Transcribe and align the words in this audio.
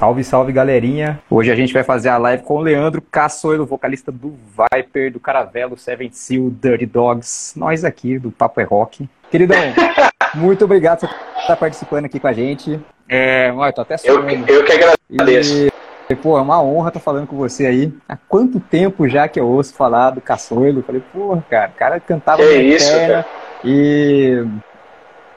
Salve, 0.00 0.24
salve 0.24 0.50
galerinha. 0.50 1.20
Hoje 1.28 1.52
a 1.52 1.54
gente 1.54 1.74
vai 1.74 1.84
fazer 1.84 2.08
a 2.08 2.16
live 2.16 2.42
com 2.42 2.54
o 2.54 2.60
Leandro 2.62 3.02
Cassoilo, 3.02 3.66
vocalista 3.66 4.10
do 4.10 4.34
Viper, 4.56 5.12
do 5.12 5.20
Caravelo, 5.20 5.76
Seven 5.76 6.10
Seal, 6.10 6.48
Dirty 6.48 6.86
Dogs. 6.86 7.52
Nós 7.54 7.84
aqui 7.84 8.18
do 8.18 8.30
Papo 8.30 8.62
é 8.62 8.64
Rock. 8.64 9.06
Queridão, 9.30 9.58
muito 10.34 10.64
obrigado 10.64 11.00
por 11.00 11.10
estar 11.42 11.54
participando 11.54 12.06
aqui 12.06 12.18
com 12.18 12.26
a 12.26 12.32
gente. 12.32 12.80
É, 13.06 13.52
olha, 13.54 13.74
tô 13.74 13.82
até 13.82 13.96
eu, 14.04 14.26
eu 14.26 14.64
que 14.64 14.72
agradeço. 14.72 15.70
E, 16.08 16.14
pô, 16.14 16.38
é 16.38 16.40
uma 16.40 16.62
honra 16.62 16.88
estar 16.88 17.00
falando 17.00 17.26
com 17.26 17.36
você 17.36 17.66
aí. 17.66 17.92
Há 18.08 18.16
quanto 18.16 18.58
tempo 18.58 19.06
já 19.06 19.28
que 19.28 19.38
eu 19.38 19.46
ouço 19.46 19.74
falar 19.74 20.12
do 20.12 20.22
Cassoilo? 20.22 20.82
Falei, 20.82 21.02
porra, 21.12 21.44
cara, 21.50 21.70
o 21.74 21.78
cara 21.78 22.00
cantava 22.00 22.42
que 22.42 22.54
isso, 22.54 22.90
cara. 22.90 23.26
e 23.62 24.46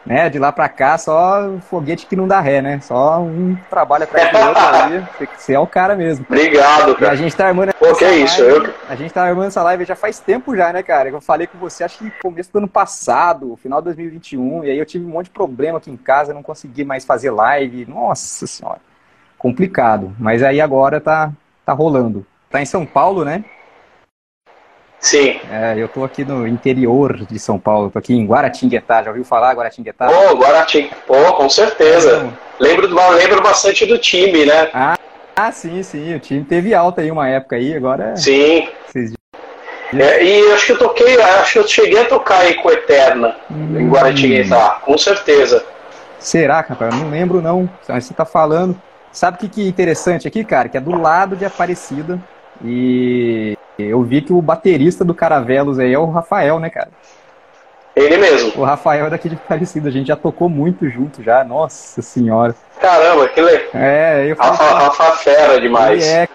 né? 0.05 0.29
De 0.29 0.37
lá 0.39 0.51
pra 0.51 0.67
cá, 0.69 0.97
só 0.97 1.57
foguete 1.69 2.05
que 2.05 2.15
não 2.15 2.27
dá 2.27 2.39
ré, 2.39 2.61
né? 2.61 2.79
Só 2.81 3.19
um 3.19 3.55
trabalho 3.69 4.03
atrás 4.03 4.31
do 4.31 4.37
outro 4.37 4.63
ali. 4.67 5.07
Você 5.37 5.53
é 5.53 5.59
o 5.59 5.67
cara 5.67 5.95
mesmo. 5.95 6.25
Obrigado, 6.27 6.95
cara. 6.95 7.05
E 7.05 7.09
a 7.09 7.15
gente 7.15 7.35
tá 7.35 7.47
armando 7.47 7.73
Pô, 7.73 7.93
que 7.95 8.03
live, 8.03 8.23
isso? 8.23 8.41
Eu... 8.41 8.73
A 8.89 8.95
gente 8.95 9.13
tá 9.13 9.23
armando 9.23 9.47
essa 9.47 9.63
live 9.63 9.85
já 9.85 9.95
faz 9.95 10.19
tempo 10.19 10.55
já, 10.55 10.71
né, 10.73 10.83
cara? 10.83 11.09
Eu 11.09 11.21
falei 11.21 11.47
com 11.47 11.57
você, 11.57 11.83
acho 11.83 11.99
que 11.99 12.11
começo 12.21 12.51
do 12.51 12.57
ano 12.57 12.67
passado, 12.67 13.57
final 13.57 13.81
de 13.81 13.85
2021, 13.85 14.63
e 14.65 14.71
aí 14.71 14.77
eu 14.77 14.85
tive 14.85 15.05
um 15.05 15.09
monte 15.09 15.25
de 15.25 15.31
problema 15.31 15.77
aqui 15.77 15.91
em 15.91 15.97
casa, 15.97 16.33
não 16.33 16.43
consegui 16.43 16.83
mais 16.83 17.05
fazer 17.05 17.31
live. 17.31 17.85
Nossa 17.85 18.47
senhora. 18.47 18.79
Complicado. 19.37 20.15
Mas 20.19 20.41
aí 20.43 20.61
agora 20.61 21.01
tá, 21.01 21.31
tá 21.65 21.73
rolando. 21.73 22.25
Tá 22.49 22.61
em 22.61 22.65
São 22.65 22.85
Paulo, 22.85 23.25
né? 23.25 23.43
Sim. 25.03 25.37
É, 25.51 25.75
eu 25.77 25.89
tô 25.89 26.05
aqui 26.05 26.23
no 26.23 26.47
interior 26.47 27.25
de 27.25 27.37
São 27.37 27.59
Paulo, 27.59 27.91
tô 27.91 27.99
aqui 27.99 28.15
em 28.15 28.25
Guaratinguetá. 28.25 29.03
Já 29.03 29.09
ouviu 29.09 29.25
falar 29.25 29.53
Guaratinguetá? 29.53 30.07
Pô, 30.07 30.35
Guaratinguetá, 30.37 30.95
pô, 31.05 31.33
com 31.33 31.49
certeza. 31.49 32.19
Então... 32.19 32.33
Lembro, 32.57 32.87
lembro 32.87 33.43
bastante 33.43 33.85
do 33.85 33.97
time, 33.97 34.45
né? 34.45 34.69
Ah, 34.73 34.97
ah, 35.35 35.51
sim, 35.51 35.83
sim. 35.83 36.15
O 36.15 36.19
time 36.19 36.45
teve 36.45 36.73
alta 36.73 37.01
aí 37.01 37.11
uma 37.11 37.27
época 37.27 37.57
aí, 37.57 37.75
agora. 37.75 38.15
Sim. 38.15 38.69
Vocês... 38.87 39.11
É, 39.93 40.23
e 40.23 40.51
acho 40.53 40.67
que 40.67 40.71
eu 40.71 40.79
toquei, 40.79 41.21
acho 41.21 41.53
que 41.53 41.59
eu 41.59 41.67
cheguei 41.67 42.01
a 42.01 42.05
tocar 42.05 42.39
aí 42.39 42.55
com 42.55 42.71
Eterna, 42.71 43.35
hum... 43.51 43.77
em 43.77 43.89
Guaratinguetá, 43.89 44.79
com 44.85 44.97
certeza. 44.97 45.65
Será, 46.17 46.63
cara? 46.63 46.95
Não 46.95 47.09
lembro 47.09 47.41
não. 47.41 47.69
Você 47.85 48.13
tá 48.13 48.23
falando. 48.23 48.81
Sabe 49.11 49.35
o 49.35 49.39
que, 49.41 49.49
que 49.49 49.65
é 49.65 49.67
interessante 49.67 50.29
aqui, 50.29 50.45
cara? 50.45 50.69
Que 50.69 50.77
é 50.77 50.81
do 50.81 50.97
lado 50.97 51.35
de 51.35 51.43
Aparecida. 51.43 52.17
E 52.63 53.57
eu 53.77 54.01
vi 54.03 54.21
que 54.21 54.33
o 54.33 54.41
baterista 54.41 55.03
do 55.03 55.13
Caravelos 55.13 55.79
aí 55.79 55.93
é 55.93 55.99
o 55.99 56.09
Rafael, 56.09 56.59
né, 56.59 56.69
cara? 56.69 56.89
Ele 57.95 58.17
mesmo. 58.17 58.59
O 58.59 58.63
Rafael 58.63 59.05
é 59.05 59.09
daqui 59.09 59.29
de 59.29 59.35
Aparecida, 59.35 59.89
a 59.89 59.91
gente 59.91 60.07
já 60.07 60.15
tocou 60.15 60.49
muito 60.49 60.89
junto 60.89 61.21
já, 61.21 61.43
nossa 61.43 62.01
senhora. 62.01 62.55
Caramba, 62.79 63.27
que 63.29 63.39
legal. 63.39 63.69
É, 63.73 64.31
eu 64.31 64.35
falei, 64.35 64.51
Rafa, 64.51 64.73
Rafa 64.73 65.11
fera 65.17 65.61
demais. 65.61 66.03
Ele 66.03 66.11
é, 66.11 66.27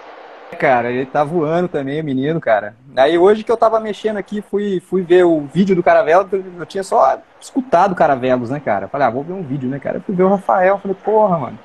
cara, 0.57 0.91
ele 0.91 1.07
tá 1.07 1.25
voando 1.25 1.69
também, 1.69 2.01
o 2.01 2.05
menino, 2.05 2.41
cara. 2.41 2.77
Aí 2.97 3.19
hoje 3.19 3.43
que 3.43 3.51
eu 3.51 3.57
tava 3.57 3.81
mexendo 3.81 4.19
aqui, 4.19 4.41
fui, 4.41 4.81
fui 4.81 5.03
ver 5.03 5.25
o 5.25 5.41
vídeo 5.53 5.75
do 5.75 5.83
Caravelo, 5.83 6.29
eu 6.33 6.67
tinha 6.67 6.85
só 6.85 7.19
escutado 7.41 7.95
Caravelos, 7.95 8.51
né, 8.51 8.61
cara? 8.65 8.87
Falei, 8.87 9.09
ah, 9.09 9.11
vou 9.11 9.25
ver 9.25 9.33
um 9.33 9.43
vídeo, 9.43 9.69
né, 9.69 9.81
cara? 9.81 9.97
Eu 9.97 10.03
fui 10.03 10.15
ver 10.15 10.23
o 10.23 10.29
Rafael, 10.29 10.79
falei, 10.79 10.97
porra, 11.05 11.39
mano. 11.39 11.59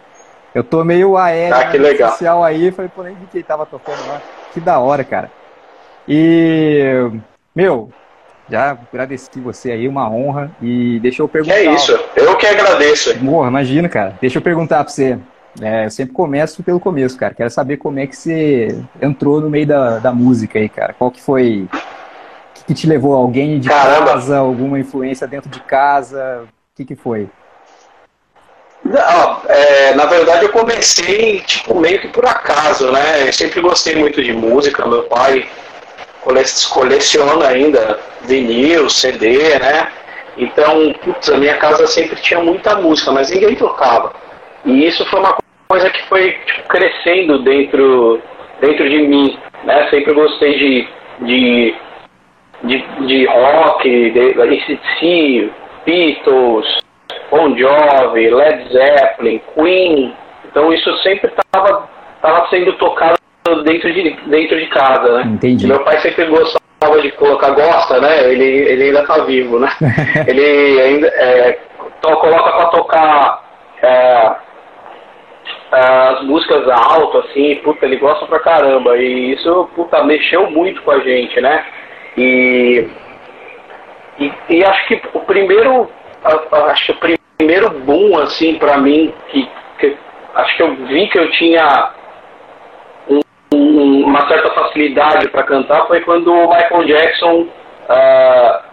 Eu 0.55 0.63
tô 0.63 0.83
meio 0.83 1.17
aéreo 1.17 1.55
ah, 1.55 1.65
que 1.65 1.77
legal. 1.77 2.11
social 2.11 2.43
aí, 2.43 2.71
falei, 2.71 2.91
pô, 2.95 3.03
nem 3.03 3.15
vi 3.15 3.25
que 3.27 3.37
ele 3.37 3.43
tava 3.43 3.65
tocando 3.65 4.07
lá. 4.07 4.21
Que 4.53 4.59
da 4.59 4.79
hora, 4.79 5.03
cara. 5.03 5.31
E, 6.07 7.09
meu, 7.55 7.89
já 8.49 8.71
agradeci 8.71 9.39
você 9.39 9.71
aí, 9.71 9.87
uma 9.87 10.09
honra. 10.09 10.51
E 10.61 10.99
deixa 10.99 11.21
eu 11.21 11.27
perguntar. 11.27 11.55
é 11.55 11.65
isso, 11.73 11.97
eu 12.15 12.35
que 12.35 12.45
agradeço. 12.45 13.17
Porra, 13.19 13.47
imagina, 13.47 13.87
cara. 13.87 14.17
Deixa 14.19 14.37
eu 14.37 14.41
perguntar 14.41 14.83
pra 14.83 14.93
você. 14.93 15.17
É, 15.61 15.85
eu 15.85 15.91
sempre 15.91 16.13
começo 16.13 16.63
pelo 16.63 16.79
começo, 16.79 17.17
cara. 17.17 17.33
Quero 17.33 17.49
saber 17.49 17.77
como 17.77 17.99
é 17.99 18.07
que 18.07 18.15
você 18.15 18.75
entrou 19.01 19.39
no 19.39 19.49
meio 19.49 19.67
da, 19.67 19.99
da 19.99 20.11
música 20.11 20.59
aí, 20.59 20.67
cara. 20.67 20.93
Qual 20.93 21.11
que 21.11 21.21
foi. 21.21 21.67
O 21.71 22.53
que, 22.55 22.65
que 22.65 22.73
te 22.73 22.87
levou? 22.87 23.13
Alguém 23.13 23.59
de 23.59 23.69
Caramba. 23.69 24.13
casa? 24.13 24.37
Alguma 24.37 24.79
influência 24.79 25.27
dentro 25.27 25.49
de 25.49 25.59
casa? 25.61 26.43
O 26.43 26.75
que, 26.75 26.85
que 26.85 26.95
foi? 26.95 27.29
Não, 28.83 29.41
é, 29.47 29.95
na 29.95 30.05
verdade 30.05 30.43
eu 30.43 30.51
comecei 30.51 31.39
tipo, 31.41 31.79
meio 31.79 32.01
que 32.01 32.09
por 32.09 32.25
acaso, 32.25 32.91
né? 32.91 33.27
Eu 33.27 33.31
sempre 33.31 33.61
gostei 33.61 33.95
muito 33.95 34.21
de 34.21 34.33
música, 34.33 34.85
meu 34.85 35.03
pai 35.03 35.47
coleciona 36.23 37.47
ainda 37.47 37.99
vinil, 38.21 38.89
CD, 38.89 39.37
né? 39.59 39.87
Então, 40.37 40.93
putz, 41.03 41.29
a 41.29 41.37
minha 41.37 41.57
casa 41.57 41.85
sempre 41.87 42.15
tinha 42.21 42.39
muita 42.39 42.75
música, 42.75 43.11
mas 43.11 43.29
ninguém 43.29 43.55
tocava. 43.55 44.13
E 44.65 44.87
isso 44.87 45.05
foi 45.09 45.19
uma 45.19 45.37
coisa 45.67 45.89
que 45.89 46.03
foi 46.07 46.31
tipo, 46.45 46.67
crescendo 46.67 47.39
dentro, 47.43 48.21
dentro 48.59 48.89
de 48.89 48.97
mim, 48.99 49.37
né? 49.63 49.87
Sempre 49.89 50.13
gostei 50.13 50.57
de, 50.57 50.87
de, 51.25 51.75
de, 52.63 53.05
de 53.07 53.25
rock, 53.25 54.11
de 54.11 54.41
ACDC, 54.41 55.51
Beatles, 55.85 56.77
Bon 57.29 57.55
Jovi, 57.57 58.29
Led 58.29 58.71
Zeppelin, 58.71 59.41
Queen. 59.53 60.15
Então 60.45 60.73
isso 60.73 60.95
sempre 60.99 61.31
estava 61.31 61.89
tava 62.21 62.47
sendo 62.49 62.73
tocado 62.73 63.22
dentro 63.63 63.93
de, 63.93 64.09
dentro 64.27 64.57
de 64.57 64.65
casa, 64.67 65.17
né? 65.17 65.23
Entendi. 65.25 65.67
Meu 65.67 65.83
pai 65.83 65.99
sempre 65.99 66.25
gostava 66.25 67.01
de 67.01 67.11
colocar, 67.11 67.51
gosta, 67.51 67.99
né? 67.99 68.31
Ele, 68.31 68.43
ele 68.43 68.83
ainda 68.85 69.05
tá 69.05 69.23
vivo, 69.23 69.59
né? 69.59 69.69
ele 70.27 70.81
ainda 70.81 71.07
é, 71.07 71.59
to, 72.01 72.15
coloca 72.17 72.51
para 72.51 72.65
tocar 72.67 73.43
é, 73.81 74.35
as 75.71 76.23
músicas 76.23 76.67
alto, 76.69 77.17
assim, 77.19 77.55
puta, 77.63 77.85
ele 77.85 77.97
gosta 77.97 78.25
pra 78.25 78.39
caramba. 78.39 78.97
E 78.97 79.33
isso, 79.33 79.69
puta, 79.75 80.03
mexeu 80.03 80.49
muito 80.49 80.81
com 80.83 80.91
a 80.91 80.99
gente, 80.99 81.39
né? 81.41 81.65
E, 82.17 82.87
e, 84.19 84.31
e 84.49 84.63
acho 84.63 84.87
que 84.87 85.01
o 85.13 85.19
primeiro, 85.21 85.89
acho 86.23 86.85
que 86.85 86.91
o 86.91 87.19
primeiro 87.37 87.69
boom, 87.81 88.17
assim, 88.19 88.55
pra 88.55 88.77
mim, 88.77 89.13
que, 89.29 89.49
que 89.79 89.97
acho 90.35 90.55
que 90.55 90.63
eu 90.63 90.75
vi 90.87 91.07
que 91.07 91.19
eu 91.19 91.29
tinha 91.31 91.91
um, 93.73 94.05
uma 94.05 94.27
certa 94.27 94.51
facilidade 94.51 95.27
para 95.29 95.43
cantar 95.43 95.87
foi 95.87 96.01
quando 96.01 96.31
o 96.31 96.49
Michael 96.49 96.85
Jackson 96.85 97.47
uh, 97.89 98.63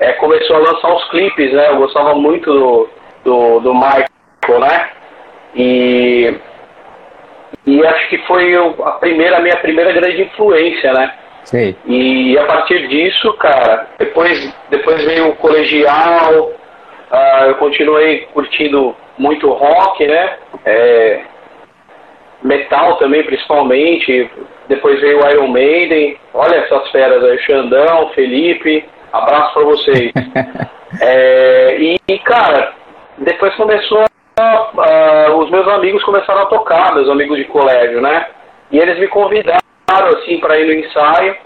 é, 0.00 0.12
começou 0.14 0.56
a 0.56 0.60
lançar 0.60 0.94
os 0.94 1.04
clipes, 1.10 1.52
né? 1.52 1.68
Eu 1.68 1.76
gostava 1.76 2.14
muito 2.14 2.52
do, 2.52 2.88
do, 3.24 3.60
do 3.60 3.74
Michael, 3.74 4.60
né? 4.60 4.90
E, 5.54 6.34
e 7.66 7.86
acho 7.86 8.08
que 8.08 8.18
foi 8.26 8.54
a 8.56 8.92
primeira, 8.92 9.36
a 9.36 9.40
minha 9.40 9.56
primeira 9.58 9.92
grande 9.92 10.22
influência, 10.22 10.92
né? 10.92 11.12
Sim. 11.44 11.76
E 11.86 12.38
a 12.38 12.44
partir 12.44 12.88
disso, 12.88 13.32
cara, 13.34 13.88
depois, 13.98 14.54
depois 14.70 15.04
veio 15.04 15.28
o 15.28 15.36
colegial, 15.36 16.52
uh, 17.10 17.44
eu 17.48 17.54
continuei 17.56 18.28
curtindo 18.32 18.96
muito 19.18 19.50
rock, 19.50 20.06
né? 20.06 20.36
É, 20.64 21.20
metal 22.42 22.96
também, 22.96 23.22
principalmente. 23.24 24.30
Depois 24.68 25.00
veio 25.00 25.22
o 25.22 25.30
Iron 25.30 25.48
Maiden. 25.48 26.16
Olha 26.34 26.56
essas 26.56 26.90
feras 26.90 27.22
aí, 27.24 27.38
Xandão, 27.38 28.10
Felipe. 28.10 28.84
Abraço 29.12 29.54
pra 29.54 29.62
vocês. 29.64 30.12
é, 31.00 31.76
e, 32.08 32.18
cara, 32.20 32.72
depois 33.18 33.54
começou. 33.54 34.04
A, 34.38 35.30
uh, 35.30 35.38
os 35.38 35.50
meus 35.50 35.68
amigos 35.68 36.02
começaram 36.04 36.42
a 36.42 36.46
tocar, 36.46 36.94
meus 36.94 37.08
amigos 37.10 37.36
de 37.36 37.44
colégio, 37.44 38.00
né? 38.00 38.26
E 38.70 38.78
eles 38.78 38.98
me 38.98 39.06
convidaram, 39.08 39.60
assim, 40.16 40.38
para 40.38 40.58
ir 40.58 40.66
no 40.66 40.72
ensaio. 40.72 41.36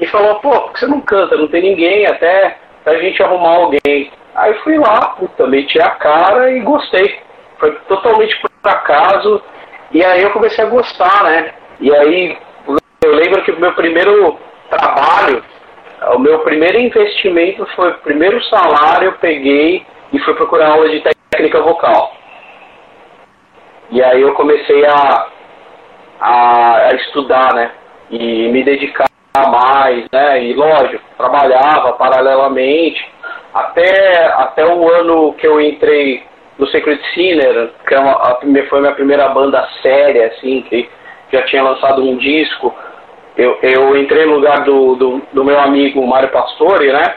E 0.00 0.06
falou, 0.06 0.36
pô, 0.36 0.50
por 0.50 0.72
que 0.72 0.80
você 0.80 0.86
não 0.86 1.00
canta? 1.00 1.36
Não 1.36 1.48
tem 1.48 1.62
ninguém, 1.62 2.06
até 2.06 2.56
a 2.86 2.94
gente 2.96 3.22
arrumar 3.22 3.56
alguém. 3.56 4.10
Aí 4.34 4.54
fui 4.62 4.78
lá, 4.78 5.08
puta, 5.18 5.46
meti 5.46 5.80
a 5.80 5.90
cara 5.90 6.50
e 6.50 6.60
gostei. 6.60 7.20
Foi 7.58 7.72
totalmente 7.88 8.38
por 8.40 8.50
acaso. 8.64 9.42
E 9.92 10.04
aí 10.04 10.22
eu 10.22 10.30
comecei 10.30 10.64
a 10.64 10.68
gostar, 10.68 11.24
né? 11.24 11.54
E 11.80 11.94
aí 11.94 12.38
eu 13.02 13.14
lembro 13.14 13.42
que 13.44 13.52
o 13.52 13.60
meu 13.60 13.72
primeiro 13.74 14.38
trabalho, 14.68 15.42
o 16.14 16.18
meu 16.18 16.40
primeiro 16.40 16.78
investimento 16.78 17.66
foi 17.76 17.90
o 17.90 17.98
primeiro 17.98 18.42
salário 18.44 19.06
eu 19.06 19.12
peguei 19.12 19.86
e 20.12 20.18
fui 20.20 20.34
procurar 20.34 20.70
aula 20.70 20.88
de 20.88 21.02
técnica 21.30 21.60
vocal. 21.60 22.14
E 23.90 24.02
aí 24.02 24.20
eu 24.20 24.34
comecei 24.34 24.84
a, 24.86 25.28
a, 26.20 26.76
a 26.88 26.94
estudar, 26.94 27.54
né? 27.54 27.70
E 28.10 28.48
me 28.48 28.64
dedicar 28.64 29.06
mais, 29.36 30.06
né? 30.12 30.44
E 30.44 30.54
lógico, 30.54 31.04
trabalhava 31.16 31.92
paralelamente. 31.92 33.06
Até, 33.54 34.26
até 34.34 34.66
o 34.66 34.92
ano 34.92 35.32
que 35.34 35.46
eu 35.46 35.60
entrei 35.60 36.24
do 36.58 36.66
Secret 36.68 37.00
Sinner, 37.14 37.70
que 37.86 37.94
é 37.94 37.98
uma, 37.98 38.12
a, 38.12 38.38
foi 38.68 38.78
a 38.78 38.82
minha 38.82 38.94
primeira 38.94 39.28
banda 39.28 39.66
séria, 39.82 40.26
assim, 40.28 40.62
que 40.62 40.88
já 41.32 41.42
tinha 41.42 41.62
lançado 41.62 42.02
um 42.02 42.16
disco. 42.16 42.74
Eu, 43.36 43.58
eu 43.62 43.96
entrei 43.96 44.24
no 44.24 44.36
lugar 44.36 44.64
do, 44.64 44.94
do, 44.94 45.22
do 45.32 45.44
meu 45.44 45.58
amigo 45.60 46.06
Mário 46.06 46.30
Pastore, 46.30 46.90
né? 46.90 47.14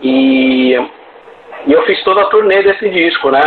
E, 0.00 0.74
e 1.66 1.72
eu 1.72 1.82
fiz 1.82 2.02
toda 2.04 2.22
a 2.22 2.26
turnê 2.26 2.62
desse 2.62 2.88
disco, 2.88 3.30
né? 3.30 3.40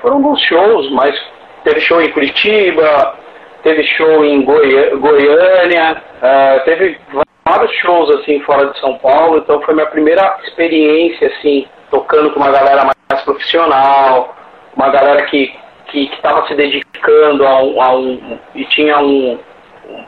Foram 0.00 0.16
alguns 0.16 0.40
shows, 0.42 0.90
mas 0.92 1.14
teve 1.62 1.80
show 1.80 2.00
em 2.00 2.10
Curitiba, 2.10 3.14
teve 3.62 3.82
show 3.84 4.24
em 4.24 4.42
Goi 4.42 4.96
Goiânia, 4.96 6.02
uh, 6.22 6.64
teve 6.64 6.98
vários 7.44 7.72
shows 7.76 8.10
assim 8.16 8.40
fora 8.40 8.70
de 8.70 8.80
São 8.80 8.96
Paulo, 8.98 9.38
então 9.38 9.60
foi 9.62 9.74
minha 9.74 9.86
primeira 9.86 10.38
experiência 10.44 11.28
assim, 11.28 11.66
tocando 11.90 12.30
com 12.30 12.40
uma 12.40 12.50
galera 12.50 12.84
mais 12.84 13.22
profissional, 13.24 14.34
uma 14.76 14.88
galera 14.90 15.22
que 15.26 15.54
que 15.90 16.08
estava 16.14 16.46
se 16.46 16.54
dedicando 16.54 17.46
a 17.46 17.62
um, 17.62 17.82
a 17.82 17.96
um, 17.96 18.38
e 18.54 18.64
tinha 18.66 18.98
um, 19.00 19.38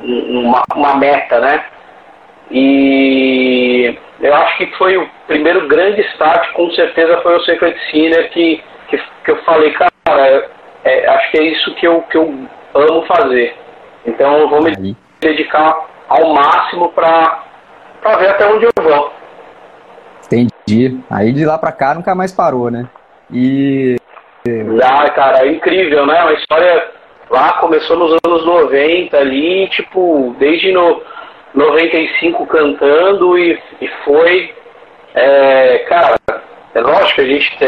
uma, 0.00 0.62
uma 0.75 0.97
meta, 0.97 1.41
né? 1.41 1.64
E 2.50 3.99
eu 4.20 4.35
acho 4.35 4.59
que 4.59 4.67
foi 4.76 4.97
o 4.97 5.09
primeiro 5.26 5.67
grande 5.67 6.00
start, 6.12 6.53
com 6.53 6.70
certeza 6.70 7.20
foi 7.23 7.37
o 7.37 7.44
Secret 7.44 7.76
Sinner 7.91 8.31
que, 8.31 8.62
que, 8.88 9.03
que 9.25 9.31
eu 9.31 9.43
falei, 9.43 9.73
cara, 9.73 10.50
é, 10.85 11.08
acho 11.08 11.31
que 11.31 11.38
é 11.38 11.43
isso 11.44 11.75
que 11.75 11.87
eu, 11.87 12.03
que 12.03 12.17
eu 12.17 12.32
amo 12.75 13.03
fazer. 13.06 13.56
Então 14.06 14.38
eu 14.38 14.49
vou 14.49 14.62
me 14.62 14.97
dedicar 15.20 15.87
ao 16.08 16.32
máximo 16.35 16.91
para 16.91 17.43
ver 18.19 18.31
até 18.31 18.47
onde 18.47 18.67
eu 18.67 18.73
vou. 18.82 19.12
Entendi. 20.26 21.00
Aí 21.11 21.32
de 21.32 21.44
lá 21.44 21.58
para 21.58 21.73
cá 21.73 21.94
nunca 21.94 22.15
mais 22.15 22.32
parou, 22.32 22.70
né? 22.70 22.88
E. 23.31 23.97
Ah, 24.83 25.11
cara, 25.11 25.47
é 25.47 25.53
incrível, 25.53 26.06
né? 26.06 26.21
Uma 26.23 26.33
história 26.35 26.91
lá 27.31 27.55
começou 27.55 27.97
nos 27.97 28.19
anos 28.25 28.44
90 28.44 29.17
ali, 29.17 29.69
tipo, 29.69 30.35
desde 30.39 30.73
no 30.73 31.03
95 31.55 32.47
cantando 32.47 33.39
e, 33.39 33.59
e 33.81 33.89
foi. 34.05 34.55
É, 35.15 35.79
cara, 35.89 36.17
é 36.75 36.81
lógico 36.81 37.15
que 37.17 37.21
a 37.21 37.27
gente 37.27 37.59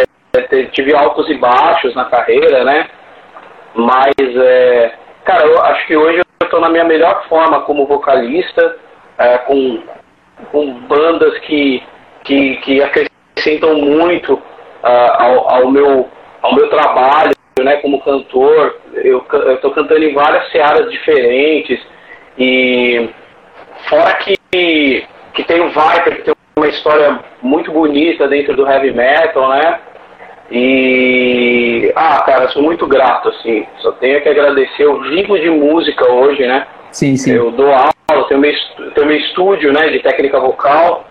teve 0.73 0.95
altos 0.95 1.29
e 1.29 1.35
baixos 1.35 1.95
na 1.95 2.07
carreira, 2.07 2.65
né? 2.65 2.89
Mas, 3.75 4.15
é, 4.19 4.95
cara, 5.25 5.47
eu 5.47 5.63
acho 5.63 5.87
que 5.87 5.97
hoje 5.97 6.19
eu 6.19 6.45
estou 6.45 6.61
na 6.61 6.69
minha 6.69 6.85
melhor 6.85 7.27
forma 7.29 7.61
como 7.63 7.87
vocalista, 7.87 8.77
é, 9.19 9.39
com, 9.39 9.83
com 10.51 10.75
bandas 10.81 11.39
que, 11.41 11.83
que, 12.25 12.57
que 12.57 12.83
acrescentam 12.83 13.75
muito 13.77 14.35
uh, 14.35 14.43
ao, 14.83 15.55
ao, 15.55 15.71
meu, 15.71 16.09
ao 16.45 16.55
meu 16.55 16.69
trabalho 16.69 17.33
né, 17.63 17.77
como 17.77 18.03
cantor. 18.03 18.77
Eu 18.93 19.25
estou 19.55 19.71
cantando 19.71 20.05
em 20.05 20.13
várias 20.13 20.51
searas 20.53 20.91
diferentes 20.91 21.81
e 22.39 23.09
fora 23.89 24.15
que, 24.17 24.37
que 24.53 25.45
tem 25.45 25.61
o 25.63 25.69
Viper, 25.69 26.17
que 26.17 26.23
tem 26.23 26.35
uma 26.57 26.69
história 26.69 27.19
muito 27.41 27.73
bonita 27.73 28.29
dentro 28.29 28.55
do 28.55 28.69
heavy 28.69 28.93
metal, 28.93 29.49
né? 29.49 29.81
E. 30.51 31.91
Ah, 31.97 32.21
cara, 32.21 32.49
sou 32.51 32.63
muito 32.63 32.87
grato, 32.87 33.31
assim. 33.31 33.67
Só 33.79 33.93
tenho 33.93 34.21
que 34.21 34.29
agradecer. 34.29 34.83
Eu 34.83 35.01
vivo 35.01 35.39
de 35.39 35.49
música 35.49 36.11
hoje, 36.11 36.47
né? 36.47 36.67
Sim, 36.93 37.17
sim. 37.17 37.33
Eu 37.33 37.51
dou 37.51 37.73
aula, 37.73 38.29
tenho 38.29 38.41
meu, 38.41 38.53
tenho 38.95 39.07
meu 39.07 39.17
estúdio 39.17 39.73
né, 39.73 39.89
de 39.89 40.01
técnica 40.01 40.39
vocal. 40.39 41.07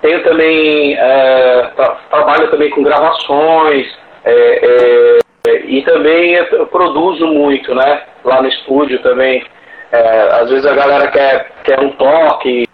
Tenho 0.00 0.22
também. 0.22 0.94
É, 0.94 1.70
tra 1.74 1.96
trabalho 2.08 2.48
também 2.48 2.70
com 2.70 2.82
gravações. 2.84 3.88
É, 4.26 5.20
é, 5.46 5.56
e 5.66 5.82
também 5.82 6.34
eu 6.34 6.66
produzo 6.66 7.28
muito, 7.28 7.72
né? 7.72 8.02
Lá 8.24 8.42
no 8.42 8.48
estúdio 8.48 9.00
também. 9.00 9.46
É, 9.92 10.28
às 10.40 10.50
vezes 10.50 10.66
a 10.66 10.74
galera 10.74 11.06
quer, 11.12 11.52
quer 11.62 11.78
um 11.78 11.90
toque 11.90 12.66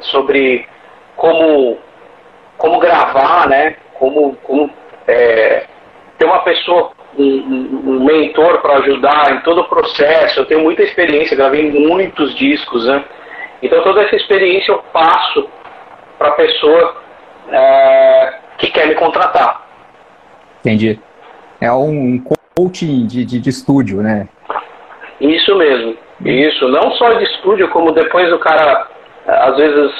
sobre 0.00 0.68
como, 1.16 1.78
como 2.58 2.78
gravar, 2.78 3.48
né? 3.48 3.76
Como, 3.94 4.36
como 4.42 4.70
é, 5.06 5.64
ter 6.18 6.26
uma 6.26 6.40
pessoa, 6.40 6.92
um, 7.18 7.24
um 7.24 8.04
mentor 8.04 8.60
para 8.60 8.76
ajudar 8.76 9.32
em 9.32 9.40
todo 9.40 9.62
o 9.62 9.68
processo. 9.68 10.40
Eu 10.40 10.46
tenho 10.46 10.60
muita 10.60 10.82
experiência, 10.82 11.34
gravei 11.34 11.70
muitos 11.70 12.34
discos, 12.36 12.86
né? 12.86 13.02
Então 13.62 13.82
toda 13.82 14.02
essa 14.02 14.16
experiência 14.16 14.70
eu 14.70 14.84
passo 14.92 15.48
para 16.18 16.28
a 16.28 16.32
pessoa 16.32 16.96
é, 17.50 18.34
que 18.58 18.70
quer 18.70 18.86
me 18.86 18.94
contratar. 18.94 19.67
Entendi. 20.68 21.00
É 21.62 21.72
um 21.72 22.22
coaching 22.54 23.06
de, 23.06 23.24
de, 23.24 23.40
de 23.40 23.48
estúdio, 23.48 24.02
né? 24.02 24.28
Isso 25.18 25.56
mesmo. 25.56 25.96
Isso. 26.24 26.68
Não 26.68 26.90
só 26.92 27.14
de 27.14 27.24
estúdio, 27.24 27.68
como 27.70 27.92
depois 27.92 28.30
o 28.30 28.38
cara 28.38 28.86
às 29.26 29.56
vezes 29.56 29.92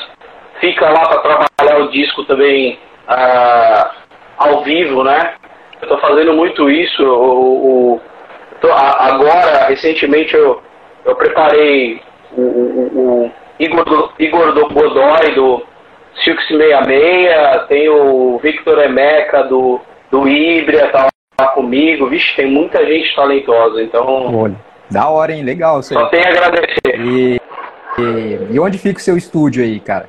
fica 0.60 0.90
lá 0.90 1.08
para 1.08 1.46
trabalhar 1.56 1.84
o 1.84 1.90
disco 1.90 2.22
também 2.24 2.78
ah, 3.08 3.92
ao 4.36 4.62
vivo, 4.62 5.02
né? 5.02 5.34
Eu 5.80 5.84
estou 5.84 5.98
fazendo 6.00 6.34
muito 6.34 6.68
isso. 6.68 7.02
O, 7.02 7.94
o 7.94 8.00
tô, 8.60 8.70
agora, 8.70 9.68
recentemente, 9.68 10.34
eu, 10.34 10.62
eu 11.06 11.16
preparei 11.16 12.02
o, 12.36 12.42
o, 12.42 13.24
o 13.24 13.32
Igor, 13.58 13.84
do, 13.84 14.12
Igor 14.18 14.52
do 14.52 14.68
Godoy, 14.68 15.34
do 15.34 15.62
Silk 16.22 16.46
66, 16.46 17.66
tem 17.68 17.88
o 17.88 18.38
Victor 18.42 18.78
Emeca, 18.80 19.44
do, 19.44 19.80
do 20.10 20.28
Ibria, 20.28 20.88
tá 20.90 21.08
lá 21.40 21.46
comigo. 21.48 22.08
Vixe, 22.08 22.36
tem 22.36 22.46
muita 22.46 22.84
gente 22.86 23.14
talentosa, 23.14 23.82
então... 23.82 24.34
Olha, 24.34 24.56
da 24.90 25.08
hora, 25.08 25.32
hein? 25.32 25.42
Legal. 25.42 25.82
Só 25.82 26.06
tem 26.06 26.24
a 26.24 26.28
agradecer. 26.28 27.00
E, 27.00 27.40
e, 27.98 28.54
e 28.54 28.60
onde 28.60 28.78
fica 28.78 28.98
o 28.98 29.02
seu 29.02 29.16
estúdio 29.16 29.62
aí, 29.62 29.80
cara? 29.80 30.08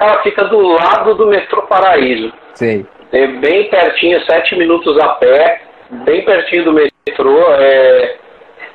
Ela 0.00 0.22
fica 0.22 0.44
do 0.44 0.58
lado 0.60 1.14
do 1.14 1.26
metrô 1.26 1.62
Paraíso. 1.62 2.32
Sei. 2.54 2.86
É 3.12 3.26
bem 3.26 3.68
pertinho, 3.68 4.24
sete 4.24 4.56
minutos 4.56 4.98
a 4.98 5.08
pé, 5.10 5.60
bem 6.04 6.24
pertinho 6.24 6.64
do 6.64 6.72
metrô. 6.72 7.38
É, 7.50 8.16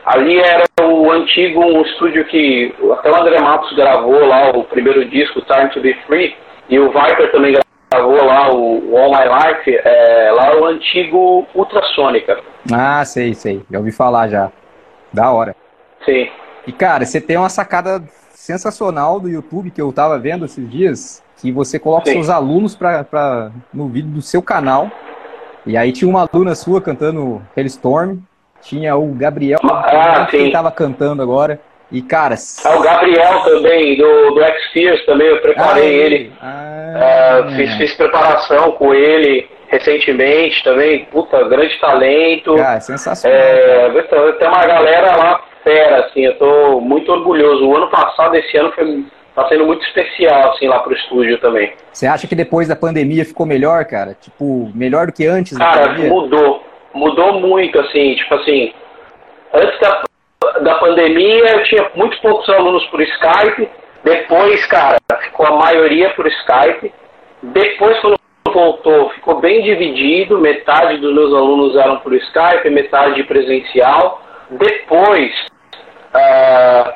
ali 0.06 0.40
era 0.40 0.64
o 0.84 1.12
antigo 1.12 1.60
um 1.60 1.82
estúdio 1.82 2.24
que 2.26 2.74
até 2.94 3.12
o 3.12 3.16
André 3.16 3.42
Matos 3.42 3.76
gravou 3.76 4.26
lá 4.26 4.52
o 4.52 4.64
primeiro 4.64 5.04
disco, 5.06 5.42
Time 5.42 5.70
to 5.72 5.82
Be 5.82 5.96
Free, 6.06 6.36
e 6.70 6.80
o 6.80 6.92
Viper 6.92 7.32
também 7.32 7.54
gravou 7.54 7.68
lá 7.94 8.54
o 8.54 8.98
All 8.98 9.12
My 9.12 9.24
Life, 9.24 9.80
é, 9.84 10.32
lá 10.32 10.60
o 10.60 10.66
antigo 10.66 11.48
Ultrassônica. 11.56 12.40
Ah, 12.72 13.04
sei, 13.06 13.34
sei. 13.34 13.64
Já 13.72 13.78
ouvi 13.78 13.92
falar 13.92 14.28
já. 14.28 14.52
Da 15.14 15.32
hora. 15.32 15.56
Sim. 16.06 16.30
E 16.66 16.72
cara, 16.72 17.06
você 17.06 17.22
tem 17.22 17.38
uma 17.38 17.50
sacada 17.50 18.04
sensacional 18.34 19.20
do 19.20 19.30
YouTube 19.30 19.72
que 19.72 19.82
eu 19.82 19.92
tava 19.92 20.20
vendo 20.20 20.46
esses 20.46 20.70
dias, 20.70 21.24
que 21.38 21.52
você 21.52 21.80
coloca 21.80 22.06
Sim. 22.06 22.14
seus 22.14 22.30
alunos 22.30 22.76
pra, 22.76 23.04
pra, 23.04 23.52
no 23.74 23.88
vídeo 23.88 24.10
do 24.10 24.22
seu 24.22 24.42
canal. 24.42 24.92
E 25.66 25.76
aí 25.78 25.92
tinha 25.92 26.10
uma 26.10 26.28
aluna 26.32 26.56
sua 26.56 26.82
cantando 26.82 27.42
Hellstorm, 27.56 28.20
tinha 28.62 28.96
o 28.96 29.14
Gabriel 29.14 29.60
ah, 29.64 30.28
que 30.30 30.38
estava 30.38 30.72
cantando 30.72 31.22
agora. 31.22 31.60
E, 31.92 32.02
cara. 32.02 32.36
Ah, 32.66 32.78
o 32.78 32.82
Gabriel 32.82 33.42
também, 33.42 33.98
do, 33.98 34.32
do 34.32 34.44
X-Fears 34.44 35.06
também, 35.06 35.28
eu 35.28 35.42
preparei 35.42 35.84
ah, 35.84 36.06
ele. 36.06 36.34
Ah, 36.42 37.46
uh, 37.46 37.56
fiz, 37.56 37.74
fiz 37.76 37.94
preparação 37.94 38.72
com 38.74 38.94
ele 38.94 39.48
recentemente 39.68 40.64
também. 40.64 41.06
Puta, 41.06 41.44
grande 41.48 41.78
talento. 41.80 42.56
Cara, 42.56 42.80
sensacional. 42.80 43.38
É, 43.38 44.02
tem 44.40 44.48
uma 44.48 44.66
galera 44.66 45.16
lá 45.16 45.44
fera, 45.64 46.06
assim, 46.06 46.26
eu 46.26 46.38
tô 46.38 46.82
muito 46.82 47.12
orgulhoso. 47.12 47.68
O 47.68 47.76
ano 47.76 47.90
passado, 47.90 48.36
esse 48.36 48.58
ano, 48.58 48.72
foi, 48.72 49.06
tá 49.36 49.48
sendo 49.50 49.66
muito 49.66 49.86
especial, 49.86 50.52
assim, 50.52 50.68
lá 50.68 50.80
pro 50.80 50.94
estúdio 50.94 51.38
também. 51.40 51.74
Você 51.92 52.08
acha 52.08 52.28
que 52.28 52.36
depois 52.36 52.68
da 52.68 52.76
pandemia 52.76 53.26
ficou 53.26 53.46
melhor, 53.46 53.86
cara? 53.86 54.16
Tipo, 54.20 54.72
melhor 54.74 55.08
do 55.08 55.14
que 55.14 55.26
antes 55.26 55.58
cara, 55.58 55.94
mudou. 55.94 56.64
Mudou 56.94 57.40
muito, 57.40 57.80
assim, 57.80 58.16
tipo 58.16 58.34
assim, 58.34 58.74
antes 59.54 59.80
da, 59.80 60.04
da 60.62 60.76
pandemia 60.76 61.52
eu 61.52 61.64
tinha 61.64 61.92
muito 61.96 62.20
poucos 62.22 62.48
alunos 62.50 62.86
por 62.88 63.02
Skype, 63.02 63.70
depois, 64.04 64.66
cara, 64.68 64.98
ficou 65.22 65.46
a 65.48 65.56
maioria 65.58 66.10
por 66.12 66.28
Skype, 66.28 66.94
depois 67.44 68.00
quando 68.00 68.18
voltou, 68.52 69.10
ficou 69.10 69.40
bem 69.40 69.62
dividido, 69.62 70.40
metade 70.40 70.98
dos 70.98 71.14
meus 71.14 71.34
alunos 71.34 71.76
eram 71.76 71.98
por 71.98 72.14
Skype, 72.14 72.70
metade 72.70 73.24
presencial, 73.24 74.22
depois 74.50 75.32
Uh, 76.18 76.94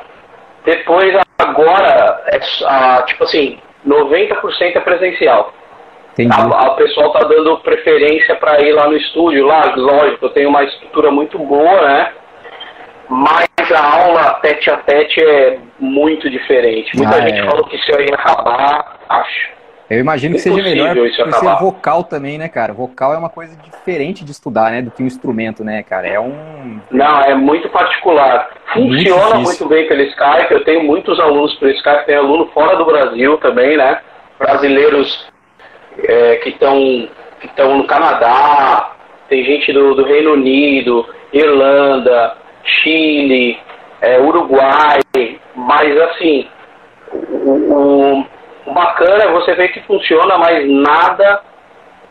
depois, 0.65 1.15
agora, 1.37 2.23
é, 2.27 2.37
uh, 2.37 3.05
tipo 3.05 3.23
assim, 3.23 3.59
90% 3.85 4.75
é 4.75 4.79
presencial. 4.79 5.53
A, 6.29 6.65
a, 6.65 6.69
pessoal 6.71 7.11
tá 7.13 7.27
dando 7.27 7.57
preferência 7.59 8.35
para 8.35 8.61
ir 8.61 8.73
lá 8.73 8.87
no 8.87 8.97
estúdio. 8.97 9.45
Lá, 9.45 9.73
lógico, 9.75 10.25
eu 10.25 10.29
tenho 10.29 10.49
uma 10.49 10.63
estrutura 10.63 11.09
muito 11.09 11.39
boa, 11.39 11.81
né? 11.81 12.11
Mas 13.09 13.49
a 13.71 14.03
aula 14.03 14.33
tete 14.41 14.69
a 14.69 14.77
tete 14.77 15.21
é 15.21 15.59
muito 15.79 16.29
diferente. 16.29 16.95
Muita 16.95 17.15
ah, 17.15 17.21
gente 17.21 17.39
é. 17.39 17.45
falou 17.45 17.65
que 17.65 17.75
isso 17.75 17.91
ia 17.91 18.15
acabar, 18.15 18.97
acho. 19.09 19.61
Eu 19.89 19.99
imagino 19.99 20.35
que 20.35 20.41
seja 20.41 20.63
melhor 20.63 20.95
por 20.95 21.11
ser 21.11 21.55
vocal 21.59 22.05
também, 22.05 22.37
né, 22.37 22.47
cara? 22.47 22.71
Vocal 22.71 23.13
é 23.13 23.17
uma 23.17 23.29
coisa 23.29 23.57
diferente 23.57 24.23
de 24.23 24.31
estudar, 24.31 24.71
né, 24.71 24.81
do 24.81 24.89
que 24.89 25.03
um 25.03 25.05
instrumento, 25.05 25.65
né, 25.65 25.83
cara? 25.83 26.07
É 26.07 26.17
um. 26.17 26.79
Não, 26.89 27.21
é 27.23 27.35
muito 27.35 27.67
particular. 27.67 28.51
Funciona 28.71 29.35
muito, 29.35 29.47
muito 29.47 29.67
bem 29.67 29.89
pelo 29.89 30.01
Skype. 30.03 30.49
Eu 30.49 30.63
tenho 30.63 30.81
muitos 30.83 31.19
alunos 31.19 31.53
pelo 31.55 31.71
Skype, 31.71 32.05
tem 32.05 32.15
aluno 32.15 32.49
fora 32.53 32.77
do 32.77 32.85
Brasil 32.85 33.37
também, 33.39 33.75
né? 33.75 33.99
Brasileiros 34.39 35.29
é, 36.07 36.37
que 36.37 36.49
estão 36.49 37.09
que 37.41 37.61
no 37.61 37.83
Canadá, 37.85 38.91
tem 39.27 39.43
gente 39.43 39.73
do, 39.73 39.93
do 39.95 40.05
Reino 40.05 40.33
Unido, 40.33 41.05
Irlanda, 41.33 42.37
Chile, 42.63 43.59
é, 44.01 44.19
Uruguai, 44.19 44.99
mas 45.55 45.97
assim, 46.01 46.47
o, 47.11 48.25
o, 48.65 48.73
bacana 48.73 49.23
é 49.25 49.31
você 49.31 49.53
ver 49.53 49.69
que 49.69 49.81
funciona, 49.81 50.37
mas 50.37 50.67
nada 50.69 51.41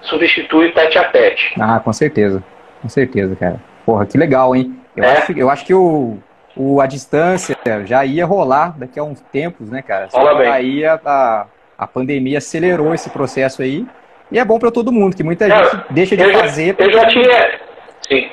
substitui 0.02 0.73
tete 0.73 0.99
a 0.99 1.04
tete. 1.04 1.54
Ah, 1.61 1.80
com 1.80 1.92
certeza. 1.92 2.42
Com 2.80 2.88
certeza, 2.88 3.37
cara. 3.37 3.61
Porra, 3.85 4.07
que 4.07 4.16
legal, 4.16 4.54
hein? 4.54 4.78
Eu, 4.97 5.04
é. 5.04 5.19
acho, 5.19 5.33
eu 5.33 5.50
acho 5.50 5.64
que 5.64 5.75
o, 5.75 6.19
o, 6.57 6.80
a 6.80 6.87
distância 6.87 7.57
já 7.85 8.04
ia 8.04 8.25
rolar 8.25 8.78
daqui 8.78 8.99
a 8.99 9.02
uns 9.02 9.21
tempos, 9.21 9.71
né, 9.71 9.83
cara? 9.83 10.09
Rola 10.12 10.35
bem. 10.38 10.49
Aí 10.49 10.85
a, 10.85 10.99
a, 11.04 11.47
a, 11.78 11.87
pandemia 11.87 12.38
acelerou 12.38 12.95
esse 12.95 13.11
processo 13.11 13.62
aí. 13.62 13.87
E 14.30 14.38
é 14.38 14.45
bom 14.45 14.59
para 14.59 14.71
todo 14.71 14.92
mundo, 14.92 15.16
que 15.16 15.25
muita 15.25 15.47
é, 15.47 15.50
gente 15.50 15.85
deixa 15.90 16.16
de 16.16 16.23
eu 16.23 16.33
fazer. 16.33 16.76
Já, 16.78 16.85
eu 16.85 16.92
já 16.92 17.07
tinha. 17.09 17.61
Sim. 18.09 18.30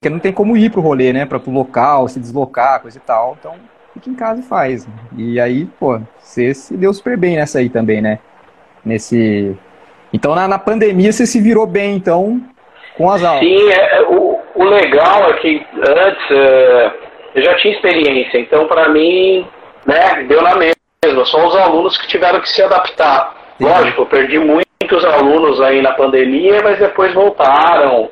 Porque 0.00 0.12
não 0.12 0.20
tem 0.20 0.32
como 0.32 0.56
ir 0.56 0.70
pro 0.70 0.80
rolê, 0.80 1.12
né? 1.12 1.26
Para 1.26 1.40
pro 1.40 1.50
local, 1.50 2.06
se 2.06 2.20
deslocar, 2.20 2.80
coisa 2.80 2.96
e 2.96 3.00
tal. 3.00 3.36
Então, 3.40 3.56
fica 3.92 4.08
em 4.08 4.14
casa 4.14 4.40
e 4.40 4.44
faz. 4.44 4.88
E 5.16 5.40
aí, 5.40 5.64
pô, 5.64 6.00
você 6.16 6.54
se 6.54 6.76
deu 6.76 6.94
super 6.94 7.16
bem 7.16 7.34
nessa 7.34 7.58
aí 7.58 7.68
também, 7.68 8.00
né? 8.00 8.20
Nesse. 8.84 9.56
Então, 10.12 10.36
na, 10.36 10.46
na 10.46 10.58
pandemia, 10.58 11.10
você 11.10 11.26
se 11.26 11.40
virou 11.40 11.66
bem, 11.66 11.96
então, 11.96 12.40
com 12.96 13.10
as 13.10 13.24
aulas. 13.24 13.40
Sim, 13.40 13.70
é, 13.70 14.02
o, 14.02 14.38
o 14.54 14.64
legal 14.64 15.30
é 15.30 15.32
que 15.38 15.66
antes 15.76 16.30
é, 16.30 16.92
eu 17.34 17.42
já 17.42 17.56
tinha 17.56 17.74
experiência, 17.74 18.38
então 18.38 18.68
para 18.68 18.88
mim, 18.90 19.44
né, 19.84 20.22
deu 20.28 20.40
na 20.42 20.54
mesma. 20.54 20.76
Só 21.24 21.44
os 21.46 21.56
alunos 21.56 21.98
que 21.98 22.06
tiveram 22.06 22.40
que 22.40 22.48
se 22.48 22.62
adaptar. 22.62 23.34
Sim. 23.58 23.64
Lógico, 23.64 24.02
eu 24.02 24.06
perdi 24.06 24.38
muitos 24.38 25.04
alunos 25.04 25.60
aí 25.60 25.82
na 25.82 25.92
pandemia, 25.92 26.60
mas 26.62 26.78
depois 26.78 27.12
voltaram. 27.12 28.08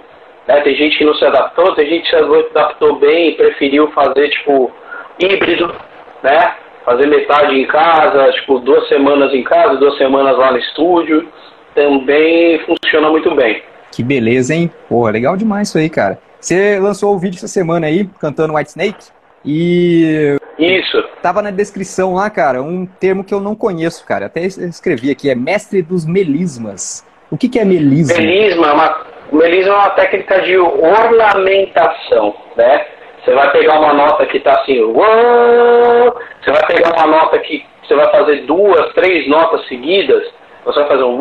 Né? 0.46 0.60
Tem 0.60 0.76
gente 0.76 0.98
que 0.98 1.04
não 1.04 1.14
se 1.14 1.24
adaptou, 1.24 1.74
tem 1.74 1.88
gente 1.88 2.02
que 2.02 2.10
se 2.10 2.16
adaptou 2.16 2.96
bem 2.96 3.30
e 3.30 3.34
preferiu 3.34 3.90
fazer 3.92 4.28
tipo 4.30 4.70
híbrido, 5.18 5.74
né? 6.22 6.54
Fazer 6.84 7.06
metade 7.06 7.54
em 7.58 7.66
casa, 7.66 8.32
tipo 8.32 8.60
duas 8.60 8.86
semanas 8.88 9.34
em 9.34 9.42
casa, 9.42 9.76
duas 9.76 9.96
semanas 9.98 10.36
lá 10.38 10.52
no 10.52 10.58
estúdio. 10.58 11.28
Também 11.74 12.60
funciona 12.60 13.10
muito 13.10 13.34
bem. 13.34 13.62
Que 13.90 14.02
beleza, 14.02 14.54
hein? 14.54 14.70
Pô, 14.88 15.08
legal 15.08 15.36
demais 15.36 15.68
isso 15.68 15.78
aí, 15.78 15.90
cara. 15.90 16.18
Você 16.40 16.78
lançou 16.78 17.14
o 17.14 17.18
vídeo 17.18 17.36
essa 17.36 17.48
semana 17.48 17.86
aí, 17.86 18.08
cantando 18.20 18.54
White 18.54 18.70
Snake, 18.70 19.06
e. 19.44 20.36
Isso. 20.58 21.02
Tava 21.22 21.42
na 21.42 21.50
descrição 21.50 22.14
lá, 22.14 22.28
cara, 22.28 22.62
um 22.62 22.86
termo 22.86 23.22
que 23.22 23.32
eu 23.32 23.40
não 23.40 23.54
conheço, 23.54 24.04
cara. 24.04 24.26
Até 24.26 24.44
escrevi 24.44 25.10
aqui, 25.10 25.30
é 25.30 25.34
mestre 25.34 25.82
dos 25.82 26.04
melismas. 26.04 27.04
O 27.30 27.36
que, 27.36 27.48
que 27.48 27.58
é 27.58 27.64
melisma? 27.64 28.16
Melisma 28.16 28.66
é 28.68 28.72
uma, 28.72 29.06
melisma 29.32 29.72
é 29.72 29.76
uma 29.76 29.90
técnica 29.90 30.40
de 30.42 30.56
ornamentação, 30.58 32.34
né? 32.56 32.86
Você 33.24 33.32
vai 33.34 33.50
pegar 33.50 33.80
uma 33.80 33.92
nota 33.92 34.26
que 34.26 34.36
está 34.38 34.52
assim, 34.60 34.80
uou, 34.80 36.16
você 36.40 36.52
vai 36.52 36.66
pegar 36.66 36.92
uma 36.96 37.06
nota 37.06 37.38
que 37.40 37.66
você 37.82 37.94
vai 37.94 38.10
fazer 38.10 38.42
duas, 38.42 38.92
três 38.94 39.28
notas 39.28 39.66
seguidas, 39.66 40.22
você 40.64 40.78
vai 40.80 40.88
fazer 40.88 41.04
um 41.04 41.20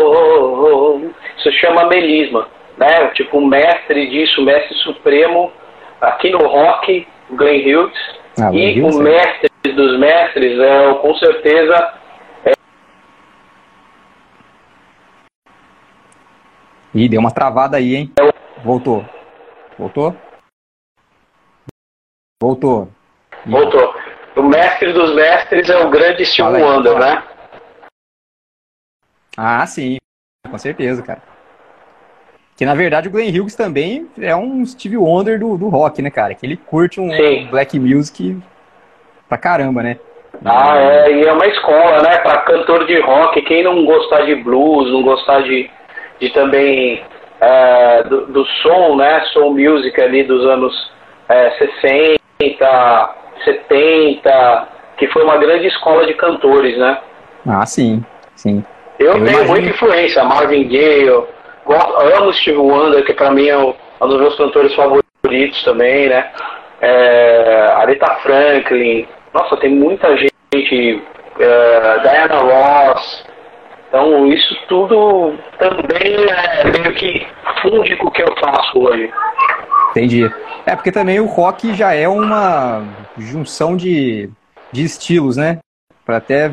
uou, 0.00 1.02
isso 1.36 1.52
chama 1.52 1.86
melisma, 1.88 2.48
né? 2.76 3.08
Tipo 3.14 3.38
um 3.38 3.46
mestre 3.46 4.06
disso, 4.08 4.42
mestre 4.42 4.74
supremo 4.78 5.52
aqui 6.00 6.30
no 6.30 6.46
rock, 6.46 7.06
Glenn 7.30 7.60
Hughes, 7.60 8.18
ah, 8.40 8.50
e 8.52 8.80
o 8.80 8.98
mestre 8.98 9.50
dos 9.64 9.98
mestres 9.98 10.58
é 10.58 10.94
com 10.94 11.14
certeza 11.14 11.94
é... 12.44 12.52
Ih, 16.94 17.08
deu 17.08 17.20
uma 17.20 17.30
travada 17.30 17.76
aí, 17.76 17.94
hein? 17.94 18.12
Voltou. 18.64 19.04
Voltou? 19.78 20.16
Voltou. 22.40 22.88
Voltou. 23.46 23.94
O 24.36 24.42
mestre 24.42 24.92
dos 24.92 25.14
mestres 25.14 25.68
é 25.68 25.78
o 25.78 25.90
grande 25.90 26.24
Steve 26.24 26.62
Wonder, 26.62 26.98
né? 26.98 27.22
Ah, 29.36 29.66
sim. 29.66 29.96
Com 30.48 30.58
certeza, 30.58 31.02
cara. 31.02 31.22
Que 32.56 32.64
na 32.64 32.74
verdade 32.74 33.06
o 33.06 33.10
Glenn 33.10 33.30
Hughes 33.30 33.54
também 33.54 34.08
é 34.18 34.34
um 34.34 34.64
Steve 34.66 34.96
Wonder 34.96 35.38
do, 35.38 35.56
do 35.56 35.68
rock, 35.68 36.02
né, 36.02 36.10
cara? 36.10 36.34
Que 36.34 36.44
ele 36.44 36.56
curte 36.56 37.00
um 37.00 37.10
sim. 37.10 37.46
black 37.48 37.78
music 37.78 38.36
pra 39.28 39.38
caramba, 39.38 39.82
né? 39.82 39.98
Ah, 40.44 40.76
é, 40.76 41.12
e 41.12 41.26
é 41.26 41.32
uma 41.32 41.46
escola, 41.46 42.02
né? 42.02 42.18
Pra 42.18 42.42
cantor 42.42 42.86
de 42.86 43.00
rock, 43.00 43.40
quem 43.42 43.62
não 43.62 43.84
gostar 43.84 44.22
de 44.22 44.34
blues, 44.36 44.90
não 44.90 45.02
gostar 45.02 45.42
de, 45.42 45.70
de 46.20 46.30
também 46.30 47.02
é, 47.40 48.02
do, 48.04 48.26
do 48.26 48.44
som, 48.62 48.96
né? 48.96 49.20
Soul 49.32 49.54
music 49.54 50.00
ali 50.00 50.24
dos 50.24 50.44
anos 50.44 50.92
é, 51.28 51.50
60, 51.50 52.18
60, 52.38 53.14
70, 53.44 54.68
que 54.96 55.06
foi 55.08 55.24
uma 55.24 55.36
grande 55.36 55.66
escola 55.66 56.06
de 56.06 56.14
cantores, 56.14 56.76
né? 56.78 56.98
Ah, 57.46 57.64
sim, 57.66 58.04
sim. 58.34 58.64
Eu, 58.98 59.06
eu 59.06 59.12
tenho 59.14 59.28
imagino... 59.28 59.48
muita 59.48 59.68
influência, 59.68 60.24
Marvin 60.24 60.68
Gaye, 60.68 61.08
amo 61.08 62.32
Steve 62.32 62.58
Wonder, 62.58 63.04
que 63.04 63.12
para 63.12 63.30
mim 63.30 63.48
é 63.48 63.56
um, 63.56 63.74
dos 64.00 64.20
meus 64.20 64.36
cantores 64.36 64.74
favoritos 64.74 65.62
também, 65.64 66.08
né? 66.08 66.30
É, 66.80 67.72
Aretha 67.76 68.16
Franklin, 68.22 69.06
nossa, 69.34 69.56
tem 69.56 69.70
muita 69.70 70.16
gente, 70.16 71.02
é, 71.40 71.98
Diana 72.00 72.38
Ross, 72.38 73.24
então 73.88 74.26
isso 74.26 74.56
tudo 74.68 75.34
também 75.58 76.14
é 76.14 76.64
meio 76.64 76.94
que 76.94 77.26
funde 77.62 77.96
com 77.96 78.06
o 78.06 78.10
que 78.10 78.22
eu 78.22 78.34
faço 78.38 78.78
hoje. 78.78 79.10
Entendi. 79.90 80.30
É, 80.66 80.76
porque 80.76 80.92
também 80.92 81.18
o 81.18 81.26
rock 81.26 81.74
já 81.74 81.94
é 81.94 82.06
uma 82.06 82.84
junção 83.16 83.76
de, 83.76 84.28
de 84.70 84.84
estilos, 84.84 85.36
né? 85.36 85.58
Para 86.04 86.18
até 86.18 86.52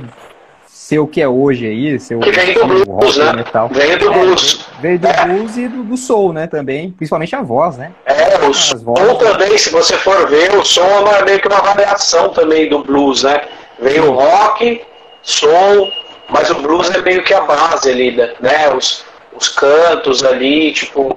ser 0.66 1.00
o 1.00 1.08
que 1.08 1.22
é 1.22 1.28
hoje 1.28 1.66
aí, 1.66 2.00
ser 2.00 2.16
o, 2.16 2.20
que 2.20 2.32
vem 2.32 2.54
do 2.54 2.66
blues, 2.66 2.88
rock, 2.88 3.20
né? 3.20 3.34
Metal. 3.34 3.70
Vem 3.70 3.98
do 3.98 4.14
é, 4.14 4.20
blues. 4.20 4.70
Veio 4.80 5.00
do 5.00 5.08
é. 5.08 5.26
blues 5.26 5.58
e 5.58 5.68
do, 5.68 5.84
do, 5.84 5.98
soul, 5.98 6.32
né, 6.32 6.48
também. 6.48 6.92
Principalmente 6.92 7.36
a 7.36 7.42
voz, 7.42 7.78
né? 7.78 7.92
É, 8.06 8.46
o 8.46 8.52
As 8.52 8.58
soul 8.58 8.82
vozes, 8.82 9.18
também, 9.18 9.58
se 9.58 9.72
você 9.72 9.98
for 9.98 10.30
ver, 10.30 10.56
o 10.56 10.64
som 10.64 10.86
é 10.86 11.00
uma, 11.00 11.22
meio 11.24 11.40
que 11.40 11.48
uma 11.48 11.62
variação 11.62 12.30
também 12.30 12.70
do 12.70 12.84
blues, 12.84 13.24
né? 13.24 13.42
Vem 13.80 14.00
o 14.00 14.12
rock, 14.12 14.82
soul, 15.24 15.90
mas 16.30 16.50
o 16.50 16.56
blues 16.56 16.90
é 16.92 17.02
meio 17.02 17.24
que 17.24 17.34
a 17.34 17.42
base 17.42 17.90
ali, 17.90 18.12
né? 18.12 18.74
Os, 18.76 19.06
os 19.36 19.50
cantos 19.50 20.24
ali, 20.24 20.72
tipo, 20.74 21.16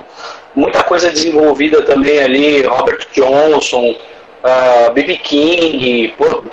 muita 0.55 0.83
coisa 0.83 1.11
desenvolvida 1.11 1.83
também 1.83 2.19
ali, 2.21 2.62
Robert 2.62 3.07
Johnson, 3.12 3.91
uh, 3.91 3.97
ah, 4.45 4.91
B.B. 4.93 5.17
King, 5.19 6.15
pô, 6.19 6.45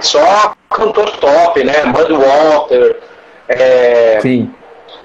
só 0.00 0.54
cantor 0.70 1.10
top, 1.18 1.64
né? 1.64 1.84
Mudwater, 1.84 3.00
é... 3.48 4.20
Sim. 4.20 4.52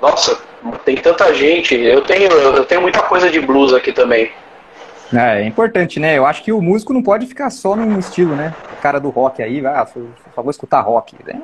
Nossa, 0.02 0.40
tem 0.84 0.98
tanta 0.98 1.34
gente. 1.34 1.76
Eu 1.76 2.02
tenho, 2.02 2.32
eu 2.32 2.66
tenho 2.66 2.82
muita 2.82 3.02
coisa 3.04 3.30
de 3.30 3.40
blues 3.40 3.74
aqui 3.74 3.92
também. 3.92 4.32
É, 5.14 5.42
é 5.42 5.46
importante, 5.46 6.00
né? 6.00 6.18
Eu 6.18 6.26
acho 6.26 6.44
que 6.44 6.52
o 6.52 6.62
músico 6.62 6.94
não 6.94 7.04
pode 7.04 7.26
ficar 7.26 7.50
só 7.50 7.76
num 7.76 8.00
estilo, 8.00 8.36
né? 8.36 8.54
O 8.78 8.82
cara 8.82 9.00
do 9.00 9.10
rock 9.10 9.44
aí, 9.44 9.66
ah, 9.66 9.86
só 10.34 10.42
vou 10.42 10.52
escutar 10.52 10.82
rock. 10.82 11.16
É, 11.28 11.36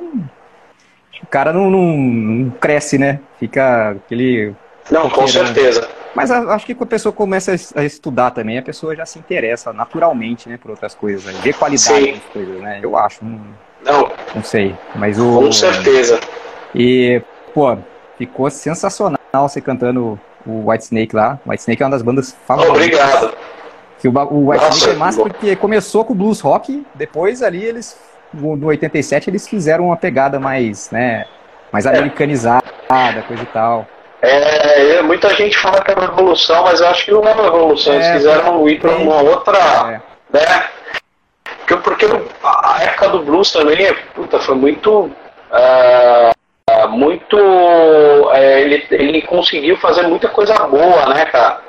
o 1.24 1.28
cara 1.28 1.52
não, 1.54 1.70
não, 1.70 1.98
não 1.98 2.50
cresce, 2.52 2.98
né? 2.98 3.20
Fica 3.40 3.92
aquele 3.92 4.56
não, 4.90 5.10
com 5.10 5.28
certeza. 5.28 5.88
Mas 6.16 6.32
acho 6.32 6.66
que 6.66 6.74
quando 6.74 6.88
a 6.88 6.92
pessoa 6.92 7.14
começa 7.14 7.54
a 7.76 7.84
estudar 7.84 8.32
também, 8.32 8.58
a 8.58 8.62
pessoa 8.62 8.96
já 8.96 9.06
se 9.06 9.20
interessa 9.20 9.72
naturalmente, 9.72 10.50
né, 10.50 10.58
por 10.58 10.72
outras 10.72 10.96
coisas, 10.96 11.24
né? 11.26 11.40
vê 11.44 11.54
qualidade 11.54 12.06
Sim. 12.06 12.14
das 12.14 12.24
coisas, 12.34 12.62
né? 12.62 12.80
Eu 12.82 12.98
acho. 12.98 13.24
Não, 13.24 13.40
não. 13.86 14.12
Não 14.34 14.44
sei. 14.44 14.76
Mas 14.96 15.20
o. 15.20 15.40
Com 15.40 15.52
certeza. 15.52 16.20
E, 16.74 17.22
pô, 17.54 17.78
ficou 18.18 18.50
sensacional 18.50 19.18
você 19.34 19.62
cantando 19.62 20.20
o 20.46 20.70
White 20.70 20.86
Snake 20.86 21.16
lá. 21.16 21.40
White 21.46 21.62
Snake 21.62 21.84
é 21.84 21.86
uma 21.86 21.92
das 21.92 22.02
bandas 22.02 22.36
favoritas. 22.48 23.00
Obrigado. 23.00 23.38
Que 24.00 24.08
o, 24.08 24.12
o 24.12 24.50
White 24.50 24.64
Nossa, 24.64 24.78
Snake 24.78 24.96
é 24.96 25.00
massa 25.00 25.22
porque 25.22 25.56
começou 25.56 26.04
com 26.06 26.14
o 26.14 26.16
blues 26.16 26.40
rock, 26.40 26.86
depois 26.96 27.44
ali 27.44 27.64
eles, 27.64 27.98
no 28.38 28.68
87, 28.68 29.30
eles 29.30 29.48
fizeram 29.48 29.86
uma 29.86 29.98
pegada 29.98 30.40
mais, 30.40 30.90
né, 30.92 31.26
mais 31.72 31.86
é. 31.86 31.90
americanizada, 31.90 32.64
coisa 33.28 33.44
e 33.44 33.48
tal. 33.48 33.88
É, 34.22 34.96
é, 34.98 35.02
muita 35.02 35.30
gente 35.36 35.58
fala 35.58 35.82
que 35.82 35.92
é 35.92 35.96
uma 35.96 36.08
revolução, 36.08 36.64
mas 36.64 36.82
eu 36.82 36.88
acho 36.88 37.06
que 37.06 37.12
não 37.12 37.28
é 37.28 37.34
uma 37.34 37.44
revolução. 37.44 37.94
Eles 37.94 38.08
é, 38.08 38.14
quiseram 38.14 38.68
ir 38.68 38.80
para 38.80 38.92
uma 38.92 39.22
outra. 39.22 39.58
É. 39.60 40.02
Né? 40.34 40.68
Porque, 41.60 41.78
porque 41.78 42.06
a 42.44 42.84
época 42.84 43.10
do 43.10 43.20
blues 43.24 43.52
também 43.52 43.94
puta, 44.16 44.40
foi 44.40 44.56
muito. 44.56 45.12
Uh, 45.52 46.88
muito. 46.90 47.38
Uh, 47.38 48.36
ele, 48.36 48.86
ele 48.90 49.22
conseguiu 49.22 49.78
fazer 49.78 50.04
muita 50.04 50.30
coisa 50.30 50.56
boa, 50.68 51.14
né, 51.14 51.26
cara? 51.26 51.62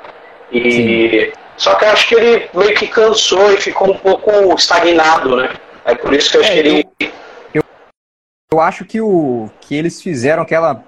E. 0.51 0.71
Sim. 0.71 1.39
Só 1.59 1.75
que 1.75 1.83
eu 1.83 1.89
acho 1.89 2.07
que 2.07 2.15
ele 2.15 2.49
meio 2.53 2.73
que 2.73 2.87
cansou 2.87 3.51
e 3.51 3.57
ficou 3.57 3.91
um 3.91 3.97
pouco 3.97 4.31
estagnado, 4.55 5.35
né? 5.35 5.49
É 5.89 5.95
por 5.95 6.13
isso 6.13 6.31
que 6.31 6.37
eu 6.37 6.41
acho 6.41 6.51
que 6.51 6.59
ele. 6.59 6.87
Eu, 6.99 7.09
eu, 7.55 7.63
eu 8.51 8.61
acho 8.61 8.85
que, 8.85 9.01
o, 9.01 9.49
que 9.59 9.75
eles 9.75 10.01
fizeram 10.01 10.43
aquela 10.43 10.83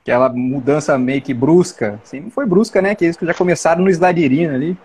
aquela 0.00 0.28
mudança 0.28 0.96
meio 0.96 1.20
que 1.20 1.34
brusca, 1.34 2.00
assim, 2.04 2.20
não 2.20 2.30
foi 2.30 2.46
brusca, 2.46 2.80
né? 2.80 2.94
Que 2.94 3.06
eles 3.06 3.18
já 3.20 3.34
começaram 3.34 3.82
no 3.82 3.90
Sladirina 3.90 4.54
ali. 4.54 4.76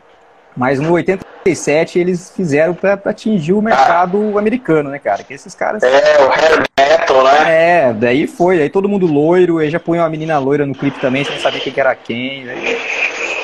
Mas 0.57 0.79
no 0.81 0.91
87 0.91 1.97
eles 1.97 2.33
fizeram 2.35 2.73
pra, 2.73 2.97
pra 2.97 3.11
atingir 3.11 3.53
o 3.53 3.61
mercado 3.61 4.33
ah. 4.35 4.39
americano, 4.39 4.89
né, 4.89 4.99
cara? 4.99 5.23
Que 5.23 5.33
esses 5.33 5.55
caras. 5.55 5.81
É, 5.81 5.87
o 6.21 6.29
hair 6.29 6.63
metal, 6.77 7.23
né? 7.23 7.87
É, 7.87 7.93
daí 7.93 8.27
foi. 8.27 8.61
Aí 8.61 8.69
todo 8.69 8.89
mundo 8.89 9.05
loiro, 9.05 9.59
aí 9.59 9.69
já 9.69 9.79
põe 9.79 9.99
uma 9.99 10.09
menina 10.09 10.37
loira 10.39 10.65
no 10.65 10.75
clipe 10.75 10.99
também, 10.99 11.23
você 11.23 11.31
não 11.31 11.39
sabia 11.39 11.61
quem 11.61 11.71
que 11.71 11.79
era 11.79 11.95
quem. 11.95 12.49
Aí... 12.49 12.77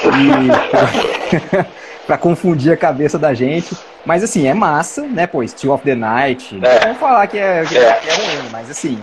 E... 0.04 0.48
pra 2.08 2.18
confundir 2.18 2.72
a 2.72 2.78
cabeça 2.78 3.20
da 3.20 3.34
gente. 3.34 3.78
Mas 4.06 4.24
assim, 4.24 4.48
é 4.48 4.54
massa, 4.54 5.02
né, 5.02 5.28
pô? 5.28 5.46
Steel 5.46 5.74
of 5.74 5.84
the 5.84 5.94
Night. 5.94 6.58
É. 6.64 6.80
Vamos 6.80 6.98
falar 6.98 7.28
que 7.28 7.38
é, 7.38 7.64
que 7.66 7.78
é. 7.78 7.94
que 7.94 8.10
é 8.10 8.14
ruim, 8.14 8.50
mas 8.50 8.72
assim, 8.72 8.98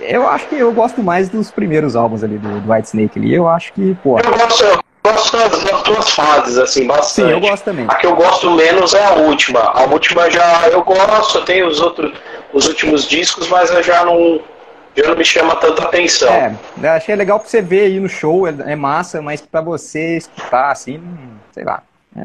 eu 0.00 0.28
acho 0.28 0.46
que 0.46 0.56
eu 0.56 0.72
gosto 0.72 1.02
mais 1.02 1.28
dos 1.28 1.50
primeiros 1.50 1.94
álbuns 1.96 2.22
ali 2.24 2.36
do, 2.36 2.60
do 2.60 2.72
White 2.72 2.88
Snake 2.88 3.18
ali. 3.18 3.32
Eu 3.32 3.48
acho 3.48 3.72
que, 3.72 3.96
pô. 4.02 4.18
Eu 4.18 4.30
gosto, 4.32 4.64
eu 4.64 4.80
gosto 5.04 5.36
das, 5.36 5.64
das 5.64 5.82
duas 5.82 6.10
fases, 6.10 6.58
assim, 6.58 6.86
bastante. 6.86 7.28
Sim, 7.28 7.32
eu 7.32 7.40
gosto 7.40 7.64
também. 7.64 7.86
A 7.88 7.94
que 7.94 8.06
eu 8.06 8.16
gosto 8.16 8.50
menos 8.50 8.92
é 8.94 9.04
a 9.04 9.14
última. 9.14 9.60
A 9.60 9.84
última 9.84 10.28
já 10.28 10.68
eu 10.68 10.82
gosto, 10.82 11.38
eu 11.38 11.44
tenho 11.44 11.68
os 11.68 11.80
outros, 11.80 12.12
os 12.52 12.66
últimos 12.66 13.06
discos, 13.06 13.48
mas 13.48 13.70
eu 13.70 13.82
já 13.82 14.04
não. 14.04 14.40
Já 14.96 15.06
não 15.06 15.16
me 15.16 15.24
chama 15.24 15.54
tanta 15.54 15.84
atenção. 15.84 16.32
É, 16.82 16.88
achei 16.88 17.14
legal 17.14 17.38
pra 17.38 17.48
você 17.48 17.62
ver 17.62 17.82
aí 17.82 18.00
no 18.00 18.08
show, 18.08 18.48
é, 18.48 18.54
é 18.66 18.74
massa, 18.74 19.22
mas 19.22 19.40
pra 19.40 19.60
você 19.60 20.16
escutar 20.16 20.72
assim, 20.72 21.00
sei 21.52 21.62
lá. 21.62 21.84
É, 22.16 22.24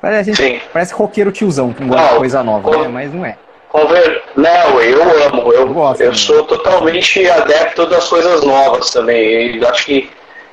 parece, 0.00 0.34
Sim. 0.34 0.60
parece 0.72 0.94
roqueiro 0.94 1.32
tiozão 1.32 1.72
que 1.72 1.84
gosta 1.84 2.08
de 2.08 2.18
coisa 2.18 2.42
nova, 2.42 2.70
né? 2.70 2.88
Mas 2.88 3.12
não 3.12 3.24
é. 3.24 3.36
Conver... 3.68 4.22
Não, 4.36 4.80
eu 4.80 5.02
amo. 5.26 5.52
Eu, 5.52 5.68
eu, 5.68 5.96
eu 5.98 6.14
sou 6.14 6.44
totalmente 6.44 7.28
adepto 7.28 7.86
das 7.86 8.08
coisas 8.08 8.42
novas 8.42 8.90
também. 8.90 9.56
Eu 9.56 9.68
acho 9.68 9.86
que 9.86 10.10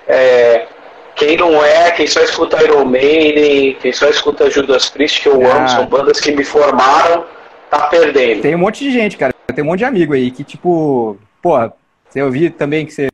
é, 0.07 0.67
quem 1.15 1.35
não 1.35 1.63
é, 1.63 1.91
quem 1.91 2.05
só 2.05 2.21
escuta 2.21 2.63
Iron 2.63 2.85
Maiden, 2.85 3.75
quem 3.81 3.91
só 3.91 4.07
escuta 4.07 4.49
Judas 4.51 4.89
Priest, 4.89 5.21
que 5.21 5.27
eu 5.27 5.45
ah. 5.45 5.57
amo, 5.57 5.69
são 5.69 5.85
bandas 5.87 6.19
que 6.19 6.31
me 6.31 6.43
formaram, 6.43 7.25
tá 7.71 7.87
perdendo. 7.87 8.41
Tem 8.41 8.55
um 8.55 8.59
monte 8.59 8.83
de 8.83 8.91
gente, 8.91 9.17
cara. 9.17 9.33
Tem 9.53 9.63
um 9.63 9.67
monte 9.67 9.79
de 9.79 9.85
amigo 9.85 10.13
aí 10.13 10.29
que, 10.29 10.43
tipo, 10.43 11.17
porra, 11.41 11.73
você 12.07 12.21
ouviu 12.21 12.51
também 12.51 12.85
que 12.85 12.93
você 12.93 13.07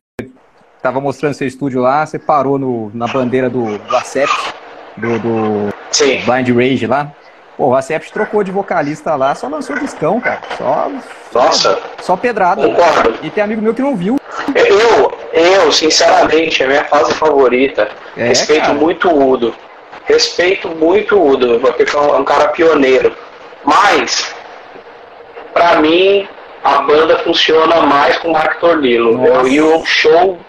tava 0.81 0.99
mostrando 0.99 1.33
seu 1.33 1.47
estúdio 1.47 1.81
lá, 1.81 2.05
você 2.05 2.19
parou 2.19 2.59
no, 2.59 2.91
na 2.93 3.07
bandeira 3.07 3.49
do, 3.49 3.77
do 3.77 3.95
Acept, 3.95 4.53
do, 4.97 5.19
do 5.19 5.73
Blind 6.25 6.49
Rage 6.49 6.87
lá. 6.87 7.11
Pô, 7.55 7.67
o 7.67 7.75
Acept 7.75 8.11
trocou 8.11 8.43
de 8.43 8.51
vocalista 8.51 9.15
lá, 9.15 9.35
só 9.35 9.47
lançou 9.47 9.77
discão, 9.77 10.19
cara. 10.19 10.41
Só, 10.57 10.91
Nossa. 11.33 11.79
Só 12.01 12.17
pedrada. 12.17 12.67
Concordo. 12.67 13.19
E 13.21 13.29
tem 13.29 13.43
amigo 13.43 13.61
meu 13.61 13.73
que 13.73 13.81
não 13.81 13.95
viu. 13.95 14.19
Eu, 14.55 15.13
eu, 15.31 15.71
sinceramente, 15.71 16.63
é 16.63 16.67
minha 16.67 16.83
fase 16.85 17.13
favorita. 17.13 17.89
É, 18.17 18.27
Respeito 18.27 18.61
cara. 18.67 18.73
muito 18.73 19.07
o 19.07 19.29
Udo. 19.29 19.55
Respeito 20.05 20.67
muito 20.69 21.15
o 21.15 21.29
Udo, 21.29 21.59
porque 21.59 21.85
é 21.95 21.99
um 21.99 22.23
cara 22.23 22.47
pioneiro. 22.49 23.15
Mas, 23.63 24.33
pra 25.53 25.75
mim, 25.79 26.27
a 26.63 26.79
banda 26.81 27.19
funciona 27.19 27.81
mais 27.81 28.17
com 28.17 28.29
o 28.29 28.33
Mark 28.33 28.59
Tornillo. 28.59 29.25
Eu, 29.25 29.47
e 29.47 29.61
o 29.61 29.85
show 29.85 30.39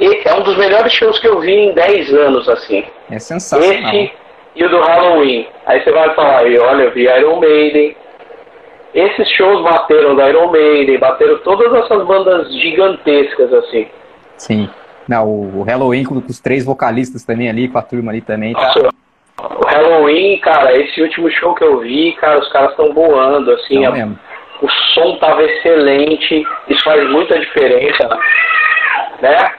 é 0.00 0.34
um 0.34 0.42
dos 0.42 0.56
melhores 0.56 0.92
shows 0.92 1.18
que 1.18 1.28
eu 1.28 1.40
vi 1.40 1.52
em 1.52 1.72
10 1.72 2.12
anos, 2.14 2.48
assim. 2.48 2.84
É 3.10 3.18
sensacional. 3.18 3.94
Esse 3.94 4.12
e 4.56 4.64
o 4.64 4.68
do 4.68 4.80
Halloween. 4.80 5.46
Aí 5.66 5.82
você 5.82 5.90
vai 5.90 6.14
falar, 6.14 6.42
olha, 6.42 6.84
eu 6.84 6.92
vi 6.92 7.02
Iron 7.02 7.40
Maiden. 7.40 7.96
Esses 8.94 9.28
shows 9.30 9.62
bateram 9.62 10.14
da 10.14 10.28
Iron 10.28 10.50
Maiden, 10.50 10.98
bateram 10.98 11.38
todas 11.38 11.72
essas 11.74 12.06
bandas 12.06 12.52
gigantescas, 12.52 13.52
assim. 13.52 13.88
Sim. 14.36 14.70
Não, 15.08 15.28
o 15.28 15.62
Halloween 15.62 16.04
com 16.04 16.14
os 16.16 16.40
três 16.40 16.64
vocalistas 16.64 17.24
também 17.24 17.50
ali, 17.50 17.68
com 17.68 17.78
a 17.78 17.82
turma 17.82 18.12
ali 18.12 18.20
também, 18.20 18.54
tá? 18.54 18.60
Nossa, 18.62 18.88
o 19.38 19.66
Halloween, 19.66 20.38
cara, 20.38 20.78
esse 20.78 21.02
último 21.02 21.28
show 21.30 21.54
que 21.54 21.64
eu 21.64 21.80
vi, 21.80 22.12
cara, 22.12 22.38
os 22.38 22.48
caras 22.52 22.70
estão 22.70 22.94
voando, 22.94 23.50
assim. 23.50 23.84
A, 23.84 24.08
o 24.62 24.70
som 24.94 25.16
tava 25.18 25.42
excelente, 25.42 26.46
isso 26.68 26.84
faz 26.84 27.10
muita 27.10 27.38
diferença, 27.38 28.08
né? 29.20 29.52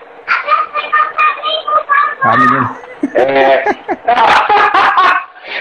Ah, 2.26 2.38
menino. 2.38 2.76
É... 3.14 3.64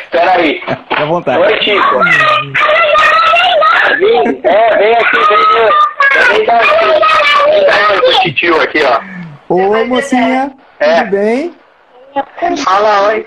Peraí. 0.10 0.60
Fica 0.60 1.02
à 1.02 1.04
vontade. 1.04 1.42
Oi, 1.42 1.62
Chico. 1.62 1.98
Vem, 3.98 4.40
é, 4.44 4.76
vem 4.78 4.94
aqui, 4.94 5.18
vem, 5.28 5.44
vem 6.38 6.46
dar 6.46 6.62
esse 8.08 8.20
titio 8.22 8.58
aqui, 8.62 8.82
ó. 8.82 8.98
Oi, 9.54 9.84
mocinha. 9.84 10.54
É. 10.80 11.00
Tudo 11.00 11.10
bem? 11.10 11.54
Fala 12.64 13.08
oi. 13.08 13.26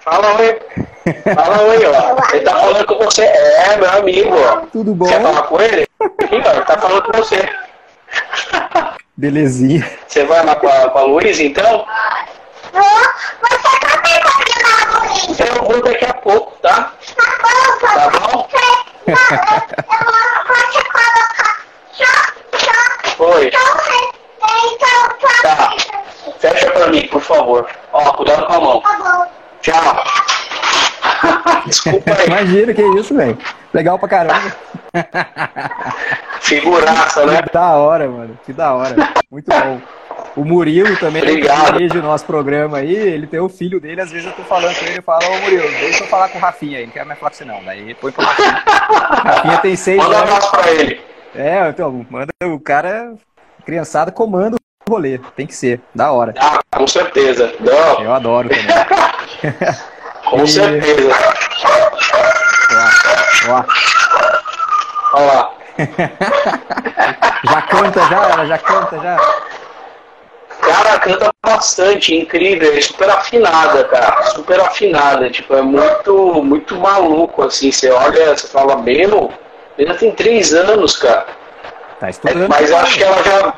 Fala 0.00 0.34
oi. 0.38 0.58
Fala 1.34 1.62
oi, 1.64 1.78
ó. 1.84 2.16
Ele 2.34 2.44
tá 2.44 2.54
falando 2.56 2.86
com 2.86 3.04
você. 3.04 3.24
É, 3.24 3.76
meu 3.76 3.90
amigo, 3.90 4.34
ó. 4.34 4.56
Tudo 4.72 4.94
bom? 4.94 5.06
Quer 5.06 5.20
falar 5.20 5.42
com 5.42 5.60
ele? 5.60 5.86
Aqui, 6.00 6.42
ó, 6.42 6.52
ele 6.52 6.62
tá 6.62 6.78
falando 6.78 7.02
com 7.02 7.12
você. 7.18 7.46
Belezinha. 9.16 9.86
Você 10.06 10.24
vai 10.24 10.44
lá 10.44 10.56
com 10.56 10.68
a, 10.68 10.88
com 10.88 10.98
a 10.98 11.02
Luísa, 11.02 11.42
então? 11.42 11.84
Vou. 12.72 12.82
Você 12.82 13.78
também 13.80 14.20
pode 14.22 15.42
ir 15.42 15.46
Eu 15.46 15.62
vou 15.64 15.82
daqui 15.82 16.04
a 16.04 16.14
pouco, 16.14 16.56
tá? 16.60 16.92
Tá 17.80 18.10
bom? 18.10 18.48
Não, 19.06 19.14
eu 19.14 19.44
vou 20.04 20.22
colocar 20.46 20.82
só, 21.92 22.06
só. 23.16 23.24
Oi. 23.24 23.50
Tá. 25.42 25.74
Fecha 26.38 26.70
pra 26.70 26.86
mim, 26.88 27.06
por 27.08 27.20
favor. 27.20 27.68
Ó, 27.92 28.12
cuidado 28.12 28.46
com 28.46 28.52
a 28.52 28.60
mão. 28.60 28.80
Tá 28.80 28.96
bom. 28.96 29.26
Tchau. 29.60 30.04
Desculpa 31.66 32.14
aí. 32.18 32.26
Imagina 32.26 32.74
que 32.74 32.82
isso, 32.82 33.14
velho. 33.14 33.38
Legal 33.72 33.98
pra 33.98 34.08
caramba. 34.08 34.56
Figuraça, 36.40 37.24
né? 37.24 37.42
Que 37.42 37.52
da 37.52 37.70
hora, 37.76 38.08
mano. 38.08 38.38
Que 38.44 38.52
da 38.52 38.74
hora. 38.74 38.94
Muito 39.30 39.48
bom. 39.48 39.80
O 40.36 40.44
Murilo 40.44 40.96
também 40.98 41.22
dirige 41.22 41.98
o 41.98 42.02
nosso 42.02 42.24
programa 42.24 42.78
aí, 42.78 42.94
ele 42.94 43.26
tem 43.26 43.38
o 43.40 43.50
filho 43.50 43.78
dele, 43.78 44.00
às 44.00 44.10
vezes 44.10 44.26
eu 44.26 44.32
tô 44.32 44.42
falando 44.42 44.74
com 44.78 44.84
ele 44.86 44.98
e 44.98 45.02
falo, 45.02 45.26
ô 45.26 45.40
Murilo, 45.40 45.62
deixa 45.62 46.04
eu 46.04 46.08
falar 46.08 46.30
com 46.30 46.38
o 46.38 46.40
Rafinha 46.40 46.78
aí, 46.78 46.86
não 46.86 46.92
quero 46.92 47.06
mais 47.06 47.18
falar 47.18 47.30
com 47.30 47.36
você 47.36 47.44
não. 47.44 47.62
Daí 47.62 47.94
põe 47.94 48.12
pro 48.12 48.24
Rafinha. 48.24 48.62
Rafinha 48.66 49.58
tem 49.58 49.76
seis 49.76 49.98
manda 49.98 50.16
anos. 50.16 50.30
Manda 50.30 50.48
pra 50.48 50.72
ele. 50.72 51.00
É, 51.34 51.68
então, 51.68 52.06
manda 52.10 52.32
o 52.44 52.58
cara, 52.58 53.14
criançada, 53.64 54.10
comanda 54.10 54.56
o 54.88 54.90
rolê. 54.90 55.18
Tem 55.36 55.46
que 55.46 55.54
ser, 55.54 55.80
da 55.94 56.12
hora. 56.12 56.34
Ah, 56.38 56.60
com 56.70 56.86
certeza. 56.86 57.52
Não. 57.60 58.02
Eu 58.02 58.14
adoro 58.14 58.48
também. 58.48 58.64
com 60.24 60.44
e... 60.44 60.48
certeza. 60.48 61.10
Ó. 63.48 63.64
Olha 65.14 65.26
lá. 65.26 65.50
já 67.44 67.62
canta 67.62 68.00
já, 68.08 68.30
ela 68.30 68.46
já 68.46 68.58
canta 68.58 68.98
já. 68.98 69.16
Cara, 70.60 70.98
canta 71.00 71.32
bastante, 71.44 72.14
incrível, 72.14 72.72
é 72.72 72.80
super 72.80 73.10
afinada, 73.10 73.84
cara. 73.84 74.22
Super 74.26 74.60
afinada. 74.60 75.28
Tipo, 75.28 75.56
é 75.56 75.62
muito, 75.62 76.42
muito 76.42 76.76
maluco, 76.76 77.42
assim. 77.42 77.72
Você 77.72 77.90
olha, 77.90 78.36
você 78.36 78.46
fala, 78.46 78.76
Beno, 78.76 79.30
ela 79.76 79.94
tem 79.94 80.12
três 80.12 80.54
anos, 80.54 80.96
cara. 80.96 81.26
Tá 81.98 82.10
estudando. 82.10 82.44
É, 82.44 82.48
mas 82.48 82.70
eu 82.70 82.76
acho 82.78 82.96
que 82.96 83.04
ela 83.04 83.22
já. 83.22 83.54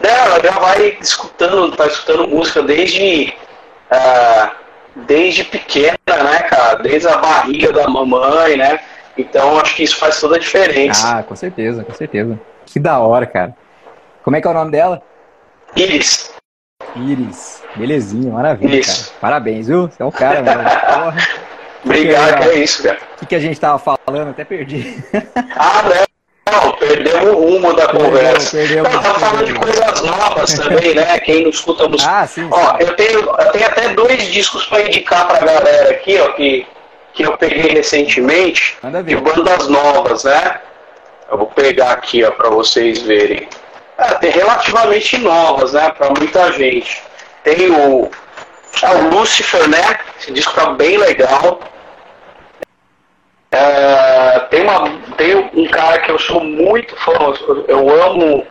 Né, 0.00 0.24
ela 0.24 0.40
já 0.42 0.58
vai 0.58 0.98
escutando, 1.00 1.76
tá 1.76 1.86
escutando 1.86 2.28
música 2.28 2.62
desde. 2.62 3.32
Uh, 3.90 4.61
desde 4.94 5.44
pequena, 5.44 5.96
né, 6.06 6.38
cara? 6.48 6.76
Desde 6.76 7.08
a 7.08 7.18
barriga 7.18 7.72
da 7.72 7.88
mamãe, 7.88 8.56
né? 8.56 8.80
Então 9.16 9.58
acho 9.58 9.76
que 9.76 9.82
isso 9.82 9.96
faz 9.96 10.20
toda 10.20 10.36
a 10.36 10.38
diferença. 10.38 11.18
Ah, 11.18 11.22
com 11.22 11.36
certeza, 11.36 11.84
com 11.84 11.92
certeza. 11.92 12.38
Que 12.66 12.80
da 12.80 12.98
hora, 12.98 13.26
cara. 13.26 13.54
Como 14.22 14.36
é 14.36 14.40
que 14.40 14.46
é 14.46 14.50
o 14.50 14.54
nome 14.54 14.70
dela? 14.70 15.02
Iris. 15.76 16.32
Iris. 16.96 17.62
Belezinha, 17.76 18.32
maravilha, 18.32 18.78
isso. 18.78 19.08
cara. 19.08 19.20
Parabéns, 19.20 19.66
viu? 19.66 19.88
Você 19.88 20.02
é 20.02 20.06
um 20.06 20.10
cara, 20.10 20.42
mano. 20.42 20.62
Porra. 20.68 21.16
Obrigado, 21.84 22.42
que 22.42 22.48
é 22.48 22.58
isso, 22.58 22.82
cara. 22.82 22.98
O 23.16 23.18
que, 23.18 23.26
que 23.26 23.34
a 23.34 23.40
gente 23.40 23.58
tava 23.58 23.78
falando? 23.78 24.30
Até 24.30 24.44
perdi. 24.44 25.02
ah, 25.56 25.82
não. 25.82 26.11
Perdemos 26.82 27.30
o 27.30 27.34
rumo 27.34 27.72
da 27.74 27.86
perdeu, 27.86 28.06
conversa. 28.06 28.56
Perdeu, 28.56 28.82
não, 28.82 28.90
tá 28.90 29.14
falando 29.14 29.44
de 29.44 29.54
coisas 29.54 30.02
novas 30.02 30.54
também, 30.54 30.94
né? 30.94 31.18
Quem 31.20 31.42
não 31.42 31.50
escuta 31.50 31.88
música. 31.88 32.10
Ah, 32.10 32.26
sim, 32.26 32.48
ó, 32.50 32.56
sim. 32.56 32.76
Eu, 32.80 32.96
tenho, 32.96 33.20
eu 33.20 33.52
tenho 33.52 33.66
até 33.66 33.88
dois 33.90 34.24
discos 34.24 34.66
para 34.66 34.82
indicar 34.82 35.28
pra 35.28 35.38
galera 35.38 35.90
aqui, 35.90 36.18
ó, 36.20 36.32
que, 36.32 36.66
que 37.14 37.22
eu 37.22 37.36
peguei 37.36 37.72
recentemente 37.72 38.76
de 39.04 39.16
bandas 39.16 39.68
novas, 39.68 40.24
né? 40.24 40.60
Eu 41.30 41.38
vou 41.38 41.46
pegar 41.46 41.92
aqui, 41.92 42.24
ó, 42.24 42.30
para 42.30 42.50
vocês 42.50 43.00
verem 43.02 43.48
é, 43.98 44.28
relativamente 44.28 45.18
novas, 45.18 45.72
né, 45.72 45.90
para 45.96 46.08
muita 46.10 46.52
gente. 46.52 47.02
Tem 47.44 47.70
o, 47.70 48.10
é 48.82 48.90
o 48.90 49.08
Lucifer, 49.10 49.68
né? 49.68 49.98
Esse 50.20 50.32
disco 50.32 50.52
tá 50.54 50.70
bem 50.70 50.98
legal. 50.98 51.60
É, 53.52 54.40
tem, 54.50 54.62
uma, 54.62 54.88
tem 55.16 55.36
um 55.54 55.68
cara 55.68 55.98
que 56.00 56.10
eu 56.10 56.18
sou 56.18 56.42
muito 56.42 56.96
fã, 56.96 57.12
eu 57.68 58.02
amo 58.02 58.46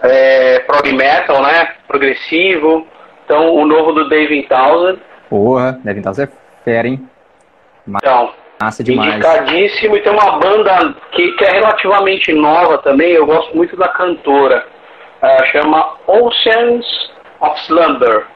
é, 0.00 0.60
prog 0.60 0.92
metal, 0.92 1.42
né? 1.42 1.74
Progressivo. 1.88 2.86
Então, 3.24 3.54
o 3.54 3.66
novo 3.66 3.92
do 3.92 4.08
David 4.08 4.46
Townsend. 4.48 5.00
Porra, 5.28 5.80
David 5.82 6.04
Townsend 6.04 6.30
é 6.30 6.64
Fera, 6.64 6.86
hein? 6.86 7.08
Então, 7.88 8.32
Massa 8.60 8.84
demais. 8.84 9.14
indicadíssimo. 9.14 9.96
E 9.96 10.02
tem 10.02 10.12
uma 10.12 10.38
banda 10.38 10.94
que, 11.12 11.32
que 11.32 11.44
é 11.44 11.52
relativamente 11.52 12.32
nova 12.32 12.78
também. 12.78 13.10
Eu 13.10 13.26
gosto 13.26 13.56
muito 13.56 13.76
da 13.76 13.88
cantora. 13.88 14.66
Ah, 15.20 15.44
chama 15.46 15.96
Oceans 16.06 16.86
of 17.40 17.60
Slumber. 17.62 18.26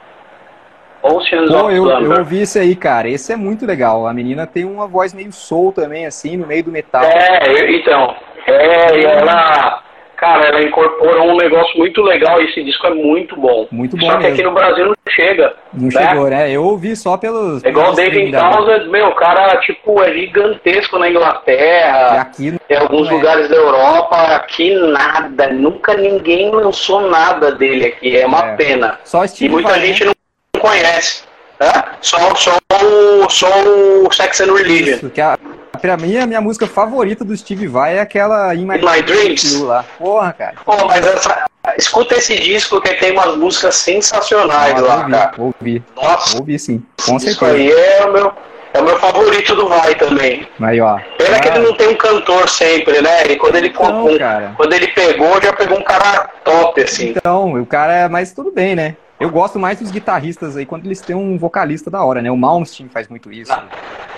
Oceans 1.03 1.51
Pô, 1.51 1.71
eu, 1.71 1.89
eu 1.89 2.19
ouvi 2.19 2.43
isso 2.43 2.59
aí, 2.59 2.75
cara. 2.75 3.09
Esse 3.09 3.33
é 3.33 3.37
muito 3.37 3.65
legal. 3.65 4.07
A 4.07 4.13
menina 4.13 4.47
tem 4.47 4.65
uma 4.65 4.87
voz 4.87 5.15
meio 5.15 5.33
soul 5.33 5.73
também, 5.73 6.07
assim, 6.07 6.37
no 6.37 6.47
meio 6.47 6.65
do 6.65 6.71
metal. 6.73 7.03
É, 7.05 7.71
então. 7.77 8.15
É, 8.47 8.99
e 8.99 9.05
ela. 9.05 9.83
Cara, 10.17 10.49
ela 10.49 10.61
incorporou 10.63 11.31
um 11.31 11.37
negócio 11.37 11.79
muito 11.79 12.03
legal. 12.03 12.41
Esse 12.43 12.65
disco 12.65 12.89
é 12.89 12.91
muito 12.91 13.37
bom. 13.37 13.69
Muito 13.71 13.97
bom 13.97 14.11
Só 14.11 14.19
que 14.19 14.27
aqui 14.27 14.43
no 14.43 14.51
Brasil 14.51 14.87
não 14.87 14.95
chega. 15.09 15.55
Não 15.73 15.89
né? 15.89 16.09
chegou, 16.09 16.29
né? 16.29 16.51
Eu 16.51 16.65
ouvi 16.65 16.97
só 16.97 17.17
pelos. 17.17 17.63
É 17.65 17.69
igual 17.69 17.93
o 17.93 17.95
David. 17.95 18.33
Townsend, 18.33 18.89
meu, 18.89 19.07
o 19.07 19.15
cara, 19.15 19.57
tipo, 19.61 20.03
é 20.03 20.13
gigantesco 20.13 20.99
na 20.99 21.09
E 21.09 21.13
Inglaterra, 21.13 22.21
aqui 22.21 22.51
não 22.51 22.59
em 22.69 22.75
alguns 22.77 23.09
é. 23.09 23.13
lugares 23.13 23.49
da 23.49 23.55
Europa, 23.55 24.17
aqui 24.35 24.75
nada, 24.75 25.53
nunca 25.53 25.95
ninguém 25.95 26.51
lançou 26.51 27.09
nada 27.09 27.53
dele 27.53 27.87
aqui, 27.87 28.17
é 28.17 28.27
uma 28.27 28.45
É. 28.45 28.57
pena. 28.57 28.99
Só 29.05 29.25
E 29.25 29.29
Steve 29.29 29.51
muita 29.53 29.69
Vai, 29.71 29.79
né? 29.79 29.87
gente 29.87 30.05
não 30.05 30.13
conhece. 30.59 31.23
Hã? 31.61 31.85
Só, 32.01 32.35
só, 32.37 32.57
o, 32.83 33.29
só 33.29 33.49
o 33.65 34.13
Sex 34.13 34.41
and 34.41 34.53
Religion. 34.53 34.97
Isso, 34.97 35.11
que 35.11 35.21
a, 35.21 35.37
pra 35.81 35.97
mim, 35.97 36.17
a 36.17 36.27
minha 36.27 36.41
música 36.41 36.67
favorita 36.69 37.25
do 37.25 37.37
Steve 37.37 37.67
Vai 37.67 37.97
é 37.99 38.01
aquela 38.01 38.55
In 38.55 38.65
My, 38.67 38.79
In 38.79 38.85
My 38.85 39.03
Dreams. 39.03 39.61
lá. 39.63 39.85
Porra, 39.99 40.33
cara. 40.33 40.55
Pô, 40.65 40.87
mas 40.87 41.05
essa, 41.05 41.47
escuta 41.77 42.15
esse 42.15 42.37
disco 42.37 42.81
que 42.81 42.95
tem 42.95 43.11
umas 43.11 43.37
músicas 43.37 43.75
sensacionais 43.75 44.75
Nossa, 44.75 44.87
lá, 44.87 44.97
ouvi, 45.01 45.11
cara. 45.13 45.33
ouvi, 45.39 45.83
Nossa, 45.97 46.39
ouvi 46.39 46.59
sim, 46.59 46.83
com 47.05 47.17
isso 47.17 47.27
certeza. 47.27 47.53
aí 47.53 47.71
é 47.73 48.07
o 48.07 48.13
meu, 48.13 48.33
é 48.75 48.81
o 48.81 48.85
meu 48.85 48.99
favorito 48.99 49.57
do 49.57 49.69
Vai 49.69 49.95
também. 49.97 50.47
Aí, 50.61 50.81
ó. 50.81 50.99
Pena 51.19 51.41
que 51.41 51.49
Ah, 51.49 51.57
ele 51.57 51.67
não 51.67 51.75
tem 51.77 51.89
um 51.89 51.97
cantor 51.97 52.49
sempre, 52.49 53.03
né? 53.03 53.27
E 53.27 53.37
quando 53.37 53.57
ele, 53.57 53.71
cara. 53.71 54.53
quando 54.57 54.73
ele 54.75 54.87
pegou, 54.89 55.43
já 55.43 55.53
pegou 55.53 55.77
um 55.79 55.83
cara 55.83 56.31
top, 56.45 56.81
assim. 56.83 57.15
Então, 57.17 57.55
o 57.61 57.67
cara 57.67 57.93
é. 57.95 58.09
Mas 58.09 58.33
tudo 58.33 58.53
bem, 58.53 58.77
né? 58.77 58.95
Eu 59.21 59.31
gosto 59.31 59.59
mais 59.59 59.79
dos 59.81 59.91
guitarristas 59.91 60.57
aí 60.57 60.65
quando 60.65 60.87
eles 60.87 61.01
têm 61.01 61.17
um 61.17 61.37
vocalista 61.37 61.91
da 61.91 62.05
hora, 62.05 62.23
né? 62.23 62.31
O 62.31 62.37
Malmsteen 62.37 62.89
faz 62.89 63.09
muito 63.09 63.33
isso. 63.33 63.53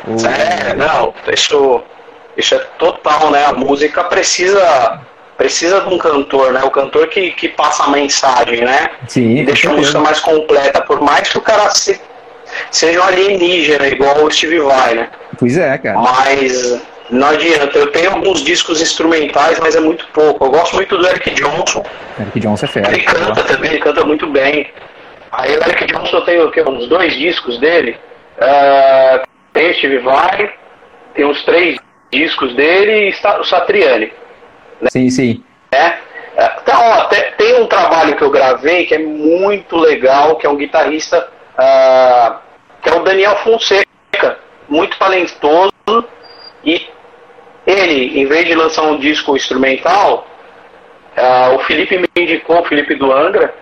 O- 0.06 0.26
É, 0.26 0.74
não, 0.74 1.14
isso, 1.32 1.82
isso 2.36 2.54
é 2.54 2.58
total, 2.78 3.30
né? 3.30 3.44
A 3.46 3.52
música 3.52 4.04
precisa 4.04 5.00
precisa 5.38 5.80
de 5.80 5.88
um 5.88 5.96
cantor, 5.96 6.52
né? 6.52 6.62
O 6.64 6.70
cantor 6.70 7.06
que, 7.08 7.30
que 7.30 7.48
passa 7.48 7.84
a 7.84 7.88
mensagem, 7.88 8.60
né? 8.62 8.90
Sim, 9.08 9.36
E 9.38 9.44
deixa 9.46 9.70
a 9.70 9.72
música 9.72 9.98
mais 9.98 10.20
completa, 10.20 10.82
por 10.82 11.00
mais 11.00 11.30
que 11.30 11.38
o 11.38 11.40
cara 11.40 11.70
se- 11.70 11.98
seja 12.70 13.00
um 13.00 13.04
alienígena, 13.04 13.86
igual 13.88 14.22
o 14.22 14.30
Steve 14.30 14.60
Vai, 14.60 14.94
né? 14.96 15.08
Pois 15.38 15.56
é, 15.56 15.78
cara. 15.78 15.98
Mas 15.98 16.78
não 17.10 17.28
adianta. 17.28 17.78
Eu 17.78 17.88
tenho 17.92 18.10
alguns 18.12 18.42
discos 18.42 18.80
instrumentais, 18.80 19.58
mas 19.60 19.74
é 19.76 19.80
muito 19.80 20.06
pouco. 20.12 20.44
Eu 20.44 20.50
gosto 20.50 20.74
muito 20.76 20.96
do 20.96 21.06
Eric 21.06 21.30
Johnson. 21.30 21.84
Eric 22.18 22.40
Johnson 22.40 22.66
é 22.66 22.68
fera. 22.68 22.88
Ele 22.92 23.02
canta 23.02 23.42
também, 23.44 23.70
ele 23.72 23.80
canta 23.80 24.04
muito 24.04 24.26
bem. 24.28 24.70
Aí 25.32 25.56
o 25.56 25.62
Eric 25.62 25.86
Johnson 25.86 26.20
tem 26.22 26.40
o 26.40 26.50
quê? 26.50 26.62
uns 26.62 26.88
dois 26.88 27.14
discos 27.16 27.58
dele. 27.58 27.96
O 29.54 29.72
Steve 29.74 29.98
Vai, 29.98 30.52
tem 31.14 31.24
uns 31.24 31.42
três 31.44 31.76
discos 32.12 32.54
dele 32.54 33.10
e 33.10 33.28
o 33.40 33.44
Satriani. 33.44 34.12
Sim, 34.88 35.10
sim. 35.10 35.44
Né? 35.72 35.98
Ah, 36.36 36.56
Então, 36.62 36.80
ó, 36.80 37.04
te- 37.04 37.32
tem 37.36 37.60
um 37.60 37.66
trabalho 37.66 38.16
que 38.16 38.22
eu 38.22 38.30
gravei 38.30 38.86
que 38.86 38.94
é 38.94 38.98
muito 38.98 39.76
legal, 39.76 40.36
que 40.36 40.46
é 40.46 40.48
um 40.50 40.56
guitarrista, 40.56 41.28
ah, 41.58 42.38
que 42.82 42.88
é 42.88 42.94
o 42.94 43.02
Daniel 43.04 43.36
Fonseca, 43.44 44.38
muito 44.68 44.96
talentoso, 44.98 45.72
e 46.64 46.86
ele, 47.66 48.20
em 48.20 48.26
vez 48.26 48.44
de 48.46 48.54
lançar 48.54 48.82
um 48.82 48.98
disco 48.98 49.36
instrumental, 49.36 50.26
ah, 51.16 51.50
o 51.54 51.58
Felipe 51.60 51.98
me 51.98 52.06
indicou, 52.16 52.60
o 52.60 52.64
Felipe 52.64 52.94
do 52.94 53.12
Angra, 53.12 53.54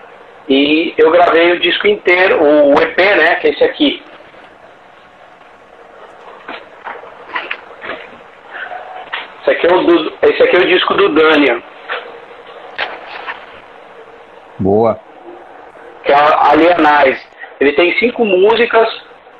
e 0.48 0.94
eu 0.96 1.10
gravei 1.10 1.52
o 1.52 1.60
disco 1.60 1.86
inteiro, 1.86 2.42
o 2.42 2.72
EP, 2.80 2.96
né, 2.98 3.34
que 3.36 3.48
é 3.48 3.50
esse 3.50 3.64
aqui. 3.64 4.02
Esse 9.42 9.50
aqui 9.50 9.66
é 9.66 9.74
o, 9.74 9.82
do- 9.84 10.12
esse 10.22 10.42
aqui 10.42 10.56
é 10.56 10.58
o 10.60 10.66
disco 10.66 10.94
do 10.94 11.08
Daniel. 11.14 11.62
Boa. 14.58 14.98
que 16.04 16.12
é 16.12 16.16
a 16.16 16.50
Alienais. 16.50 17.24
Ele 17.60 17.72
tem 17.72 17.96
cinco 17.98 18.24
músicas, 18.24 18.88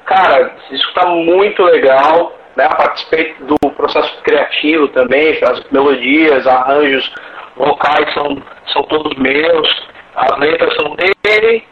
cara, 0.04 0.52
esse 0.58 0.74
disco 0.76 0.92
tá 0.94 1.06
muito 1.06 1.62
legal, 1.62 2.32
né? 2.58 2.68
Participei 2.68 3.36
do 3.40 3.56
processo 3.70 4.20
criativo 4.22 4.88
também, 4.88 5.38
as 5.42 5.62
melodias, 5.70 6.44
arranjos 6.46 7.10
vocais 7.56 8.12
são, 8.12 8.42
são 8.72 8.82
todos 8.84 9.16
meus, 9.16 9.86
as 10.14 10.38
letras 10.38 10.74
são 10.74 10.96
dele 11.22 11.64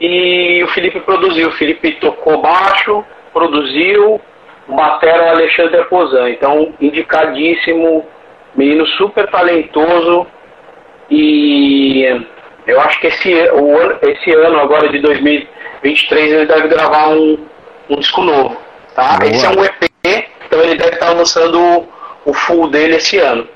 e 0.00 0.62
o 0.62 0.68
Felipe 0.68 1.00
produziu. 1.00 1.48
O 1.48 1.52
Felipe 1.52 1.92
tocou 1.92 2.42
baixo, 2.42 3.04
produziu, 3.32 4.20
batera 4.68 5.24
é 5.24 5.26
o 5.26 5.36
Alexandre 5.36 5.84
Pozan. 5.84 6.30
Então, 6.30 6.74
indicadíssimo, 6.80 8.06
menino 8.54 8.86
super 8.86 9.26
talentoso 9.30 10.26
e 11.10 12.04
eu 12.66 12.80
acho 12.80 13.00
que 13.00 13.06
esse, 13.06 13.32
o 13.50 13.78
ano- 13.78 13.98
esse 14.02 14.30
ano, 14.34 14.58
agora 14.58 14.88
de 14.88 14.98
2023, 15.00 16.32
ele 16.32 16.46
deve 16.46 16.68
gravar 16.68 17.08
um, 17.08 17.38
um 17.90 17.96
disco 17.96 18.22
novo. 18.22 18.56
Tá? 18.94 19.18
Boa. 19.18 19.30
Esse 19.30 19.44
é 19.44 19.50
um 19.50 19.64
EP, 19.64 20.28
então 20.54 20.62
ele 20.62 20.76
deve 20.76 20.94
estar 20.94 21.10
lançando 21.10 21.60
o, 21.60 21.88
o 22.26 22.32
full 22.32 22.70
dele 22.70 22.94
esse 22.96 23.18
ano. 23.18 23.48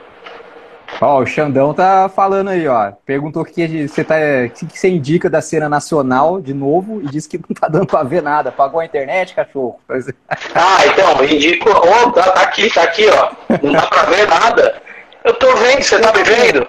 Ó, 1.01 1.21
o 1.21 1.27
Xandão 1.27 1.73
tá 1.73 2.09
falando 2.09 2.49
aí, 2.49 2.67
ó. 2.67 2.91
Perguntou 3.07 3.43
o 3.43 3.45
que 3.45 3.87
você 3.87 4.03
tá, 4.03 4.17
que 4.53 4.67
você 4.77 4.89
indica 4.89 5.31
da 5.31 5.41
cena 5.41 5.69
nacional 5.69 6.41
de 6.41 6.53
novo 6.53 7.01
e 7.01 7.07
disse 7.07 7.29
que 7.29 7.39
não 7.39 7.55
tá 7.55 7.69
dando 7.69 7.87
pra 7.87 8.03
ver 8.03 8.21
nada. 8.21 8.51
Pagou 8.51 8.81
a 8.81 8.85
internet, 8.85 9.33
cachorro? 9.35 9.79
Ah, 10.55 10.87
então, 10.87 11.25
indico. 11.25 11.71
Ó, 11.71 12.11
tá, 12.11 12.33
tá 12.33 12.43
aqui, 12.43 12.69
tá 12.73 12.83
aqui, 12.83 13.07
ó. 13.11 13.31
Não 13.63 13.73
dá 13.73 13.83
pra 13.87 14.03
ver 14.05 14.27
nada. 14.27 14.83
Eu 15.23 15.35
tô 15.35 15.55
vendo, 15.55 15.83
você 15.83 16.01
tá 16.01 16.13
me 16.13 16.25
vendo? 16.25 16.67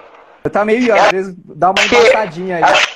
Tá 0.52 0.64
meio, 0.64 0.94
às 0.94 1.10
vezes, 1.10 1.34
dá 1.44 1.68
uma 1.70 1.74
que- 1.74 1.94
embaçadinha 1.96 2.56
aí. 2.58 2.62
Acho, 2.62 2.88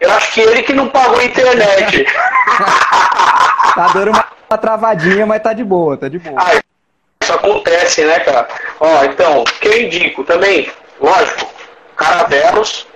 eu 0.00 0.10
acho 0.10 0.32
que 0.32 0.40
ele 0.40 0.62
que 0.62 0.72
não 0.72 0.88
pagou 0.88 1.18
a 1.20 1.24
internet. 1.24 2.04
Tá 3.74 3.88
dando 3.92 4.10
uma, 4.12 4.24
uma 4.48 4.58
travadinha, 4.58 5.26
mas 5.26 5.42
tá 5.42 5.52
de 5.52 5.64
boa, 5.64 5.96
tá 5.96 6.08
de 6.08 6.18
boa. 6.20 6.40
Isso 6.52 6.63
acontece, 7.34 8.04
né, 8.04 8.20
cara? 8.20 8.48
Ó, 8.80 9.04
então, 9.04 9.40
o 9.42 9.44
que 9.44 9.68
eu 9.68 9.82
indico 9.82 10.24
também, 10.24 10.70
lógico, 11.00 11.52
Caravelos, 11.96 12.86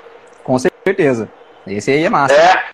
Com 0.42 0.58
certeza. 0.58 1.28
Esse 1.66 1.90
aí 1.92 2.04
é 2.04 2.08
massa. 2.10 2.34
né? 2.36 2.64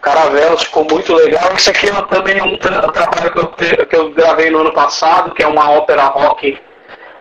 Caravelos 0.00 0.62
ficou 0.62 0.84
muito 0.84 1.12
legal. 1.14 1.52
Isso 1.56 1.70
aqui 1.70 1.88
é 1.88 2.02
também 2.02 2.40
um 2.40 2.56
tra- 2.56 2.86
trabalho 2.92 3.32
que 3.32 3.38
eu, 3.38 3.86
que 3.86 3.96
eu 3.96 4.10
gravei 4.12 4.50
no 4.50 4.58
ano 4.60 4.72
passado, 4.72 5.34
que 5.34 5.42
é 5.42 5.46
uma 5.46 5.70
ópera 5.70 6.04
rock 6.04 6.60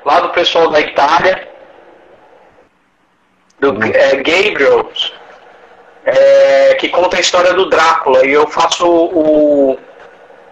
lá 0.06 0.20
do 0.20 0.30
pessoal 0.30 0.70
da 0.70 0.80
Itália, 0.80 1.48
do 3.60 3.74
Boa. 3.74 3.88
é, 3.88 4.16
Gabriel, 4.18 4.92
é, 6.06 6.76
que 6.76 6.90
conta 6.90 7.18
a 7.18 7.20
história 7.20 7.54
do 7.54 7.68
Drácula. 7.70 8.26
E 8.26 8.32
eu 8.32 8.48
faço 8.48 8.86
o, 8.88 9.72
o 9.74 9.80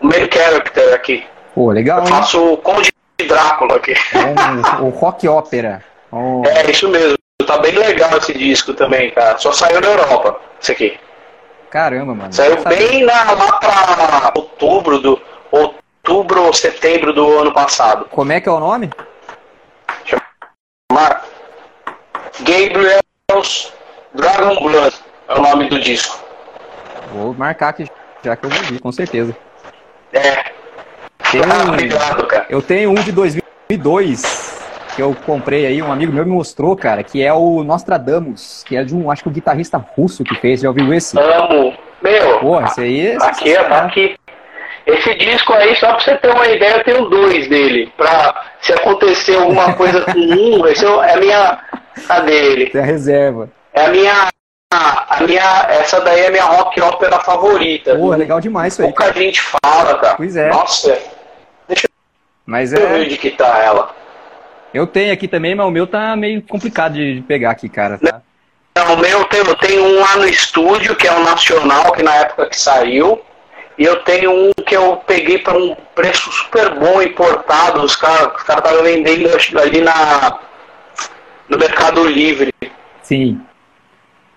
main 0.02 0.28
character 0.32 0.93
aqui. 0.95 1.26
Pô, 1.56 1.72
legal, 1.72 2.00
Eu 2.00 2.04
hein? 2.04 2.10
faço 2.10 2.54
o 2.54 2.58
Conde 2.58 2.91
Drácula 3.28 3.78
aqui. 3.78 3.94
Um, 4.13 4.86
o 4.88 4.89
rock 4.89 5.28
ópera. 5.28 5.82
Um- 6.12 6.44
É, 6.46 6.70
isso 6.70 6.88
mesmo. 6.89 7.18
Tá 7.48 7.58
bem 7.60 7.72
legal 7.74 8.18
esse 8.18 8.34
disco 8.34 8.74
também, 8.74 9.12
cara. 9.12 9.38
Só 9.38 9.52
saiu 9.52 9.80
na 9.80 9.88
Europa, 9.88 10.39
esse 10.62 10.72
aqui. 10.74 11.00
Caramba, 11.70 12.13
mano. 12.13 12.34
Saiu 12.34 12.62
bem 12.63 13.04
na, 13.06 13.32
lá 13.32 13.52
pra 13.54 14.32
outubro 14.36 15.00
do. 15.00 15.22
Outubro 15.52 16.44
ou 16.44 16.54
setembro 16.54 17.13
do 17.13 17.39
ano 17.39 17.54
passado. 17.54 18.06
Como 18.12 18.32
é 18.32 18.39
que 18.41 18.50
é 18.50 18.52
o 18.52 18.60
nome? 18.60 18.89
Mar... 20.91 21.24
Gabriel's 22.41 23.74
Dragon 24.13 24.56
Blood 24.62 24.96
é 25.28 25.34
o 25.34 25.41
nome 25.41 25.70
do 25.70 25.80
disco. 25.80 26.20
Vou 27.13 27.34
marcar 27.34 27.70
aqui, 27.70 27.86
já 28.24 28.36
que 28.36 28.46
eu 28.46 28.50
vir, 28.50 28.80
com 28.80 28.91
certeza. 28.91 29.36
É. 30.13 30.55
Tem 31.32 31.42
Ah, 31.42 31.70
obrigado, 31.70 32.28
cara. 32.28 32.46
Eu 32.50 32.62
tenho 32.62 32.92
um 32.92 32.96
de 32.96 33.12
2002 33.12 34.56
que 34.96 35.02
eu 35.02 35.16
comprei 35.26 35.66
aí, 35.66 35.82
um 35.82 35.92
amigo 35.92 36.14
meu 36.14 36.26
me 36.26 36.32
mostrou, 36.32 36.76
cara, 36.76 37.04
que 37.04 37.22
é 37.22 37.34
o 37.34 37.64
Nostradamus, 37.64 38.64
que 38.66 38.78
é 38.78 38.84
de 38.84 38.96
um, 38.96 39.12
acho 39.12 39.24
que 39.24 39.30
um 39.30 39.34
guitarrista 39.34 39.78
russo 39.78 40.24
que 40.24 40.36
fez, 40.36 40.62
já 40.62 40.70
ouviu 40.70 40.94
esse? 40.94 41.20
Amo. 41.20 41.74
Meu, 42.02 42.40
Porra, 42.40 42.68
esse 42.68 42.82
aí 42.82 43.08
é 43.08 43.16
aqui, 43.16 43.58
ó, 43.58 43.64
tá 43.64 43.86
aqui. 43.86 44.16
Esse 44.86 45.16
disco 45.16 45.52
aí, 45.54 45.76
só 45.76 45.88
pra 45.88 46.00
você 46.00 46.16
ter 46.16 46.30
uma 46.30 46.48
ideia, 46.48 46.78
eu 46.78 46.84
tenho 46.84 47.10
dois 47.10 47.48
dele. 47.48 47.92
Pra 47.98 48.44
se 48.62 48.72
acontecer 48.72 49.36
alguma 49.36 49.74
coisa 49.74 50.02
com 50.02 50.12
um, 50.12 50.66
esse 50.70 50.86
é 50.86 51.14
a 51.14 51.18
minha. 51.18 51.60
Cadê 52.08 52.52
ele? 52.52 52.66
Tem 52.68 52.82
a 52.82 52.86
reserva. 52.86 53.50
É 53.74 53.86
a 53.86 53.90
minha 53.90 54.28
a 54.72 55.24
minha. 55.24 55.66
Essa 55.70 56.02
daí 56.02 56.22
é 56.22 56.28
a 56.28 56.32
minha 56.32 56.44
rock 56.44 56.80
ópera 56.82 57.20
favorita. 57.22 57.96
Pô, 57.96 58.14
é 58.14 58.18
legal 58.18 58.40
demais 58.40 58.74
isso 58.74 58.84
aí. 58.84 58.88
Pouca 58.90 59.12
gente 59.14 59.42
fala, 59.42 59.98
cara. 59.98 60.16
Pois 60.16 60.36
é. 60.36 60.50
Nossa, 60.50 60.98
Mas 62.46 62.74
eu 62.74 62.88
é. 62.88 63.00
onde 63.00 63.18
que 63.18 63.32
tá 63.32 63.60
ela. 63.60 63.96
Eu 64.74 64.86
tenho 64.86 65.14
aqui 65.14 65.28
também, 65.28 65.56
mas 65.56 65.66
o 65.66 65.72
meu 65.72 65.88
tá 65.88 66.16
meio 66.16 66.42
complicado 66.42 66.94
de 66.94 67.16
de 67.16 67.22
pegar 67.22 67.52
aqui, 67.52 67.70
cara. 67.70 67.98
Tá? 67.98 68.22
Não, 68.78 68.94
o 68.94 68.98
meu 68.98 69.24
tem, 69.26 69.40
eu 69.40 69.56
tenho 69.56 69.84
um 69.84 70.00
lá 70.02 70.18
no 70.18 70.28
estúdio, 70.28 70.96
que 70.96 71.08
é 71.08 71.14
o 71.14 71.24
Nacional, 71.24 71.94
que 71.94 72.04
na 72.04 72.14
época 72.16 72.50
que 72.50 72.60
saiu. 72.60 73.22
E 73.78 73.84
eu 73.84 73.98
tenho 74.04 74.32
um 74.32 74.52
que 74.66 74.76
eu 74.76 74.98
peguei 74.98 75.40
para 75.40 75.58
um 75.58 75.76
preço 75.96 76.32
super 76.32 76.76
bom 76.76 77.02
importado. 77.02 77.82
Os 77.82 77.96
caras 77.96 78.36
os 78.36 78.44
cara 78.44 78.60
estavam 78.60 78.84
vendendo 78.84 79.30
ali 79.60 79.82
na, 79.82 80.40
no 81.50 81.58
Mercado 81.58 82.06
Livre. 82.06 82.54
Sim. 83.02 83.42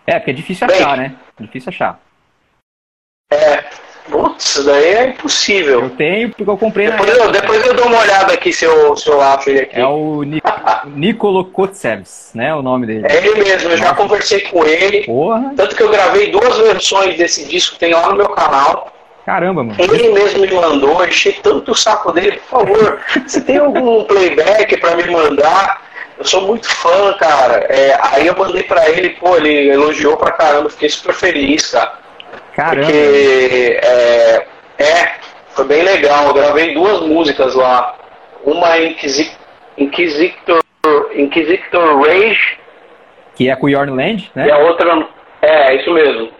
É, 0.06 0.18
porque 0.18 0.30
é 0.30 0.34
difícil 0.34 0.66
Bem. 0.66 0.76
achar, 0.76 0.96
né? 0.96 1.14
Difícil 1.38 1.70
achar. 1.70 2.00
É. 3.30 3.64
Putz, 4.10 4.44
isso 4.44 4.64
daí 4.64 4.84
é 4.94 5.06
impossível. 5.08 5.82
Eu 5.82 5.90
tenho 5.90 6.28
porque 6.30 6.48
eu 6.48 6.56
comprei 6.56 6.88
na 6.88 6.96
Depois 6.96 7.16
eu, 7.18 7.30
depois 7.30 7.66
eu 7.66 7.74
dou 7.74 7.86
uma 7.86 8.00
olhada 8.00 8.32
aqui 8.32 8.52
se 8.52 8.64
eu, 8.64 8.96
se 8.96 9.08
eu 9.08 9.20
acho 9.20 9.50
ele 9.50 9.60
aqui. 9.60 9.78
É 9.80 9.86
o 9.86 10.22
Ni- 10.22 10.40
Nicolo 10.94 11.44
Kotsevs, 11.46 12.30
né? 12.34 12.54
O 12.54 12.62
nome 12.62 12.86
dele. 12.86 13.06
É 13.08 13.16
ele 13.26 13.42
mesmo, 13.42 13.70
eu 13.70 13.76
já 13.76 13.94
conversei 13.94 14.40
com 14.42 14.64
ele. 14.64 15.04
Porra, 15.04 15.52
Tanto 15.56 15.76
que 15.76 15.82
eu 15.82 15.90
gravei 15.90 16.30
duas 16.30 16.56
versões 16.58 17.16
desse 17.16 17.44
disco, 17.46 17.76
tem 17.78 17.92
lá 17.92 18.08
no 18.10 18.16
meu 18.16 18.28
canal. 18.30 18.92
caramba, 19.26 19.62
mano. 19.62 19.76
Ele 19.78 20.08
mesmo 20.10 20.40
me 20.40 20.50
mandou, 20.52 21.02
eu 21.02 21.08
enchi 21.08 21.32
tanto 21.42 21.72
o 21.72 21.74
saco 21.74 22.12
dele, 22.12 22.40
por 22.48 22.60
favor, 22.60 23.00
você 23.26 23.40
tem 23.40 23.58
algum 23.58 24.04
playback 24.04 24.76
pra 24.78 24.96
me 24.96 25.04
mandar? 25.10 25.86
Eu 26.18 26.24
sou 26.24 26.40
muito 26.42 26.68
fã, 26.68 27.12
cara. 27.18 27.64
É, 27.68 27.96
aí 28.02 28.26
eu 28.26 28.36
mandei 28.36 28.64
pra 28.64 28.88
ele, 28.90 29.10
pô, 29.10 29.36
ele 29.36 29.68
elogiou 29.70 30.16
pra 30.16 30.32
caramba, 30.32 30.68
fiquei 30.70 30.88
super 30.88 31.14
feliz, 31.14 31.70
cara. 31.70 31.92
Caramba. 32.58 32.86
Porque 32.86 33.78
é, 33.80 34.46
é, 34.80 35.12
foi 35.50 35.64
bem 35.66 35.82
legal. 35.84 36.26
Eu 36.26 36.34
gravei 36.34 36.74
duas 36.74 37.00
músicas 37.02 37.54
lá. 37.54 37.94
Uma 38.44 38.76
é 38.76 38.86
Inquisi- 38.88 39.30
Inquisitor, 39.76 40.58
Inquisitor 41.14 42.00
Rage 42.02 42.58
Que 43.36 43.48
é 43.48 43.54
com 43.54 43.66
o 43.66 43.68
Yorn 43.68 43.92
Land, 43.92 44.32
e 44.34 44.40
a 44.40 44.44
né? 44.44 44.56
outra. 44.56 45.06
É, 45.40 45.76
isso 45.76 45.92
mesmo. 45.92 46.30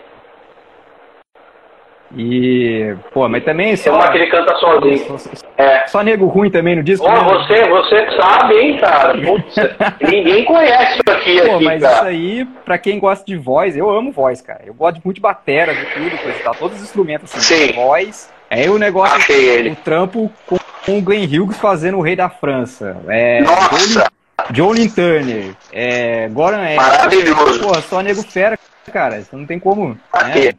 E, 2.16 2.94
pô, 3.12 3.29
mas 3.29 3.44
também 3.44 3.68
Tem 3.68 3.77
só, 3.77 3.94
uma 3.94 4.11
que 4.11 4.16
ele 4.16 4.31
canta 4.31 4.55
sozinho. 4.57 5.16
É. 5.59 5.87
só 5.87 6.03
nego 6.03 6.27
ruim 6.27 6.51
também 6.51 6.75
no 6.77 6.83
disco. 6.83 7.05
Ô, 7.07 7.12
né? 7.12 7.21
você, 7.21 7.68
você 7.68 8.11
sabe, 8.16 8.55
hein, 8.55 8.79
cara? 8.79 9.18
Putz, 9.18 9.55
ninguém 10.01 10.44
conhece 10.44 11.01
isso 11.01 11.16
aqui, 11.16 11.40
Pô, 11.42 11.57
aqui, 11.57 11.64
mas 11.64 11.83
isso 11.83 11.92
cara. 11.92 12.07
aí, 12.09 12.44
pra 12.64 12.79
quem 12.79 12.99
gosta 12.99 13.25
de 13.27 13.37
voz, 13.37 13.77
eu 13.77 13.90
amo 13.90 14.11
voz, 14.11 14.40
cara. 14.40 14.62
Eu 14.64 14.73
gosto 14.73 15.01
muito 15.05 15.16
de 15.16 15.21
batera, 15.21 15.75
de 15.75 15.85
tudo, 15.87 16.16
coisa 16.23 16.38
e 16.38 16.42
tal. 16.42 16.55
Todos 16.55 16.79
os 16.79 16.85
instrumentos, 16.85 17.35
assim. 17.35 17.66
Sim. 17.68 17.73
Voz. 17.75 18.33
Aí 18.51 18.71
o 18.71 18.79
negócio, 18.79 19.16
Achei 19.16 19.47
ele. 19.47 19.71
o 19.71 19.77
trampo 19.77 20.33
com, 20.47 20.57
o 20.88 21.03
Glenn 21.03 21.27
Hughes 21.27 21.59
fazendo 21.59 21.99
o 21.99 22.01
Rei 22.01 22.16
da 22.16 22.31
França. 22.31 22.97
É, 23.07 23.42
Nossa, 23.42 24.11
Jolin 24.55 24.88
Turner. 24.88 25.55
É, 25.71 26.27
Goran 26.29 26.62
é, 26.62 26.77
maravilhoso. 26.77 27.61
Pô, 27.61 27.75
só 27.83 28.01
nego 28.01 28.23
fera, 28.23 28.59
cara. 28.90 29.18
Isso 29.18 29.37
não 29.37 29.44
tem 29.44 29.59
como. 29.59 29.99
né? 30.14 30.53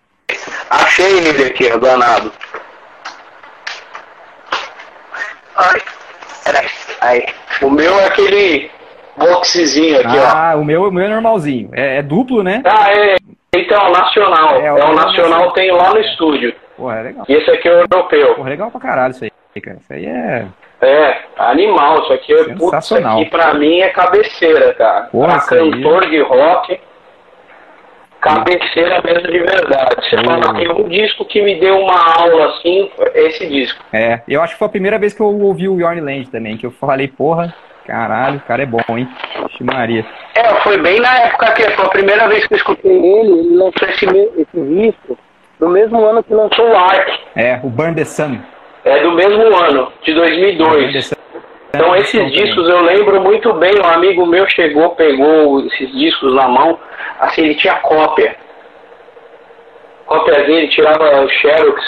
Achei 0.70 1.18
ele 1.20 1.46
aqui, 1.46 1.72
ó, 1.74 1.78
danado. 1.78 2.32
Ai, 5.56 5.82
peraí. 6.46 6.68
Aí. 7.02 7.26
O 7.62 7.70
meu 7.70 8.00
é 8.00 8.06
aquele 8.06 8.72
boxezinho 9.18 10.00
aqui, 10.00 10.18
ó. 10.18 10.24
Ah, 10.28 10.56
o 10.56 10.64
meu, 10.64 10.84
o 10.84 10.92
meu 10.92 11.06
é 11.06 11.10
normalzinho. 11.10 11.70
É, 11.74 11.98
é 11.98 12.02
duplo, 12.02 12.44
né? 12.44 12.62
Ah, 12.66 12.92
é. 12.92 13.16
Então, 13.56 13.92
nacional. 13.92 14.56
É, 14.62 14.66
É, 14.68 14.74
o 14.74 14.94
nacional 14.94 15.52
tem 15.54 15.72
lá 15.72 15.90
no 15.90 16.00
estúdio. 16.00 16.54
Porra, 16.78 17.00
é 17.00 17.04
legal. 17.04 17.26
E 17.28 17.34
esse 17.34 17.50
aqui 17.52 17.68
é 17.68 17.72
o 17.72 17.80
europeu. 17.82 18.36
Porra, 18.36 18.50
legal 18.50 18.72
pra 18.72 18.80
caralho 18.80 19.12
isso 19.12 19.24
aí, 19.26 19.62
cara. 19.62 19.78
Isso 19.82 19.92
aí 19.94 20.06
é. 20.06 20.46
É, 20.82 21.18
animal. 21.38 22.04
Isso 22.04 22.14
aqui, 22.14 22.32
é, 22.34 22.38
putz, 22.44 22.54
isso 22.56 22.64
Sensacional. 22.66 23.20
aqui 23.20 23.30
pra 23.30 23.54
mim 23.56 23.80
é 23.82 23.90
cabeceira, 23.90 24.74
cara. 24.76 25.02
Porra, 25.08 25.28
pra 25.28 25.38
isso 25.38 25.54
aí. 25.56 25.72
cantor 25.72 26.10
de 26.10 26.22
rock, 26.22 26.80
cabeceira 28.22 29.02
mesmo 29.04 29.32
de 29.32 29.40
verdade. 29.40 29.96
Você 30.10 30.16
Hum. 30.18 30.24
fala, 30.26 30.54
tem 30.56 30.70
um 30.72 30.88
disco 30.88 31.26
que 31.26 31.42
me 31.42 31.60
deu 31.60 31.80
uma 31.80 32.14
aula 32.22 32.48
assim, 32.48 32.90
é 33.14 33.28
esse 33.28 33.48
disco. 33.48 33.84
É, 33.94 34.22
eu 34.28 34.42
acho 34.42 34.54
que 34.54 34.60
foi 34.60 34.68
a 34.68 34.72
primeira 34.72 34.98
vez 35.00 35.14
que 35.14 35.22
eu 35.22 35.28
ouvi 35.28 35.68
o 35.68 35.80
Yorn 35.80 36.02
Land 36.02 36.30
também, 36.30 36.58
que 36.58 36.66
eu 36.66 36.72
falei, 36.72 37.08
porra, 37.08 37.54
caralho, 37.86 38.38
o 38.38 38.42
cara 38.42 38.64
é 38.64 38.66
bom, 38.66 38.80
hein? 38.90 39.08
Maria. 39.62 40.06
É, 40.36 40.44
foi 40.62 40.78
bem 40.78 41.00
na 41.00 41.18
época 41.20 41.52
que 41.54 41.64
foi 41.72 41.86
a 41.86 41.90
primeira 41.90 42.28
vez 42.28 42.46
que 42.48 42.54
eu 42.54 42.58
escutei 42.58 42.92
ele, 42.92 43.40
ele 43.40 43.56
lançou 43.58 43.88
esse, 43.88 44.06
esse 44.06 44.62
disco 44.68 45.18
no 45.60 45.70
mesmo 45.70 46.04
ano 46.06 46.24
que 46.24 46.34
lançou 46.34 46.70
o 46.70 46.76
Ark. 46.78 47.12
É, 47.36 47.60
o 47.64 47.70
Burn 47.70 47.96
the 47.96 48.06
Sun. 48.06 48.40
É 48.86 49.02
do 49.02 49.12
mesmo 49.12 49.42
ano, 49.56 49.92
de 50.04 50.14
Burn 50.14 50.30
the 50.32 50.54
2002. 50.56 51.14
Então 51.74 51.96
esses 51.96 52.32
discos 52.32 52.68
eu 52.68 52.82
lembro 52.82 53.22
muito 53.22 53.54
bem, 53.54 53.72
um 53.84 53.88
amigo 53.88 54.26
meu 54.26 54.48
chegou, 54.50 54.90
pegou 54.96 55.64
esses 55.68 55.92
discos 55.94 56.34
na 56.34 56.48
mão, 56.48 56.80
assim, 57.20 57.44
ele 57.44 57.56
tinha 57.56 57.76
cópia. 57.76 58.36
Cópia 60.06 60.44
dele, 60.46 60.68
tirava 60.70 61.22
o 61.24 61.30
Xerox 61.30 61.82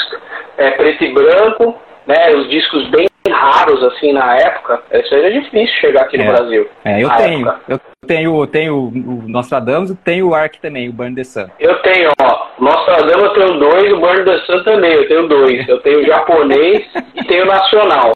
é, 0.58 0.72
preto 0.72 1.04
e 1.04 1.12
branco, 1.13 1.76
né, 2.06 2.32
os 2.36 2.48
discos 2.50 2.88
bem 2.89 3.08
raros 3.30 3.84
assim 3.84 4.13
na 4.13 4.36
época, 4.36 4.82
isso 4.94 5.13
era 5.15 5.32
difícil 5.32 5.76
chegar 5.80 6.02
aqui 6.04 6.17
no 6.17 6.24
É. 6.24 6.28
Brasil. 6.28 6.70
É, 6.84 7.04
eu 7.04 7.10
tenho. 7.12 7.48
época. 7.48 7.62
Eu 7.70 7.80
tenho, 8.08 8.48
tenho 8.48 8.76
o 8.76 9.24
Nostradamus 9.28 9.89
e 9.91 9.96
tenho 9.96 10.30
o 10.30 10.36
Ark 10.36 10.60
também, 10.60 10.89
o 10.89 10.94
Burn 10.94 11.15
the 11.15 11.24
Sun. 11.24 11.48
Eu 11.60 11.76
tenho, 11.82 12.10
ó, 12.22 12.48
Nostradamus 12.60 13.24
eu 13.24 13.34
tenho 13.34 13.60
dois, 13.60 13.94
o 13.94 14.00
Burn 14.00 14.26
the 14.26 14.38
Sun 14.39 14.63
também, 14.63 14.91
eu 14.94 15.08
tenho 15.08 15.28
dois. 15.28 15.67
Eu 15.67 15.80
tenho 15.82 16.00
o 16.02 16.06
japonês 16.06 16.88
e 17.15 17.24
tenho 17.26 17.44
o 17.44 17.48
nacional. 17.48 18.12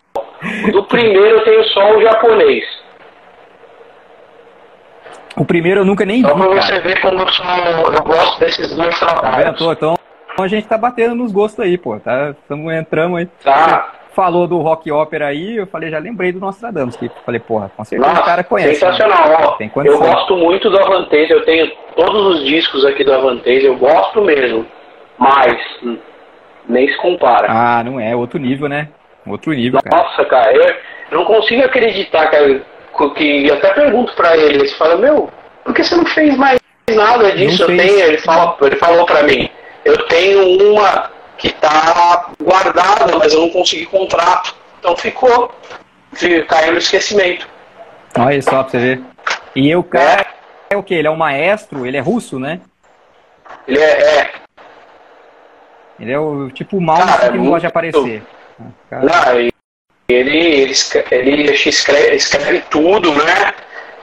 Do 0.71 0.83
primeiro 0.83 1.37
eu 1.37 1.43
tenho 1.43 1.63
só 1.69 1.95
o 1.95 2.01
japonês. 2.01 2.63
O 5.37 5.43
primeiro 5.45 5.81
eu 5.81 5.85
nunca 5.85 6.05
nem 6.05 6.21
vi, 6.21 6.27
Só 6.27 6.33
pra 6.33 6.47
você 6.47 6.71
cara. 6.71 6.81
ver 6.81 7.01
como 7.01 7.19
eu, 7.19 7.27
sou, 7.27 7.45
eu 7.93 8.03
gosto 8.03 8.39
desses 8.39 8.75
dois 8.75 8.97
Tá 8.99 9.07
trabalhos. 9.07 9.57
Tô- 9.57 9.71
Então, 9.71 9.95
a 10.39 10.47
gente 10.47 10.67
tá 10.67 10.77
batendo 10.77 11.15
nos 11.15 11.31
gostos 11.31 11.59
aí, 11.59 11.77
pô. 11.77 11.99
Tá, 11.99 12.29
estamos 12.31 12.73
entrando 12.73 13.17
aí. 13.17 13.25
Tá. 13.43 13.91
Falou 14.13 14.47
do 14.47 14.59
rock 14.59 14.89
ópera 14.89 15.27
aí, 15.27 15.57
eu 15.57 15.67
falei, 15.67 15.89
já 15.89 15.99
lembrei 15.99 16.31
do 16.31 16.39
Nostradamus, 16.39 16.95
que 16.95 17.11
falei, 17.25 17.37
porra, 17.41 17.69
com 17.75 17.83
certeza 17.83 18.09
Nossa, 18.09 18.21
o 18.21 18.25
cara 18.25 18.43
conhece. 18.45 18.75
sensacional. 18.75 19.27
né? 19.27 19.37
Ó, 19.41 19.51
Tem 19.57 19.69
eu 19.83 19.97
gosto 19.99 20.37
muito 20.37 20.69
do 20.69 20.79
Avantasia, 20.79 21.35
eu 21.35 21.43
tenho 21.43 21.69
todos 21.97 22.27
os 22.37 22.45
discos 22.45 22.85
aqui 22.85 23.03
do 23.03 23.13
Avantasia, 23.13 23.63
eu 23.67 23.75
gosto 23.75 24.21
mesmo. 24.21 24.65
Mas 25.17 25.57
hum, 25.83 25.97
nem 26.69 26.87
se 26.87 26.95
compara. 26.97 27.47
Ah, 27.49 27.83
não 27.83 27.99
é, 27.99 28.15
outro 28.15 28.39
nível, 28.39 28.69
né? 28.69 28.87
Outro 29.25 29.51
nível, 29.53 29.81
cara. 29.81 30.03
Nossa, 30.03 30.25
cara, 30.25 30.53
eu 30.55 31.17
não 31.17 31.25
consigo 31.25 31.63
acreditar, 31.63 32.27
cara, 32.29 32.61
que 33.15 33.51
até 33.51 33.73
pergunto 33.73 34.13
pra 34.13 34.37
ele, 34.37 34.55
ele 34.59 34.67
fala, 34.69 34.95
meu, 34.97 35.29
por 35.63 35.73
que 35.73 35.83
você 35.83 35.95
não 35.95 36.05
fez 36.05 36.37
mais 36.37 36.59
nada 36.89 37.31
disso? 37.31 37.63
Eu 37.63 37.67
fez. 37.67 37.81
tenho, 37.81 37.99
ele, 37.99 38.17
fala, 38.19 38.55
ele 38.61 38.75
falou 38.75 39.05
pra 39.05 39.23
mim, 39.23 39.49
eu 39.83 39.97
tenho 40.07 40.71
uma 40.71 41.09
que 41.37 41.51
tá 41.53 42.29
guardada, 42.41 43.17
mas 43.17 43.33
eu 43.33 43.41
não 43.41 43.49
consegui 43.49 43.85
contrato. 43.87 44.55
Então 44.79 44.95
ficou, 44.95 45.51
fi- 46.13 46.43
caiu 46.43 46.73
no 46.73 46.77
esquecimento. 46.77 47.47
Olha 48.17 48.41
só 48.41 48.61
pra 48.63 48.69
você 48.71 48.77
ver. 48.77 49.01
E 49.55 49.75
o 49.75 49.83
cara 49.83 50.25
é 50.69 50.77
o 50.77 50.83
quê? 50.83 50.93
Ele 50.95 51.07
é 51.07 51.11
um 51.11 51.15
maestro, 51.17 51.85
ele 51.85 51.97
é 51.97 51.99
russo, 51.99 52.39
né? 52.39 52.61
Ele 53.67 53.79
é, 53.79 54.19
é 54.19 54.31
Ele 55.99 56.11
é 56.11 56.19
o 56.19 56.49
tipo 56.51 56.79
mal 56.79 56.97
Cara, 56.97 57.17
que 57.19 57.25
é 57.25 57.29
não 57.31 57.37
muito- 57.37 57.49
gosta 57.49 57.59
de 57.61 57.67
aparecer. 57.67 58.23
Não, 58.59 59.39
ele, 59.39 59.53
ele, 60.07 60.71
ele 61.11 61.51
escreve, 61.51 62.15
escreve 62.15 62.63
tudo, 62.69 63.11
né? 63.13 63.53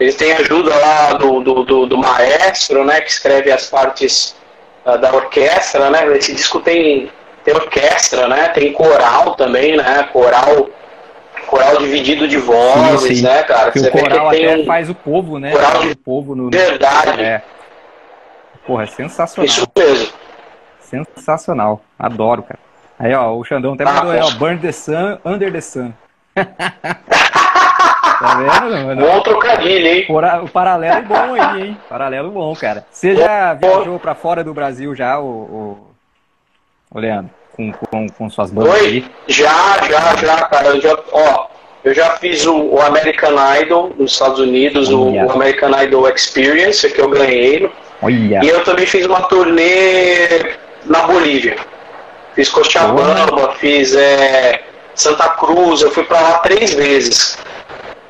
Ele 0.01 0.13
tem 0.13 0.33
ajuda 0.33 0.75
lá 0.75 1.13
do, 1.15 1.41
do, 1.41 1.63
do, 1.65 1.87
do 1.87 1.99
maestro, 1.99 2.85
né? 2.85 3.01
Que 3.01 3.11
escreve 3.11 3.53
as 3.53 3.69
partes 3.69 4.35
ah, 4.85 4.97
da 4.97 5.15
orquestra, 5.15 5.91
né? 5.91 6.17
Esse 6.17 6.35
disco 6.35 6.61
tem, 6.61 7.11
tem 7.45 7.55
orquestra, 7.55 8.27
né? 8.27 8.49
Tem 8.49 8.73
coral 8.73 9.37
também, 9.37 9.77
né? 9.77 10.09
Coral, 10.13 10.69
coral 11.47 11.77
dividido 11.77 12.27
de 12.27 12.39
vozes, 12.39 13.09
Sim, 13.09 13.15
sim. 13.17 13.23
né, 13.23 13.43
cara? 13.45 13.65
Porque 13.67 13.79
Você 13.79 13.89
o 13.89 13.93
vê 13.93 14.01
coral 14.01 14.31
que 14.31 14.37
tem 14.37 14.47
até 14.47 14.63
um 14.63 14.67
faz 14.67 14.91
o 14.91 14.95
povo, 14.95 15.39
né? 15.39 15.53
coral 15.53 15.83
de 15.83 15.93
o 15.93 15.97
povo 15.97 16.35
no. 16.35 16.51
verdade. 16.51 17.23
É. 17.23 17.43
Porra, 18.67 18.85
é 18.85 18.87
sensacional. 18.87 19.47
Isso 19.47 19.67
mesmo. 19.77 20.13
Sensacional. 20.81 21.81
Adoro, 21.99 22.43
cara. 22.43 22.59
Aí, 23.03 23.13
ó, 23.15 23.35
o 23.35 23.43
Xandão 23.43 23.73
até 23.75 23.83
Ah, 23.83 23.95
mandou 23.95 24.13
aí, 24.13 24.21
ó. 24.21 24.31
Burn 24.31 24.59
the 24.59 24.71
Sun, 24.71 25.19
Under 25.25 25.51
the 25.53 25.61
Sun. 25.61 25.93
tá 26.37 27.01
vendo, 28.39 28.87
mano? 28.87 29.05
Bom 29.05 29.21
trocadilho, 29.23 29.87
hein? 29.89 30.07
O 30.45 30.49
paralelo 30.49 30.95
é 30.99 31.03
bom 31.03 31.35
aí, 31.35 31.63
hein? 31.63 31.77
Paralelo 31.89 32.31
bom, 32.31 32.55
cara. 32.55 32.87
Você 32.93 33.17
já 33.17 33.55
viajou 33.55 33.99
pra 33.99 34.15
fora 34.15 34.45
do 34.45 34.55
Brasil 34.55 34.95
já, 34.95 35.19
o, 35.19 35.25
o, 35.25 35.91
o 36.95 36.99
Leandro? 37.01 37.31
Com, 37.57 37.73
com, 37.73 38.09
com 38.09 38.31
suas 38.31 38.53
bandas 38.53 38.73
Oi? 38.75 38.81
aí? 38.87 39.05
Já, 39.27 39.79
já, 39.91 40.17
já, 40.17 40.45
cara. 40.45 40.69
Eu 40.69 40.81
já, 40.81 40.97
ó, 41.11 41.49
eu 41.83 41.93
já 41.93 42.11
fiz 42.19 42.47
o, 42.47 42.57
o 42.57 42.81
American 42.81 43.35
Idol 43.61 43.93
nos 43.99 44.13
Estados 44.13 44.39
Unidos, 44.39 44.91
o, 44.91 45.11
o 45.11 45.33
American 45.33 45.71
Idol 45.83 46.09
Experience, 46.09 46.89
que 46.89 47.01
eu 47.01 47.11
ganhei. 47.11 47.69
Olha. 48.01 48.45
E 48.45 48.49
eu 48.49 48.63
também 48.63 48.87
fiz 48.87 49.05
uma 49.07 49.23
turnê 49.23 50.55
na 50.85 51.03
Bolívia. 51.03 51.57
Fiz 52.35 52.49
Cochabamba, 52.49 53.55
fiz 53.59 53.95
é, 53.95 54.63
Santa 54.95 55.29
Cruz, 55.31 55.83
eu 55.83 55.91
fui 55.91 56.05
pra 56.05 56.21
lá 56.21 56.39
três 56.39 56.73
vezes. 56.75 57.39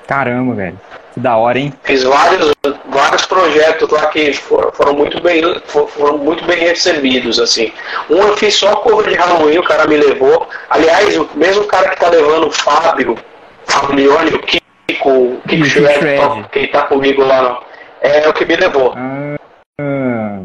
Caramba, 0.06 0.54
velho. 0.54 0.80
Que 1.12 1.20
da 1.20 1.36
hora, 1.36 1.58
hein? 1.58 1.72
Fiz 1.82 2.04
vários, 2.04 2.52
vários 2.86 3.26
projetos 3.26 3.90
lá 3.90 4.06
que 4.06 4.32
foram, 4.32 4.72
foram 4.72 4.94
muito 4.94 5.20
bem, 5.20 5.42
foram 5.66 6.18
muito 6.18 6.44
bem 6.44 6.58
recebidos, 6.58 7.38
assim. 7.38 7.70
Um 8.08 8.16
eu 8.16 8.36
fiz 8.36 8.54
só 8.54 8.76
cover 8.76 9.08
de 9.10 9.16
Halloween, 9.16 9.58
o 9.58 9.64
cara 9.64 9.86
me 9.86 9.96
levou. 9.96 10.48
Aliás, 10.70 11.16
o 11.18 11.28
mesmo 11.34 11.64
cara 11.64 11.90
que 11.90 12.00
tá 12.00 12.08
levando 12.08 12.46
o 12.46 12.50
Fábio, 12.50 13.18
Fábio 13.66 13.94
Leone, 13.94 14.34
o 14.34 14.38
Kiko, 14.38 15.10
o 15.10 15.42
Kiko 15.46 15.64
Shred, 15.66 15.98
Shred. 15.98 16.48
que 16.50 16.66
tá 16.68 16.82
comigo 16.82 17.22
lá, 17.22 17.42
não. 17.42 17.58
é 18.00 18.26
o 18.28 18.32
que 18.32 18.46
me 18.46 18.56
levou. 18.56 18.94
Ah, 18.96 19.36
ah, 19.80 20.38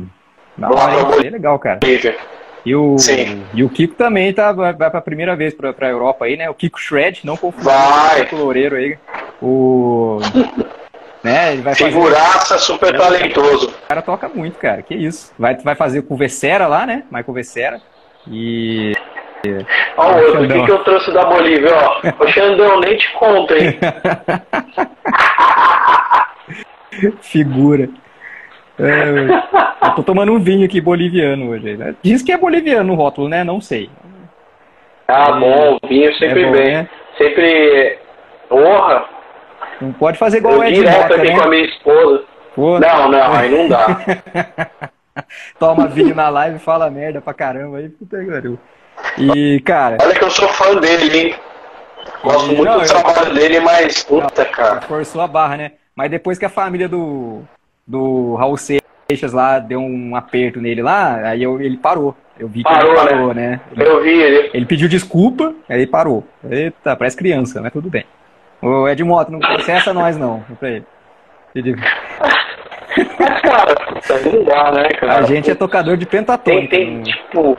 da 0.58 0.70
hora, 0.70 1.30
legal, 1.30 1.58
cara. 1.60 1.80
Bolívia. 1.82 2.18
E 2.68 2.76
o, 2.76 2.98
Sim. 2.98 3.46
e 3.54 3.64
o 3.64 3.70
Kiko 3.70 3.96
também 3.96 4.34
tá, 4.34 4.52
vai, 4.52 4.74
vai 4.74 4.92
pra 4.92 5.00
primeira 5.00 5.38
vez 5.38 5.54
pra, 5.54 5.72
pra 5.72 5.88
Europa 5.88 6.26
aí, 6.26 6.36
né? 6.36 6.50
O 6.50 6.54
Kiko 6.54 6.78
Shred, 6.78 7.22
não 7.24 7.38
confundir 7.38 7.72
com 8.30 8.36
o 8.36 8.40
Loureiro 8.40 8.76
aí. 8.76 8.98
O. 9.42 10.20
né? 11.24 11.54
Ele 11.54 11.62
vai 11.62 11.74
fazer. 11.74 11.92
Figuraça, 11.92 12.58
super 12.58 12.98
talentoso. 12.98 13.70
O 13.70 13.88
cara 13.88 14.02
toca 14.02 14.28
muito, 14.28 14.60
cara. 14.60 14.82
Que 14.82 14.96
isso. 14.96 15.32
Vai, 15.40 15.56
vai 15.56 15.76
fazer 15.76 16.02
com 16.02 16.16
o 16.16 16.18
Vessera 16.18 16.68
lá, 16.68 16.86
né? 16.86 17.04
Michael 17.10 17.34
Vessera. 17.34 17.82
E. 18.30 18.92
Ó, 19.96 20.12
o 20.12 20.18
outro, 20.18 20.44
o 20.44 20.48
que, 20.50 20.66
que 20.66 20.72
eu 20.72 20.84
trouxe 20.84 21.14
da 21.14 21.24
Bolívia, 21.24 21.74
ó. 21.74 22.02
Ô 22.22 22.28
Xandão, 22.28 22.82
nem 22.82 22.98
te 22.98 23.14
conto, 23.14 23.54
hein? 23.54 23.80
Figura. 27.22 27.90
É, 28.80 29.88
eu 29.90 29.96
tô 29.96 30.04
tomando 30.04 30.32
um 30.32 30.40
vinho 30.40 30.66
aqui 30.66 30.80
boliviano 30.80 31.50
hoje. 31.50 31.76
né? 31.78 31.96
Diz 32.04 32.22
que 32.22 32.32
é 32.32 32.38
boliviano 32.38 32.84
no 32.84 32.96
rótulo, 32.96 33.28
né? 33.28 33.44
Não 33.44 33.60
sei. 33.60 33.90
Ah, 35.08 35.32
bom, 35.32 35.78
vinho 35.88 36.14
sempre 36.16 36.42
É 36.44 36.46
bom, 36.46 36.52
bem. 36.52 36.74
né? 36.74 36.90
Sempre. 37.18 38.00
Honra. 38.52 39.06
Não 39.82 39.92
pode 39.94 40.18
fazer 40.18 40.38
igual 40.38 40.56
Eu 40.56 40.60
o 40.60 40.64
Ed 40.64 40.76
direto 40.76 41.14
aqui 41.14 41.28
né? 41.28 41.36
com 41.38 41.44
a 41.44 41.48
minha 41.48 41.66
esposa. 41.66 42.24
Pô, 42.56 42.80
Não, 42.80 43.10
não, 43.12 43.34
aí 43.34 43.50
não 43.50 43.68
dá. 43.70 43.86
toma 45.60 45.88
vinho 45.88 46.16
na 46.16 46.30
live 46.30 46.58
e 46.58 46.60
fala 46.60 46.90
merda 46.90 47.22
pra 47.22 47.34
caramba 47.34 47.78
aí, 47.78 47.90
puta 47.90 48.20
que 48.20 48.26
pariu. 48.32 48.60
E, 49.18 49.60
cara, 49.62 49.98
Olha 50.02 50.14
que 50.16 50.24
eu 50.24 50.30
sou 50.32 50.48
fã 50.50 50.76
dele, 50.76 51.18
hein? 51.20 51.36
Gosto 52.24 52.52
E- 52.52 52.56
muito 52.56 52.66
não, 52.66 52.78
do 52.80 52.84
eu- 52.84 52.88
trabalho 52.88 53.34
dele, 53.34 53.60
mas 53.60 54.04
puta, 54.04 54.46
cara. 54.46 54.82
forçou 54.82 55.22
a 55.22 55.28
barra, 55.28 55.58
né? 55.58 55.72
Mas 55.96 56.10
depois 56.10 56.38
que 56.40 56.46
a 56.46 56.50
família 56.50 56.88
do, 56.88 57.42
do 57.88 58.36
Raul 58.36 58.58
Seixas 58.58 59.32
lá 59.34 59.58
deu 59.60 59.80
um 59.80 60.16
aperto 60.16 60.60
nele 60.60 60.82
lá, 60.82 61.16
aí 61.30 61.42
eu- 61.44 61.62
ele 61.62 61.78
parou. 61.78 62.16
Eu 62.40 62.48
vi 62.48 62.60
que 62.64 62.70
Parou, 62.70 62.92
ele 62.92 63.10
parou, 63.10 63.34
né? 63.34 63.60
Ele, 63.76 63.84
Eu 63.90 64.04
vi 64.04 64.10
ele. 64.12 64.52
ele 64.54 64.66
pediu 64.66 64.88
desculpa, 64.88 65.56
aí 65.68 65.78
ele 65.80 65.88
parou. 65.88 66.24
Eita, 66.48 66.96
parece 66.96 67.18
criança, 67.18 67.62
mas 67.62 67.72
tudo 67.74 67.90
bem. 67.90 68.04
Ô, 68.62 68.88
Ed 68.88 69.04
Moto, 69.04 69.32
não 69.32 69.40
processa 69.40 69.92
nós 69.94 70.18
não. 70.18 70.44
Pra 70.60 70.70
ele. 70.70 70.86
Ele- 71.56 71.76
Mas, 73.20 73.42
cara, 73.42 73.76
não 74.32 74.44
dá, 74.44 74.72
né, 74.72 74.90
cara? 74.90 75.18
A 75.20 75.22
gente 75.24 75.50
é 75.50 75.56
tocador 75.56 75.98
de 75.98 76.06
Tem, 76.06 76.20
pentatônica. 76.20 76.76
tem, 76.76 76.92
não- 76.98 77.04
tipo. 77.04 77.58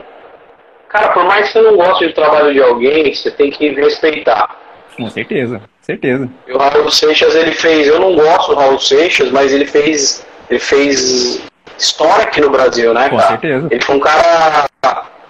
Cara, 0.87 1.09
por 1.09 1.25
mais 1.25 1.47
que 1.47 1.53
você 1.53 1.61
não 1.61 1.75
goste 1.75 2.07
do 2.07 2.13
trabalho 2.13 2.53
de 2.53 2.61
alguém, 2.61 3.13
você 3.13 3.29
tem 3.31 3.51
que 3.51 3.69
respeitar. 3.69 4.57
Com 4.99 5.09
certeza, 5.09 5.61
certeza. 5.81 6.29
E 6.47 6.51
o 6.51 6.57
Raul 6.57 6.91
Seixas, 6.91 7.33
ele 7.35 7.53
fez, 7.53 7.87
eu 7.87 7.99
não 7.99 8.15
gosto 8.15 8.53
do 8.53 8.59
Raul 8.59 8.79
Seixas, 8.79 9.31
mas 9.31 9.51
ele 9.53 9.65
fez, 9.65 10.25
ele 10.49 10.59
fez 10.59 11.41
história 11.77 12.25
aqui 12.25 12.41
no 12.41 12.49
Brasil, 12.49 12.93
né, 12.93 13.09
Com 13.09 13.17
cara? 13.17 13.29
certeza. 13.29 13.67
Ele 13.71 13.81
foi 13.81 13.95
um 13.95 13.99
cara 13.99 14.65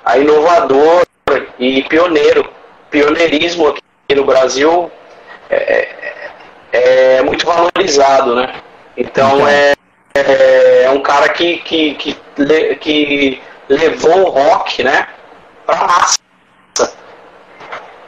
a, 0.05 0.17
inovador 0.17 1.03
e 1.59 1.83
pioneiro. 1.83 2.49
Pioneirismo 2.89 3.67
aqui 3.67 4.15
no 4.15 4.25
Brasil 4.25 4.91
é, 5.49 5.55
é- 6.73 7.17
é 7.17 7.21
muito 7.21 7.45
valorizado, 7.45 8.35
né? 8.35 8.53
Então 8.97 9.35
Então. 9.37 9.47
é, 9.47 9.73
é, 10.15 10.83
é 10.85 10.89
um 10.89 11.01
cara 11.01 11.29
que, 11.29 11.57
que, 11.59 11.93
que, 11.95 12.17
que 12.79 13.41
levou 13.69 14.23
o 14.25 14.29
rock, 14.31 14.83
né, 14.83 15.07
pra 15.65 15.85
massa. 15.85 16.19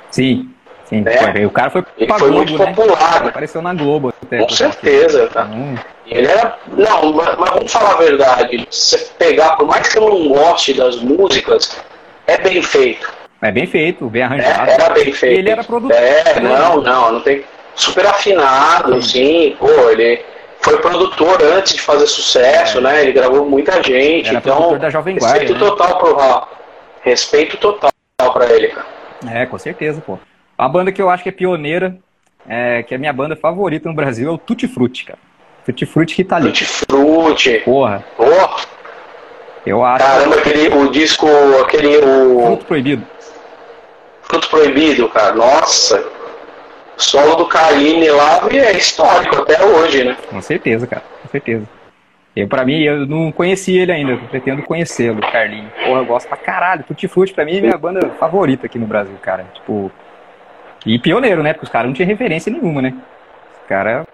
Sim, 0.09 0.49
sim. 0.91 1.03
É. 1.07 1.39
Pô, 1.41 1.47
O 1.47 1.51
cara 1.51 1.69
foi 1.71 1.83
Ele 1.97 2.13
foi 2.13 2.19
Globo, 2.29 2.35
muito 2.35 2.57
né? 2.59 2.65
popular, 2.73 3.21
né? 3.23 3.29
Apareceu 3.29 3.61
na 3.61 3.73
Globo 3.73 4.13
até. 4.23 4.37
Com 4.39 4.49
certeza, 4.49 5.27
tá? 5.27 5.45
Hum, 5.45 5.75
Ele 6.05 6.27
era. 6.27 6.57
Não, 6.67 7.13
mas, 7.13 7.35
mas 7.37 7.49
vamos 7.49 7.71
falar 7.71 7.93
a 7.93 7.97
verdade. 7.97 8.67
Se 8.69 8.97
você 8.97 9.05
pegar, 9.17 9.55
por 9.55 9.65
mais 9.67 9.87
que 9.87 9.97
eu 9.97 10.07
não 10.09 10.27
goste 10.27 10.73
das 10.73 10.97
músicas, 10.97 11.81
é 12.27 12.37
bem 12.37 12.61
feito. 12.61 13.11
É 13.41 13.51
bem 13.51 13.65
feito, 13.65 14.07
bem 14.07 14.21
É, 14.21 14.25
arranjado. 14.25 14.69
era 14.69 14.89
bem 14.89 15.11
feito. 15.11 15.35
E 15.35 15.39
ele 15.39 15.49
era 15.49 15.63
produtor. 15.63 15.97
É, 15.97 16.39
não, 16.39 16.81
não, 16.81 17.13
não 17.13 17.21
tem. 17.21 17.43
Super 17.73 18.05
afinado, 18.05 19.01
sim. 19.01 19.55
Pô, 19.57 19.67
ele 19.89 20.21
foi 20.59 20.77
produtor 20.77 21.41
antes 21.41 21.73
de 21.73 21.81
fazer 21.81 22.05
sucesso, 22.05 22.79
né? 22.81 23.01
Ele 23.01 23.13
gravou 23.13 23.45
muita 23.45 23.81
gente. 23.81 24.29
Era 24.29 24.37
então, 24.37 24.77
da 24.77 24.89
Jovem 24.91 25.17
Guarda, 25.17 25.39
respeito 25.39 25.59
né? 25.63 25.69
total 25.69 25.97
pro 25.97 26.15
Raul. 26.15 26.47
Respeito 27.01 27.57
total 27.57 27.91
pra 28.33 28.45
ele, 28.51 28.67
cara. 28.67 28.85
É, 29.33 29.45
com 29.47 29.57
certeza, 29.57 30.01
pô. 30.05 30.19
Uma 30.61 30.69
banda 30.69 30.91
que 30.91 31.01
eu 31.01 31.09
acho 31.09 31.23
que 31.23 31.29
é 31.29 31.31
pioneira, 31.31 31.97
é, 32.47 32.83
que 32.83 32.93
é 32.93 32.97
a 32.97 32.99
minha 32.99 33.11
banda 33.11 33.35
favorita 33.35 33.89
no 33.89 33.95
Brasil, 33.95 34.29
é 34.29 34.31
o 34.31 34.37
Tutti 34.37 34.67
Frutti, 34.67 35.05
cara. 35.05 35.17
Tutti 35.65 35.87
Frutti 35.87 36.15
Ritalina. 36.15 36.51
Tutti 36.51 36.65
Frutti. 36.65 37.61
Porra, 37.65 38.05
Pô, 38.15 38.25
eu 39.65 39.83
acho. 39.83 40.05
caramba, 40.05 40.35
aquele, 40.35 40.67
o 40.67 40.91
disco, 40.91 41.25
aquele. 41.63 41.97
O, 41.97 42.45
Fruto 42.45 42.65
Proibido. 42.65 43.03
Fruto 44.21 44.49
Proibido, 44.51 45.09
cara. 45.09 45.33
Nossa. 45.33 45.99
O 46.95 47.01
solo 47.01 47.37
do 47.37 47.47
Carline 47.47 48.11
lá 48.11 48.47
é 48.51 48.77
histórico 48.77 49.37
até 49.37 49.65
hoje, 49.65 50.03
né? 50.03 50.15
Com 50.29 50.43
certeza, 50.43 50.85
cara, 50.85 51.01
com 51.23 51.27
certeza. 51.27 51.67
Eu, 52.35 52.47
pra 52.47 52.63
mim, 52.63 52.83
eu 52.83 53.07
não 53.07 53.31
conheci 53.31 53.75
ele 53.75 53.91
ainda, 53.91 54.15
pretendo 54.29 54.61
conhecê-lo, 54.61 55.21
Carlinho. 55.21 55.71
Porra, 55.83 56.01
eu 56.01 56.05
gosto 56.05 56.27
pra 56.27 56.37
caralho. 56.37 56.83
Tutti 56.83 57.07
Frutti, 57.07 57.33
pra 57.33 57.45
mim, 57.45 57.57
é 57.57 57.61
minha 57.61 57.77
banda 57.79 58.11
favorita 58.19 58.67
aqui 58.67 58.77
no 58.77 58.85
Brasil, 58.85 59.17
cara. 59.23 59.47
Tipo. 59.55 59.91
E 60.85 60.97
pioneiro, 60.99 61.43
né? 61.43 61.53
Porque 61.53 61.65
os 61.65 61.71
caras 61.71 61.87
não 61.87 61.93
tinham 61.93 62.07
referência 62.07 62.51
nenhuma, 62.51 62.81
né? 62.81 62.93
Os 63.61 63.67
caras. 63.67 64.05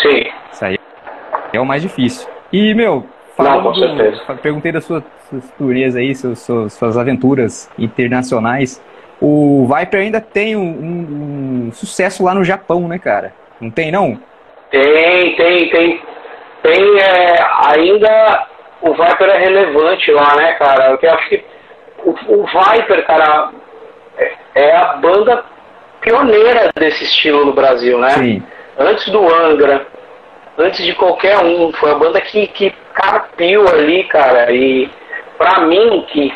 Sim. 0.00 0.24
Isso 0.52 0.64
aí 0.64 0.78
é 1.52 1.60
o 1.60 1.66
mais 1.66 1.82
difícil. 1.82 2.28
E, 2.52 2.74
meu, 2.74 2.96
Não, 2.96 3.06
falando. 3.36 3.62
com 3.62 3.74
certeza. 3.74 4.22
fa- 4.26 4.34
perguntei 4.34 4.72
das 4.72 4.84
suas, 4.84 5.02
suas 5.28 5.50
turnês 5.52 5.94
aí, 5.96 6.14
seus, 6.14 6.40
suas, 6.40 6.72
suas 6.72 6.96
aventuras 6.98 7.70
internacionais. 7.78 8.82
O 9.20 9.68
Viper 9.72 10.00
ainda 10.00 10.20
tem 10.20 10.56
um, 10.56 10.60
um- 10.62 11.66
um 11.68 11.72
sucesso 11.72 12.24
lá 12.24 12.34
no 12.34 12.42
Japão, 12.44 12.88
né, 12.88 12.98
cara? 12.98 13.32
Não 13.60 13.70
tem, 13.70 13.92
não? 13.92 14.18
Tem, 14.70 15.36
tem, 15.36 15.68
tem. 15.70 16.02
Tem 16.62 16.98
é, 17.00 17.36
ainda. 17.68 18.46
O 18.80 18.92
Viper 18.94 19.28
é 19.28 19.38
relevante 19.38 20.10
lá, 20.10 20.34
né, 20.36 20.54
cara? 20.54 20.98
Eu 21.00 21.10
acho 21.14 21.28
que 21.28 21.44
o, 22.04 22.10
o 22.10 22.46
Viper, 22.46 23.06
cara, 23.06 23.50
é, 24.18 24.32
é 24.56 24.76
a 24.76 24.94
banda 24.94 25.44
pioneira 26.02 26.70
desse 26.74 27.04
estilo 27.04 27.46
no 27.46 27.52
Brasil, 27.52 27.98
né? 27.98 28.10
Sim. 28.10 28.42
antes 28.78 29.08
do 29.10 29.32
Angra, 29.32 29.86
antes 30.58 30.84
de 30.84 30.92
qualquer 30.94 31.38
um, 31.38 31.72
foi 31.72 31.90
a 31.90 31.94
banda 31.94 32.20
que, 32.20 32.46
que 32.48 32.74
carpiu 32.92 33.66
ali, 33.68 34.04
cara, 34.04 34.52
e 34.52 34.90
pra 35.38 35.62
mim, 35.62 36.04
que 36.08 36.32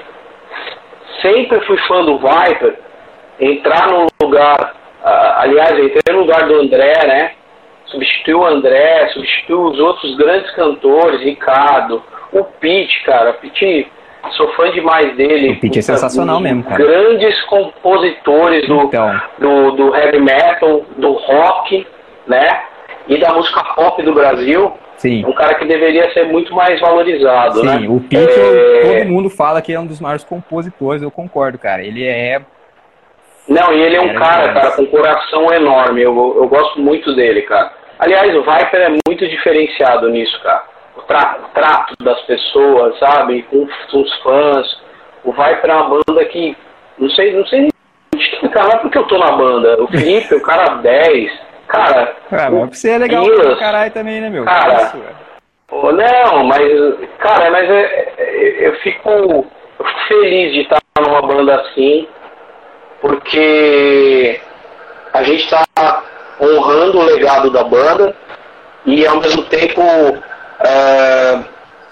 sempre 1.20 1.60
fui 1.66 1.76
fã 1.88 2.04
do 2.04 2.18
Viper, 2.18 2.78
entrar 3.38 3.88
no 3.88 4.06
lugar, 4.22 4.74
ah, 5.04 5.40
aliás, 5.42 5.78
eu 5.78 5.86
entrei 5.86 6.14
no 6.14 6.22
lugar 6.22 6.46
do 6.46 6.54
André, 6.54 7.06
né, 7.06 7.32
substituiu 7.86 8.40
o 8.40 8.46
André, 8.46 9.08
substituiu 9.08 9.62
os 9.64 9.78
outros 9.78 10.16
grandes 10.16 10.50
cantores, 10.52 11.20
Ricardo, 11.20 12.02
o 12.32 12.44
Pete, 12.44 13.02
cara, 13.04 13.32
Pete, 13.34 13.90
sou 14.32 14.48
fã 14.54 14.70
demais 14.70 15.16
dele. 15.16 15.52
O 15.52 15.60
Pete 15.60 15.78
é 15.78 15.82
sensacional 15.82 16.40
mesmo, 16.40 16.62
cara. 16.64 16.76
Grandes 16.82 17.40
compositores 17.46 18.66
do, 18.68 18.82
Então. 18.82 19.20
do, 19.38 19.70
do 19.72 19.96
heavy 19.96 20.20
metal, 20.20 20.84
do 20.96 21.12
rock, 21.12 21.86
né? 22.26 22.62
E 23.08 23.18
da 23.18 23.32
música 23.32 23.62
pop 23.74 24.02
do 24.02 24.12
Brasil. 24.12 24.72
Sim. 24.96 25.24
Um 25.26 25.32
cara 25.32 25.54
que 25.54 25.64
deveria 25.66 26.10
ser 26.12 26.24
muito 26.24 26.54
mais 26.54 26.80
valorizado, 26.80 27.62
né? 27.62 27.78
Sim, 27.78 27.88
o 27.88 28.00
Pete, 28.00 28.32
É, 28.40 28.98
todo 29.00 29.08
mundo 29.10 29.28
fala 29.30 29.60
que 29.62 29.72
é 29.72 29.78
um 29.78 29.86
dos 29.86 30.00
maiores 30.00 30.24
compositores, 30.24 31.02
eu 31.02 31.10
concordo, 31.10 31.58
cara. 31.58 31.82
Ele 31.84 32.04
é. 32.06 32.40
Não, 33.48 33.72
e 33.72 33.80
ele 33.80 33.96
é 33.96 34.00
um 34.00 34.08
Era 34.08 34.18
cara, 34.18 34.48
demais. 34.48 34.60
cara, 34.64 34.76
com 34.76 34.82
um 34.82 34.86
coração 34.86 35.52
enorme. 35.52 36.02
Eu, 36.02 36.34
eu 36.36 36.48
gosto 36.48 36.80
muito 36.80 37.14
dele, 37.14 37.42
cara. 37.42 37.70
Aliás, 37.98 38.34
o 38.34 38.40
Viper 38.42 38.80
é 38.80 38.88
muito 39.06 39.26
diferenciado 39.28 40.08
nisso, 40.10 40.38
cara. 40.42 40.64
Trato 41.06 41.94
das 42.02 42.20
pessoas, 42.22 42.98
sabe? 42.98 43.42
Com, 43.44 43.68
os 43.92 44.14
fãs. 44.22 44.80
O 45.24 45.32
é 45.32 45.74
uma 45.74 45.88
banda 45.88 46.24
que. 46.26 46.56
Não 46.98 47.10
sei, 47.10 47.32
não 47.36 47.46
sei 47.46 47.60
nem 47.60 47.70
explicar, 48.16 48.64
não 48.64 48.72
é 48.72 48.76
porque 48.78 48.98
eu 48.98 49.06
tô 49.06 49.18
na 49.18 49.32
banda. 49.32 49.82
O 49.82 49.88
Felipe, 49.88 50.34
o 50.34 50.42
cara 50.42 50.76
10. 50.76 51.46
Cara, 51.68 52.16
o 52.30 52.34
mas 52.34 52.48
pra 52.48 52.78
você 52.78 52.90
é 52.90 52.98
legal 52.98 53.24
Silas, 53.24 53.46
pra 53.46 53.56
caralho 53.56 53.90
também, 53.92 54.20
né, 54.20 54.30
meu? 54.30 54.44
Cara. 54.44 54.92
Oh, 55.70 55.90
não, 55.90 56.44
mas, 56.44 56.62
cara, 57.18 57.50
mas 57.50 57.68
é, 57.68 58.14
é, 58.18 58.68
eu 58.68 58.74
fico 58.76 59.46
feliz 60.06 60.52
de 60.52 60.60
estar 60.60 60.78
numa 61.00 61.22
banda 61.22 61.56
assim, 61.56 62.06
porque 63.00 64.40
a 65.12 65.22
gente 65.24 65.42
está 65.44 65.64
honrando 66.40 66.98
o 66.98 67.04
legado 67.04 67.50
da 67.50 67.64
banda 67.64 68.14
e 68.84 69.06
ao 69.06 69.20
mesmo 69.20 69.42
tempo. 69.44 69.82
É, 70.60 71.38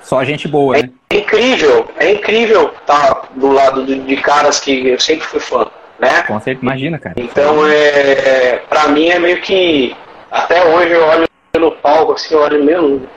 Só 0.00 0.22
gente 0.24 0.48
boa, 0.48 0.76
é 0.76 0.82
né? 0.82 0.90
incrível, 1.12 1.88
é 1.98 2.12
incrível 2.12 2.72
estar 2.80 3.28
do 3.34 3.52
lado 3.52 3.84
de, 3.84 4.16
caras 4.16 4.60
que 4.60 4.88
eu 4.88 4.98
sempre 4.98 5.26
fui 5.26 5.40
fã, 5.40 5.66
né? 5.98 6.22
Com 6.22 6.40
certeza, 6.40 6.64
imagina, 6.64 6.98
cara. 6.98 7.14
Então, 7.18 7.66
é, 7.68 8.62
pra 8.68 8.88
mim 8.88 9.08
é 9.08 9.18
meio 9.18 9.40
que. 9.40 9.94
Até 10.30 10.64
hoje 10.64 10.90
eu 10.92 11.04
olho 11.04 11.28
no 11.58 11.72
palco 11.72 12.12
assim, 12.12 12.34
eu 12.34 12.40
olho 12.40 12.64
mesmo. 12.64 13.08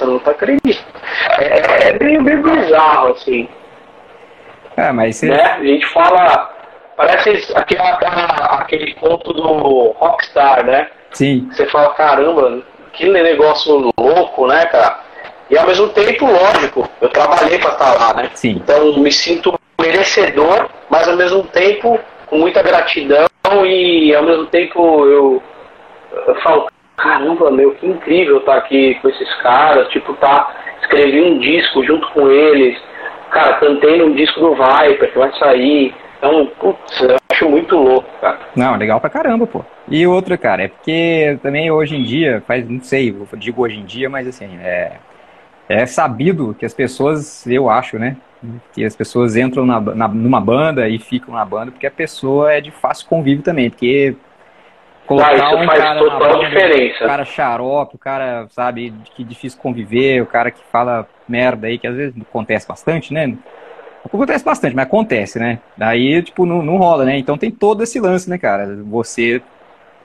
Eu 0.00 0.06
não 0.06 0.18
tá 0.18 0.30
acreditando. 0.32 0.86
É, 1.38 1.88
é 1.88 1.98
meio, 1.98 2.22
meio 2.22 2.42
bizarro, 2.42 3.12
assim. 3.12 3.48
Ah, 4.76 4.92
mas 4.92 5.16
você... 5.16 5.26
Né? 5.26 5.42
A 5.42 5.64
gente 5.64 5.86
fala. 5.86 6.54
Parece 6.96 7.52
aquele, 7.54 7.80
aquele 7.80 8.94
ponto 8.94 9.32
do 9.32 9.92
Rockstar, 9.92 10.64
né? 10.64 10.88
Sim. 11.12 11.48
Você 11.52 11.66
fala, 11.66 11.94
caramba, 11.94 12.62
que 12.92 13.08
negócio 13.08 13.92
louco, 13.98 14.46
né, 14.46 14.66
cara? 14.66 15.00
E 15.50 15.56
ao 15.56 15.66
mesmo 15.66 15.88
tempo, 15.88 16.26
lógico, 16.26 16.88
eu 17.00 17.08
trabalhei 17.08 17.58
para 17.58 17.70
estar 17.70 17.94
lá, 17.94 18.14
né? 18.14 18.30
Sim. 18.34 18.60
Então 18.62 18.98
me 18.98 19.10
sinto 19.10 19.58
merecedor, 19.80 20.68
mas 20.90 21.08
ao 21.08 21.16
mesmo 21.16 21.42
tempo 21.44 21.98
com 22.26 22.38
muita 22.38 22.62
gratidão 22.62 23.26
e 23.64 24.14
ao 24.14 24.22
mesmo 24.22 24.46
tempo 24.46 25.06
eu, 25.06 25.42
eu 26.26 26.34
falo, 26.42 26.68
caramba, 26.96 27.50
meu, 27.50 27.74
que 27.76 27.86
incrível 27.86 28.38
estar 28.38 28.56
aqui 28.56 28.96
com 29.00 29.08
esses 29.08 29.34
caras, 29.36 29.88
tipo, 29.88 30.12
tá, 30.14 30.54
escrevi 30.82 31.22
um 31.22 31.38
disco 31.38 31.82
junto 31.84 32.06
com 32.08 32.30
eles, 32.30 32.78
cara, 33.30 33.54
cantei 33.54 33.98
num 33.98 34.12
disco 34.12 34.40
do 34.40 34.54
Viper 34.54 35.12
que 35.12 35.18
vai 35.18 35.32
sair. 35.38 35.94
Então, 36.18 36.46
putz, 36.58 37.00
eu 37.00 37.16
acho 37.30 37.48
muito 37.48 37.76
louco, 37.76 38.08
cara. 38.20 38.40
Não, 38.54 38.76
legal 38.76 39.00
pra 39.00 39.08
caramba, 39.08 39.46
pô. 39.46 39.64
E 39.88 40.06
outra, 40.06 40.36
cara, 40.36 40.64
é 40.64 40.68
porque 40.68 41.38
também 41.42 41.70
hoje 41.70 41.96
em 41.96 42.02
dia, 42.02 42.42
faz, 42.46 42.68
não 42.68 42.82
sei, 42.82 43.10
eu 43.10 43.38
digo 43.38 43.62
hoje 43.62 43.78
em 43.78 43.84
dia, 43.84 44.10
mas 44.10 44.26
assim, 44.26 44.58
é, 44.60 44.96
é 45.68 45.86
sabido 45.86 46.54
que 46.58 46.66
as 46.66 46.74
pessoas, 46.74 47.46
eu 47.46 47.70
acho, 47.70 47.98
né? 47.98 48.16
Que 48.72 48.84
as 48.84 48.94
pessoas 48.94 49.36
entram 49.36 49.64
na, 49.64 49.80
na, 49.80 50.08
numa 50.08 50.40
banda 50.40 50.88
e 50.88 50.98
ficam 50.98 51.34
na 51.34 51.44
banda 51.44 51.72
porque 51.72 51.86
a 51.86 51.90
pessoa 51.90 52.52
é 52.52 52.60
de 52.60 52.70
fácil 52.70 53.08
convívio 53.08 53.42
também, 53.42 53.70
porque 53.70 54.16
colocar 55.06 55.40
ah, 55.40 55.56
um 55.56 55.66
cara 55.66 55.98
total 55.98 56.18
banda, 56.18 56.48
diferença. 56.48 57.04
O 57.04 57.08
cara 57.08 57.24
xarope, 57.24 57.96
o 57.96 57.98
cara, 57.98 58.46
sabe, 58.50 58.92
que 59.14 59.24
difícil 59.24 59.58
conviver, 59.60 60.22
o 60.22 60.26
cara 60.26 60.50
que 60.50 60.62
fala 60.70 61.08
merda 61.28 61.66
aí, 61.66 61.78
que 61.78 61.86
às 61.86 61.96
vezes 61.96 62.14
acontece 62.20 62.66
bastante, 62.66 63.12
né? 63.12 63.36
Acontece 64.12 64.44
bastante, 64.44 64.74
mas 64.74 64.86
acontece, 64.86 65.38
né? 65.38 65.58
Daí, 65.76 66.22
tipo, 66.22 66.46
não, 66.46 66.62
não 66.62 66.76
rola, 66.76 67.04
né? 67.04 67.18
Então 67.18 67.36
tem 67.36 67.50
todo 67.50 67.82
esse 67.82 68.00
lance, 68.00 68.28
né, 68.28 68.38
cara? 68.38 68.78
Você 68.84 69.42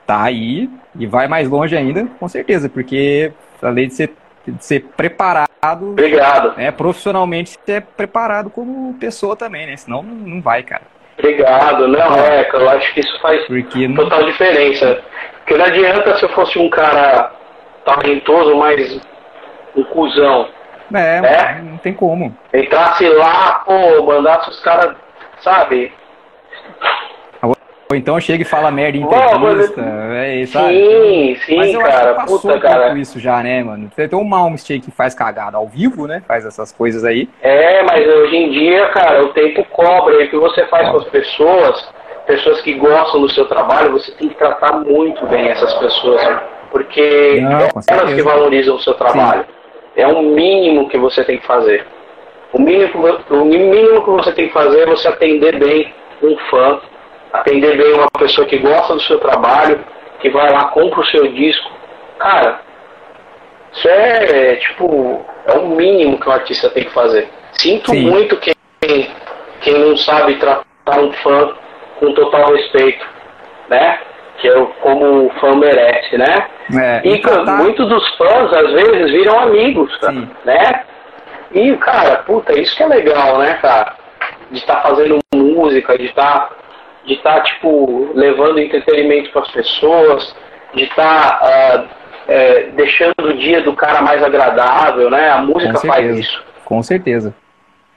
tá 0.06 0.22
aí 0.22 0.68
e 0.98 1.06
vai 1.06 1.26
mais 1.26 1.48
longe 1.48 1.76
ainda, 1.76 2.06
com 2.20 2.28
certeza, 2.28 2.68
porque 2.68 3.32
além 3.62 3.88
de 3.88 3.94
ser, 3.94 4.12
de 4.46 4.64
ser 4.64 4.84
preparado. 4.96 5.48
Obrigado. 5.90 6.56
Né, 6.56 6.70
profissionalmente, 6.70 7.58
você 7.64 7.72
é 7.72 7.80
preparado 7.80 8.50
como 8.50 8.94
pessoa 8.94 9.34
também, 9.34 9.66
né? 9.66 9.76
Senão 9.76 10.02
não, 10.02 10.40
vai, 10.42 10.62
cara. 10.62 10.82
Obrigado. 11.18 11.88
Não, 11.88 12.14
é, 12.16 12.48
eu 12.52 12.68
acho 12.70 12.92
que 12.92 13.00
isso 13.00 13.20
faz 13.20 13.46
porque 13.46 13.88
total 13.88 14.20
não... 14.20 14.26
diferença. 14.26 15.02
Porque 15.38 15.56
não 15.56 15.64
adianta 15.64 16.16
se 16.18 16.24
eu 16.24 16.28
fosse 16.30 16.58
um 16.58 16.68
cara 16.68 17.32
talentoso, 17.84 18.56
mas 18.56 19.00
um 19.76 19.84
cuzão. 19.84 20.48
É, 20.92 21.20
né? 21.20 21.64
não 21.64 21.78
tem 21.78 21.92
como. 21.92 22.36
Entrasse 22.52 23.08
lá, 23.08 23.62
pô, 23.64 24.02
mandasse 24.04 24.50
os 24.50 24.60
caras, 24.60 24.96
sabe? 25.40 25.92
Ou 27.90 27.96
então 27.96 28.18
chega 28.18 28.42
e 28.42 28.46
fala 28.46 28.70
merda 28.70 28.96
em 28.96 29.02
entrevista, 29.02 29.80
é 30.14 30.36
isso, 30.36 30.52
sabe? 30.54 30.74
Sim, 30.74 31.36
sim, 31.44 31.56
Mas 31.56 31.74
eu 31.74 31.80
cara, 31.80 31.94
acho 31.94 32.08
que 32.08 32.14
passou 32.14 32.40
puta, 32.40 32.56
um 32.56 32.60
cara. 32.60 32.98
isso 32.98 33.20
já, 33.20 33.42
né, 33.42 33.62
mano? 33.62 33.90
Você 33.94 34.08
tem 34.08 34.18
o 34.18 34.24
Malmsteen 34.24 34.80
que 34.80 34.90
faz 34.90 35.14
cagada 35.14 35.56
ao 35.56 35.68
vivo, 35.68 36.06
né? 36.06 36.22
Faz 36.26 36.46
essas 36.46 36.72
coisas 36.72 37.04
aí. 37.04 37.28
É, 37.42 37.82
mas 37.82 38.06
hoje 38.06 38.36
em 38.36 38.50
dia, 38.50 38.88
cara, 38.88 39.22
o 39.24 39.28
tempo 39.28 39.64
cobra. 39.66 40.14
E 40.14 40.26
o 40.26 40.30
que 40.30 40.36
você 40.36 40.66
faz 40.66 40.88
com 40.88 40.96
as 40.96 41.04
pessoas, 41.04 41.88
pessoas 42.26 42.60
que 42.62 42.72
gostam 42.74 43.20
do 43.20 43.30
seu 43.30 43.44
trabalho, 43.46 43.92
você 43.92 44.10
tem 44.12 44.28
que 44.28 44.34
tratar 44.36 44.72
muito 44.72 45.24
bem 45.26 45.48
essas 45.48 45.74
pessoas. 45.74 46.40
Porque 46.70 47.40
Não, 47.42 47.60
é 47.60 47.68
elas 47.86 48.14
que 48.14 48.22
valorizam 48.22 48.76
o 48.76 48.80
seu 48.80 48.94
trabalho. 48.94 49.44
Sim. 49.44 49.63
É 49.96 50.06
o 50.06 50.22
mínimo 50.22 50.88
que 50.88 50.98
você 50.98 51.24
tem 51.24 51.38
que 51.38 51.46
fazer. 51.46 51.86
O 52.52 52.60
mínimo, 52.60 53.06
o 53.30 53.44
mínimo 53.44 54.02
que 54.02 54.10
você 54.10 54.32
tem 54.32 54.48
que 54.48 54.52
fazer 54.52 54.82
é 54.82 54.86
você 54.86 55.08
atender 55.08 55.58
bem 55.58 55.92
um 56.22 56.36
fã, 56.50 56.80
atender 57.32 57.76
bem 57.76 57.92
uma 57.94 58.08
pessoa 58.18 58.46
que 58.46 58.58
gosta 58.58 58.94
do 58.94 59.00
seu 59.00 59.18
trabalho, 59.18 59.84
que 60.20 60.30
vai 60.30 60.50
lá, 60.50 60.66
compra 60.66 61.00
o 61.00 61.06
seu 61.06 61.26
disco. 61.32 61.70
Cara, 62.18 62.60
isso 63.72 63.88
é, 63.88 64.56
tipo, 64.56 65.24
é 65.46 65.52
o 65.58 65.68
mínimo 65.68 66.18
que 66.18 66.28
o 66.28 66.32
artista 66.32 66.70
tem 66.70 66.84
que 66.84 66.92
fazer. 66.92 67.28
Sinto 67.52 67.90
Sim. 67.90 68.08
muito 68.08 68.36
quem, 68.36 69.10
quem 69.60 69.74
não 69.74 69.96
sabe 69.96 70.36
tratar 70.36 71.00
um 71.00 71.12
fã 71.12 71.54
com 71.98 72.12
total 72.12 72.52
respeito, 72.52 73.04
né? 73.68 73.98
Que 74.38 74.48
é 74.48 74.66
como 74.80 75.26
o 75.26 75.30
fã 75.40 75.54
merece, 75.56 76.18
né? 76.18 76.46
É, 76.76 77.08
e 77.08 77.20
tratar... 77.20 77.58
muitos 77.58 77.88
dos 77.88 78.16
fãs, 78.16 78.52
às 78.52 78.72
vezes, 78.72 79.10
viram 79.12 79.38
amigos, 79.40 79.96
cara, 79.98 80.28
né? 80.44 80.84
E, 81.52 81.76
cara, 81.76 82.16
puta, 82.16 82.58
isso 82.58 82.76
que 82.76 82.82
é 82.82 82.86
legal, 82.86 83.38
né, 83.38 83.54
cara? 83.62 83.94
De 84.50 84.58
estar 84.58 84.76
tá 84.76 84.88
fazendo 84.88 85.18
música, 85.34 85.96
de 85.96 86.06
estar, 86.06 86.48
tá, 86.48 86.56
de 87.06 87.16
tá, 87.18 87.40
tipo, 87.42 88.10
levando 88.14 88.58
entretenimento 88.58 89.30
para 89.30 89.42
as 89.42 89.50
pessoas, 89.52 90.34
de 90.74 90.84
estar 90.84 91.38
tá, 91.38 91.84
uh, 91.84 91.88
é, 92.26 92.62
deixando 92.74 93.14
o 93.22 93.36
dia 93.36 93.62
do 93.62 93.74
cara 93.74 94.02
mais 94.02 94.22
agradável, 94.22 95.10
né? 95.10 95.30
A 95.30 95.38
música 95.38 95.78
faz 95.78 96.18
isso. 96.18 96.44
Com 96.64 96.82
certeza. 96.82 97.34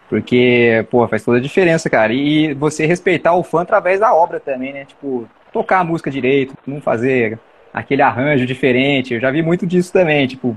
Porque, 0.10 0.86
pô, 0.90 1.06
faz 1.08 1.24
toda 1.24 1.38
a 1.38 1.42
diferença, 1.42 1.90
cara. 1.90 2.14
E 2.14 2.54
você 2.54 2.86
respeitar 2.86 3.34
o 3.34 3.44
fã 3.44 3.62
através 3.62 4.00
da 4.00 4.14
obra 4.14 4.40
também, 4.40 4.72
né? 4.72 4.86
Tipo, 4.86 5.28
tocar 5.58 5.80
a 5.80 5.84
música 5.84 6.12
direito, 6.12 6.54
não 6.68 6.80
fazer 6.80 7.40
aquele 7.74 8.04
arranjo 8.04 8.46
diferente. 8.46 9.16
Eu 9.16 9.20
já 9.20 9.32
vi 9.32 9.42
muito 9.42 9.66
disso 9.66 9.92
também, 9.92 10.28
tipo, 10.28 10.56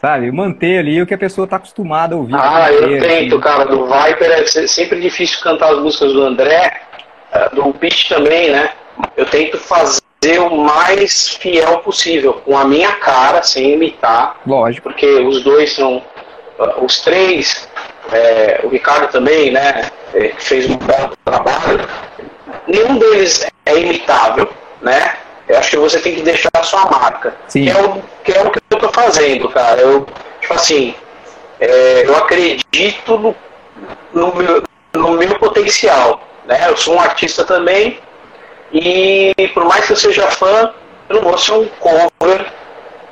sabe? 0.00 0.30
Manter 0.30 0.78
ali 0.78 1.02
o 1.02 1.06
que 1.06 1.14
a 1.14 1.18
pessoa 1.18 1.46
está 1.46 1.56
acostumada 1.56 2.14
a 2.14 2.18
ouvir. 2.18 2.34
Ah, 2.36 2.68
eu 2.70 3.00
tento, 3.00 3.34
assim. 3.34 3.40
cara. 3.40 3.64
Do 3.64 3.86
Viper 3.86 4.30
é 4.30 4.44
sempre 4.44 5.00
difícil 5.00 5.40
cantar 5.42 5.72
as 5.72 5.80
músicas 5.80 6.12
do 6.12 6.22
André, 6.22 6.80
do 7.52 7.74
Pitch 7.74 8.08
também, 8.08 8.50
né? 8.50 8.70
Eu 9.16 9.26
tento 9.26 9.58
fazer 9.58 10.38
o 10.38 10.56
mais 10.58 11.30
fiel 11.30 11.78
possível, 11.78 12.34
com 12.34 12.56
a 12.56 12.64
minha 12.64 12.92
cara, 12.92 13.42
sem 13.42 13.72
imitar. 13.72 14.36
Lógico. 14.46 14.88
Porque 14.88 15.06
os 15.06 15.42
dois 15.42 15.72
são. 15.72 16.02
Os 16.82 17.00
três, 17.00 17.68
é, 18.12 18.60
o 18.62 18.68
Ricardo 18.68 19.10
também, 19.10 19.50
né? 19.50 19.90
Fez 20.38 20.68
um 20.68 20.76
belo 20.76 21.16
trabalho. 21.24 21.88
Nenhum 22.70 22.98
deles 22.98 23.44
é 23.66 23.76
imitável, 23.76 24.48
né? 24.80 25.16
Eu 25.48 25.58
acho 25.58 25.70
que 25.70 25.76
você 25.76 25.98
tem 25.98 26.14
que 26.14 26.22
deixar 26.22 26.50
a 26.54 26.62
sua 26.62 26.86
marca. 26.86 27.34
Sim. 27.48 27.64
Que 27.64 27.70
é 27.70 27.82
o 27.82 28.02
que, 28.22 28.32
é 28.32 28.42
o 28.42 28.50
que 28.50 28.60
eu 28.70 28.78
tô 28.78 28.88
fazendo, 28.92 29.48
cara. 29.48 29.80
Eu, 29.80 30.06
tipo 30.40 30.54
assim, 30.54 30.94
é, 31.58 32.06
eu 32.06 32.16
acredito 32.16 33.18
no, 33.18 33.34
no, 34.14 34.34
meu, 34.36 34.62
no 34.94 35.10
meu 35.14 35.36
potencial. 35.40 36.20
Né? 36.46 36.64
Eu 36.68 36.76
sou 36.76 36.94
um 36.94 37.00
artista 37.00 37.42
também 37.42 37.98
e 38.72 39.34
por 39.52 39.64
mais 39.64 39.86
que 39.86 39.92
eu 39.92 39.96
seja 39.96 40.28
fã, 40.28 40.72
eu 41.08 41.16
não 41.16 41.22
vou 41.22 41.36
ser 41.36 41.52
um 41.52 41.66
cover 41.80 42.46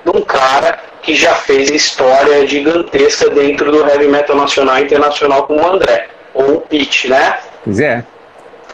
de 0.05 0.17
um 0.17 0.23
cara 0.23 0.79
que 1.03 1.17
já 1.17 1.35
fez 1.35 1.69
história 1.69 2.47
gigantesca 2.47 3.29
dentro 3.31 3.73
do 3.73 3.89
heavy 3.89 4.07
metal 4.07 4.37
nacional 4.37 4.79
e 4.79 4.83
internacional 4.85 5.49
como 5.49 5.61
o 5.61 5.67
André, 5.67 6.07
ou 6.33 6.59
o 6.59 6.61
Pete, 6.61 7.09
né? 7.09 7.39
Pois 7.65 7.81
é. 7.81 8.05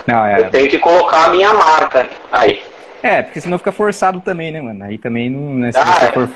Não, 0.07 0.25
é. 0.27 0.41
Eu 0.41 0.51
tenho 0.51 0.69
que 0.69 0.79
colocar 0.79 1.27
a 1.27 1.29
minha 1.31 1.53
marca 1.55 2.09
aí. 2.33 2.63
É, 3.03 3.23
porque 3.23 3.41
senão 3.41 3.59
fica 3.59 3.73
forçado 3.73 4.21
também, 4.21 4.51
né, 4.51 4.61
mano? 4.61 4.85
Aí 4.85 4.99
também 4.99 5.29
não. 5.31 5.55
Né, 5.55 5.73
se 5.73 5.79
Ah, 5.79 5.85
você 5.85 6.05
é. 6.07 6.13
for 6.13 6.29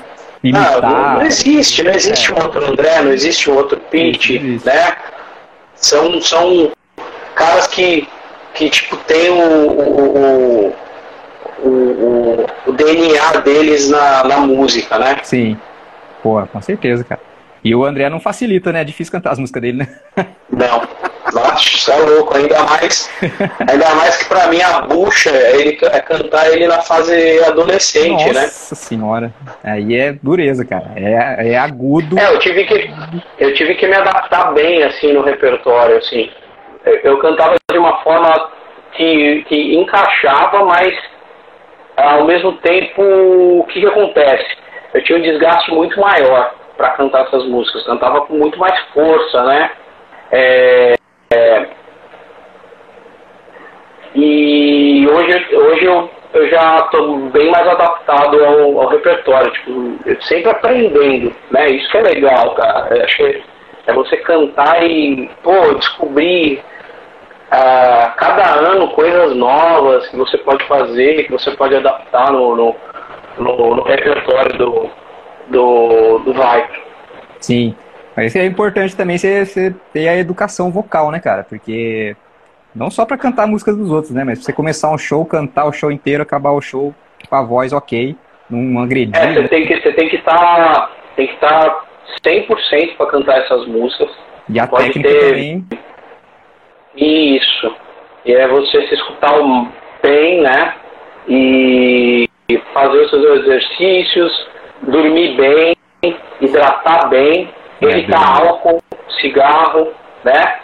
imitar. 0.43 0.81
Não, 0.81 1.13
não 1.15 1.21
existe, 1.23 1.83
não 1.83 1.91
existe 1.91 2.31
É. 2.31 2.35
um 2.35 2.43
outro 2.43 2.65
André, 2.65 3.01
não 3.01 3.11
existe 3.11 3.49
um 3.49 3.55
outro 3.55 3.77
Pete, 3.89 4.39
né? 4.65 4.95
São, 5.75 6.21
são 6.21 6.71
caras 7.35 7.67
que, 7.67 8.07
que 8.53 8.69
tipo, 8.69 8.97
tem 8.97 9.29
o, 9.29 9.71
o, 9.71 10.67
o, 10.67 11.67
o, 11.67 12.45
o 12.67 12.71
DNA 12.73 13.41
deles 13.41 13.89
na, 13.89 14.23
na 14.25 14.37
música, 14.39 14.97
né? 14.99 15.17
Sim. 15.23 15.57
Pô, 16.21 16.45
com 16.47 16.61
certeza, 16.61 17.03
cara. 17.03 17.21
E 17.63 17.73
o 17.75 17.83
André 17.83 18.09
não 18.09 18.19
facilita, 18.19 18.71
né? 18.71 18.81
É 18.81 18.85
difícil 18.85 19.11
cantar 19.11 19.31
as 19.31 19.39
músicas 19.39 19.61
dele, 19.61 19.79
né? 19.79 19.87
Não. 20.49 20.81
Nossa, 21.33 21.57
isso 21.57 21.91
é 21.91 21.97
louco, 21.97 22.35
ainda 22.35 22.63
mais, 22.63 23.09
ainda 23.69 23.95
mais 23.95 24.17
que 24.17 24.29
pra 24.29 24.47
mim 24.47 24.61
a 24.61 24.81
bucha 24.81 25.29
ele, 25.29 25.77
é 25.81 25.99
cantar 25.99 26.51
ele 26.51 26.67
na 26.67 26.81
fase 26.81 27.43
adolescente, 27.43 28.11
Nossa 28.11 28.33
né? 28.33 28.41
Nossa 28.41 28.75
senhora. 28.75 29.33
Aí 29.63 29.95
é 29.95 30.13
dureza, 30.13 30.65
cara. 30.65 30.91
É, 30.95 31.51
é 31.51 31.57
agudo. 31.57 32.17
É, 32.17 32.33
eu 32.33 32.39
tive 32.39 32.65
que 32.65 32.89
eu 33.39 33.53
tive 33.53 33.75
que 33.75 33.87
me 33.87 33.95
adaptar 33.95 34.53
bem 34.53 34.83
assim 34.83 35.13
no 35.13 35.21
repertório, 35.21 35.97
assim. 35.97 36.29
Eu, 36.85 36.95
eu 37.03 37.17
cantava 37.19 37.55
de 37.71 37.77
uma 37.77 38.01
forma 38.03 38.49
que, 38.93 39.43
que 39.47 39.75
encaixava, 39.75 40.65
mas 40.65 40.93
ao 41.95 42.25
mesmo 42.25 42.53
tempo 42.57 43.01
o 43.01 43.65
que, 43.69 43.81
que 43.81 43.87
acontece? 43.87 44.57
Eu 44.93 45.03
tinha 45.03 45.19
um 45.19 45.21
desgaste 45.21 45.71
muito 45.71 45.99
maior 45.99 46.53
para 46.75 46.91
cantar 46.91 47.25
essas 47.25 47.45
músicas, 47.45 47.85
cantava 47.85 48.21
com 48.21 48.33
muito 48.33 48.57
mais 48.57 48.79
força, 48.93 49.43
né? 49.43 49.71
É, 50.31 50.93
é, 51.31 51.67
e 54.15 55.07
hoje, 55.07 55.55
hoje 55.55 55.85
eu, 55.85 56.09
estou 56.91 57.29
bem 57.29 57.51
mais 57.51 57.67
adaptado 57.67 58.43
ao, 58.43 58.81
ao, 58.81 58.89
repertório, 58.89 59.51
tipo, 59.51 60.21
sempre 60.23 60.49
aprendendo, 60.49 61.33
né? 61.51 61.69
Isso 61.69 61.89
que 61.91 61.97
é 61.97 62.01
legal, 62.01 62.55
cara. 62.55 62.95
Eu 62.95 63.03
acho 63.03 63.17
que 63.17 63.43
é 63.87 63.93
você 63.93 64.17
cantar 64.17 64.83
e, 64.83 65.29
pô, 65.43 65.73
descobrir 65.75 66.61
uh, 67.47 68.15
cada 68.17 68.59
ano 68.59 68.89
coisas 68.89 69.35
novas 69.35 70.07
que 70.09 70.17
você 70.17 70.37
pode 70.39 70.63
fazer, 70.65 71.23
que 71.23 71.31
você 71.31 71.51
pode 71.51 71.75
adaptar 71.75 72.31
no, 72.31 72.55
no, 72.55 72.75
no, 73.37 73.75
no 73.75 73.83
repertório 73.83 74.57
do, 74.57 74.89
do, 75.47 76.19
do 76.19 76.33
Vibe. 76.33 76.83
Sim. 77.39 77.75
Mas 78.15 78.35
é 78.35 78.45
importante 78.45 78.95
também 78.95 79.17
você, 79.17 79.45
você 79.45 79.73
ter 79.93 80.07
a 80.09 80.17
educação 80.17 80.71
vocal, 80.71 81.09
né, 81.11 81.19
cara? 81.19 81.43
Porque 81.43 82.15
não 82.75 82.89
só 82.89 83.05
para 83.05 83.17
cantar 83.17 83.47
músicas 83.47 83.75
dos 83.75 83.91
outros, 83.91 84.13
né? 84.13 84.23
Mas 84.23 84.39
pra 84.39 84.45
você 84.45 84.53
começar 84.53 84.91
um 84.91 84.97
show, 84.97 85.25
cantar 85.25 85.65
o 85.65 85.73
show 85.73 85.91
inteiro, 85.91 86.23
acabar 86.23 86.51
o 86.51 86.61
show 86.61 86.93
com 87.27 87.35
a 87.35 87.41
voz 87.41 87.73
ok, 87.73 88.15
não 88.49 88.81
agredir. 88.81 89.15
É, 89.15 89.33
você 89.33 89.47
tem 89.47 89.65
que 89.65 89.81
você 89.81 89.91
tem 89.93 90.09
que 90.09 90.15
estar 90.17 90.91
tem 91.15 91.27
que 91.27 91.33
estar 91.33 91.85
100% 92.25 92.95
para 92.97 93.05
cantar 93.07 93.37
essas 93.39 93.67
músicas. 93.67 94.09
E 94.47 94.59
a 94.59 94.67
Pode 94.67 94.85
técnica 94.85 95.09
ter... 95.09 95.29
também. 95.29 95.65
Isso. 96.95 97.75
E 98.25 98.33
é 98.33 98.47
você 98.47 98.87
se 98.87 98.93
escutar 98.95 99.33
bem, 100.01 100.41
né? 100.41 100.73
E 101.27 102.29
fazer 102.73 102.97
os 102.97 103.09
seus 103.09 103.43
exercícios, 103.43 104.47
dormir 104.81 105.35
bem, 105.35 105.77
hidratar 106.41 107.09
bem, 107.09 107.49
é, 107.81 107.85
evitar 107.85 108.41
álcool, 108.41 108.81
cigarro, 109.19 109.91
né? 110.23 110.59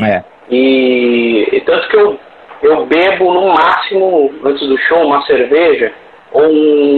É. 0.00 0.31
E, 0.50 1.48
e, 1.52 1.60
tanto 1.62 1.88
que 1.88 1.96
eu, 1.96 2.18
eu 2.62 2.86
bebo 2.86 3.32
no 3.32 3.54
máximo, 3.54 4.32
antes 4.44 4.66
do 4.66 4.76
show, 4.78 5.06
uma 5.06 5.22
cerveja 5.22 5.92
ou 6.32 6.50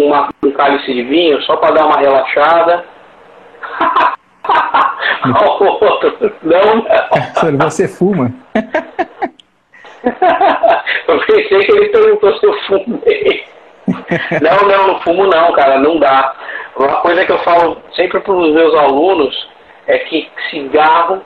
uma, 0.06 0.28
um 0.44 0.50
cálice 0.52 0.92
de 0.92 1.02
vinho, 1.02 1.42
só 1.42 1.56
para 1.56 1.74
dar 1.74 1.86
uma 1.86 1.98
relaxada. 1.98 2.84
outro, 5.80 6.32
não, 6.42 6.84
não. 7.52 7.70
Você 7.70 7.88
fuma? 7.88 8.32
eu 11.08 11.18
pensei 11.26 11.64
que 11.64 11.72
ele 11.72 11.88
perguntou 11.88 12.38
se 12.38 12.46
eu 12.46 12.54
fumei. 12.62 13.44
Não, 14.40 14.68
não, 14.68 14.86
não 14.88 15.00
fumo 15.00 15.26
não, 15.26 15.52
cara, 15.52 15.78
não 15.78 15.98
dá. 15.98 16.34
Uma 16.76 16.96
coisa 16.96 17.24
que 17.24 17.32
eu 17.32 17.38
falo 17.38 17.80
sempre 17.94 18.20
para 18.20 18.32
os 18.32 18.52
meus 18.52 18.74
alunos 18.74 19.48
é 19.86 19.98
que 19.98 20.30
cigarro 20.50 21.22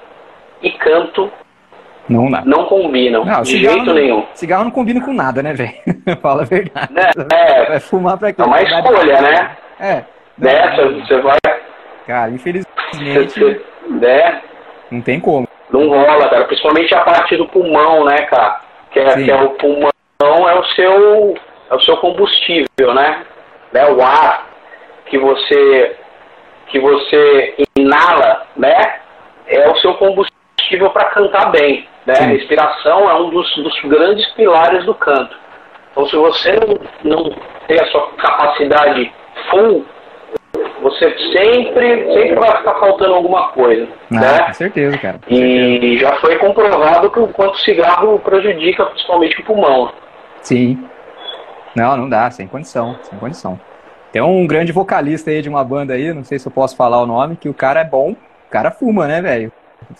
e 0.62 0.70
canto 0.72 1.30
não, 2.09 2.30
dá. 2.30 2.42
não 2.44 2.64
combinam, 2.64 3.24
não, 3.24 3.42
de 3.42 3.59
jeito 3.59 3.84
não, 3.84 3.94
nenhum. 3.94 4.24
Cigarro 4.34 4.64
não 4.64 4.70
combina 4.70 5.00
com 5.04 5.12
nada, 5.12 5.42
né, 5.42 5.52
velho? 5.52 5.72
Fala 6.22 6.42
a 6.42 6.44
verdade. 6.44 6.92
É, 7.32 7.66
vai 7.66 7.80
fumar 7.80 8.18
pra 8.18 8.32
quê? 8.32 8.40
É 8.40 8.44
uma 8.44 8.62
escolha, 8.62 9.20
né? 9.20 9.56
É. 9.80 10.04
Dessa, 10.38 10.88
você 10.88 11.20
vai. 11.20 11.36
Cara, 12.06 12.30
infelizmente. 12.30 12.68
Você, 12.94 13.62
né? 13.88 14.40
Não 14.90 15.00
tem 15.00 15.20
como. 15.20 15.46
Não 15.70 15.88
rola, 15.88 16.28
cara. 16.28 16.44
Principalmente 16.44 16.94
a 16.94 17.00
parte 17.00 17.36
do 17.36 17.46
pulmão, 17.48 18.04
né, 18.04 18.22
cara? 18.22 18.61
Que 18.90 19.00
é, 19.00 19.14
que 19.22 19.30
é 19.30 19.36
o 19.36 19.50
pulmão 19.50 19.90
é 20.20 20.59
o 20.59 20.64
seu 20.74 21.34
é 21.70 21.74
o 21.74 21.80
seu 21.82 21.96
combustível, 21.98 22.94
né? 22.94 23.26
né? 23.72 23.86
O 23.90 24.02
ar 24.02 24.48
que 25.06 25.18
você 25.18 25.96
que 26.68 26.78
você 26.78 27.54
inala, 27.76 28.46
né? 28.56 29.00
É 29.46 29.68
o 29.68 29.76
seu 29.76 29.94
combustível 29.94 30.38
para 30.90 31.06
cantar 31.06 31.50
bem, 31.50 31.86
né? 32.06 32.14
A 32.18 32.24
respiração 32.24 33.08
é 33.10 33.14
um 33.14 33.30
dos, 33.30 33.54
dos 33.56 33.80
grandes 33.84 34.26
pilares 34.32 34.84
do 34.84 34.94
canto. 34.94 35.36
Então, 35.90 36.06
se 36.06 36.16
você 36.16 36.52
não, 36.52 36.78
não 37.04 37.36
tem 37.66 37.80
a 37.80 37.86
sua 37.86 38.08
capacidade 38.12 39.12
full, 39.50 39.84
você 40.80 41.10
sempre, 41.32 42.12
sempre 42.12 42.34
vai 42.34 42.56
ficar 42.56 42.74
faltando 42.74 43.14
alguma 43.14 43.48
coisa. 43.48 43.88
Ah, 44.12 44.20
né? 44.20 44.38
Com 44.46 44.52
certeza, 44.54 44.98
cara. 44.98 45.18
Com 45.26 45.34
e 45.34 45.36
certeza. 45.36 45.98
já 45.98 46.16
foi 46.16 46.36
comprovado 46.36 47.10
que 47.10 47.18
o 47.18 47.28
quanto 47.28 47.54
o 47.54 47.58
cigarro 47.58 48.18
prejudica 48.20 48.86
principalmente 48.86 49.40
o 49.40 49.44
pulmão. 49.44 49.92
Sim. 50.40 50.84
Não, 51.74 51.96
não 51.96 52.08
dá, 52.08 52.30
sem 52.30 52.46
condição, 52.46 52.96
sem 53.02 53.18
condição. 53.18 53.58
Tem 54.12 54.22
um 54.22 54.46
grande 54.46 54.72
vocalista 54.72 55.30
aí 55.30 55.42
de 55.42 55.48
uma 55.48 55.62
banda 55.62 55.94
aí, 55.94 56.12
não 56.12 56.24
sei 56.24 56.38
se 56.38 56.46
eu 56.46 56.52
posso 56.52 56.76
falar 56.76 57.00
o 57.02 57.06
nome, 57.06 57.36
que 57.36 57.48
o 57.48 57.54
cara 57.54 57.80
é 57.80 57.84
bom, 57.84 58.12
o 58.12 58.50
cara 58.50 58.70
fuma, 58.70 59.06
né, 59.06 59.20
velho? 59.20 59.52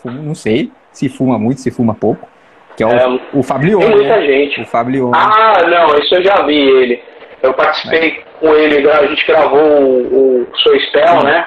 Não 0.05 0.35
sei 0.35 0.71
se 0.93 1.09
fuma 1.09 1.39
muito, 1.39 1.61
se 1.61 1.71
fuma 1.71 1.95
pouco. 1.95 2.29
Que 2.77 2.85
é 2.85 2.87
o, 2.87 2.91
é, 2.91 3.21
o 3.33 3.43
Fablione. 3.43 3.85
Tem 3.85 3.95
muita 3.95 4.17
né? 4.17 4.27
gente. 4.27 4.61
O 4.61 4.67
Fablione. 4.67 5.13
Ah, 5.15 5.63
não, 5.67 5.99
isso 5.99 6.15
eu 6.15 6.23
já 6.23 6.43
vi 6.43 6.57
ele. 6.57 7.03
Eu 7.43 7.55
participei 7.55 8.09
é. 8.09 8.23
com 8.41 8.55
ele, 8.55 8.89
a 8.91 9.07
gente 9.07 9.27
gravou 9.27 9.61
o, 9.61 10.43
o 10.43 10.57
Soul 10.59 10.81
Spell, 10.81 11.23
né? 11.25 11.47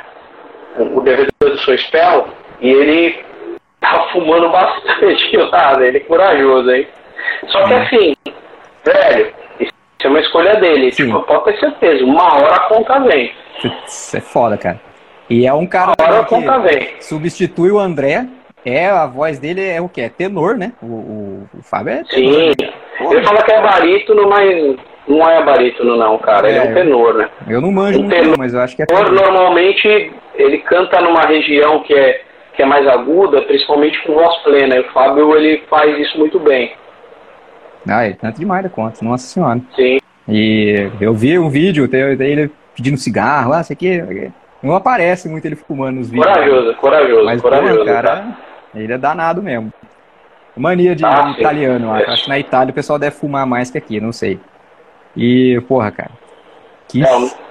O 0.78 1.02
DVD 1.02 1.30
do 1.40 1.58
Soul 1.60 1.78
Spell, 1.78 2.28
e 2.62 2.70
ele 2.70 3.20
tá 3.80 4.08
fumando 4.12 4.50
bastante 4.50 5.36
lá, 5.52 5.78
né? 5.78 5.88
Ele 5.88 5.98
é 5.98 6.02
corajoso, 6.02 6.72
hein? 6.72 6.88
Só 7.48 7.64
que 7.66 7.74
assim, 7.74 8.16
velho, 8.86 9.34
isso 9.60 9.72
é 10.04 10.08
uma 10.08 10.20
escolha 10.20 10.56
dele. 10.56 10.92
Sim. 10.92 11.08
Tipo, 11.08 11.22
pode 11.24 11.44
ter 11.46 11.60
certeza, 11.60 12.04
uma 12.06 12.36
hora 12.36 12.56
a 12.56 12.60
conta 12.68 13.00
vem. 13.02 13.34
Isso 13.86 14.18
é 14.18 14.22
foda, 14.22 14.58
cara. 14.58 14.80
E 15.32 15.48
é 15.48 15.54
um 15.54 15.66
cara 15.66 15.94
vem. 16.60 16.90
substitui 17.00 17.72
o 17.72 17.80
André. 17.80 18.28
É, 18.66 18.88
a 18.90 19.06
voz 19.06 19.40
dele 19.40 19.66
é 19.66 19.80
o 19.80 19.88
que? 19.88 20.02
É 20.02 20.10
tenor, 20.10 20.58
né? 20.58 20.74
O, 20.82 20.86
o, 20.86 21.50
o 21.58 21.64
Fábio 21.64 21.94
é 21.94 22.04
tenor. 22.04 22.34
Sim. 22.34 22.48
Né? 22.50 22.74
Ele 23.00 23.24
fala 23.24 23.42
que 23.42 23.52
é 23.52 23.62
barítono, 23.62 24.30
mas 24.30 24.76
não 25.08 25.30
é 25.30 25.42
barítono 25.42 25.96
não, 25.96 26.18
cara. 26.18 26.50
É, 26.50 26.52
ele 26.52 26.60
é 26.60 26.70
um 26.70 26.74
tenor, 26.74 27.14
né? 27.14 27.30
Eu 27.48 27.62
não 27.62 27.72
manjo 27.72 28.00
um 28.00 28.04
muito, 28.04 28.14
tenor, 28.14 28.38
mas 28.38 28.54
eu 28.54 28.60
acho 28.60 28.76
que 28.76 28.84
é 28.84 28.86
tenor. 28.86 29.10
Normalmente, 29.10 30.12
ele 30.36 30.58
canta 30.58 31.00
numa 31.00 31.22
região 31.22 31.82
que 31.84 31.94
é, 31.94 32.22
que 32.54 32.62
é 32.62 32.66
mais 32.66 32.86
aguda, 32.86 33.42
principalmente 33.44 34.04
com 34.04 34.14
voz 34.14 34.38
plena. 34.40 34.76
E 34.76 34.82
o 34.82 34.92
Fábio, 34.92 35.34
ele 35.38 35.64
faz 35.70 35.98
isso 35.98 36.20
muito 36.20 36.42
bem. 36.42 36.74
Ah, 37.88 38.06
ele 38.06 38.16
canta 38.16 38.38
demais 38.38 38.64
da 38.64 38.70
conta, 38.70 39.04
nossa 39.04 39.26
senhora. 39.26 39.62
Sim. 39.78 39.98
E 40.28 40.90
eu 41.00 41.14
vi 41.14 41.40
um 41.40 41.50
vídeo, 41.50 41.88
tem 41.88 42.02
ele 42.02 42.52
pedindo 42.76 42.98
cigarro, 42.98 43.54
ah, 43.54 43.62
isso 43.62 43.72
aqui. 43.72 44.04
Não 44.62 44.76
aparece 44.76 45.28
muito 45.28 45.46
ele 45.46 45.56
fumando 45.56 45.98
nos 45.98 46.10
vídeos. 46.10 46.26
Corajoso, 46.28 46.76
corajoso, 46.76 47.26
Mas, 47.26 47.42
corajoso. 47.42 47.80
Pô, 47.80 47.86
cara, 47.86 48.10
tá? 48.18 48.38
ele 48.76 48.94
é 48.94 48.98
danado 48.98 49.42
mesmo. 49.42 49.74
Mania 50.56 50.96
de, 50.96 51.06
Ah, 51.06 51.22
de 51.24 51.34
sim. 51.36 51.40
italiano, 51.40 51.96
É. 51.96 52.06
acho 52.12 52.24
que 52.24 52.30
na 52.30 52.38
Itália 52.38 52.72
o 52.72 52.76
pessoal 52.76 53.00
deve 53.00 53.16
fumar 53.16 53.46
mais 53.48 53.72
que 53.72 53.78
aqui, 53.78 54.00
não 54.00 54.12
sei. 54.12 54.40
E, 55.16 55.60
porra, 55.68 55.92
cara. 55.92 56.12
Que, 56.88 57.04
É, 57.04 57.08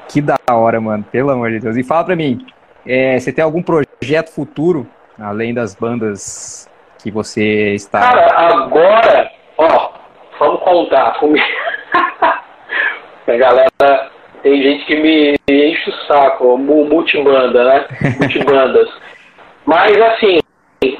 que 0.08 0.20
da 0.20 0.36
hora, 0.50 0.80
mano. 0.80 1.04
Pelo 1.10 1.30
amor 1.30 1.50
de 1.50 1.58
Deus. 1.60 1.76
E 1.76 1.82
fala 1.82 2.04
pra 2.04 2.14
mim, 2.14 2.46
é, 2.86 3.18
você 3.18 3.32
tem 3.32 3.42
algum 3.42 3.62
projeto 3.62 4.30
futuro, 4.32 4.86
além 5.18 5.52
das 5.54 5.74
bandas 5.74 6.68
que 7.02 7.10
você 7.10 7.74
está. 7.74 8.00
Cara, 8.00 8.38
agora, 8.38 9.30
ó, 9.56 9.90
vamos 10.38 10.60
contar 10.62 11.18
comigo. 11.18 11.44
A 13.26 13.36
galera, 13.36 14.10
tem 14.42 14.62
gente 14.62 14.84
que 14.86 14.96
me 14.96 15.36
enche 15.48 15.90
o 15.90 15.94
saco, 16.06 16.56
mu- 16.56 16.84
multibanda, 16.86 17.64
né? 17.64 17.86
Multibandas. 18.18 18.88
Mas 19.66 20.00
assim, 20.00 20.38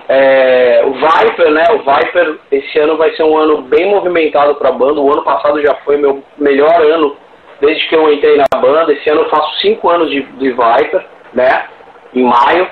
é, 0.09 0.83
o 0.85 0.93
Viper, 0.93 1.51
né? 1.51 1.65
O 1.73 1.79
Viper, 1.79 2.39
esse 2.53 2.79
ano 2.79 2.97
vai 2.97 3.11
ser 3.15 3.23
um 3.23 3.37
ano 3.37 3.63
bem 3.63 3.87
movimentado 3.87 4.55
pra 4.57 4.73
banda. 4.73 5.01
O 5.01 5.13
ano 5.13 5.23
passado 5.23 5.61
já 5.63 5.75
foi 5.77 5.97
meu 5.97 6.23
melhor 6.37 6.83
ano 6.83 7.17
desde 7.61 7.89
que 7.89 7.97
eu 7.97 8.13
entrei 8.13 8.37
na 8.37 8.61
banda. 8.61 8.93
Esse 8.93 9.09
ano 9.11 9.23
eu 9.23 9.31
faço 9.31 9.61
cinco 9.61 9.89
anos 9.89 10.11
de, 10.11 10.23
de 10.23 10.51
Viper, 10.51 11.05
né? 11.33 11.65
Em 12.15 12.23
maio. 12.23 12.69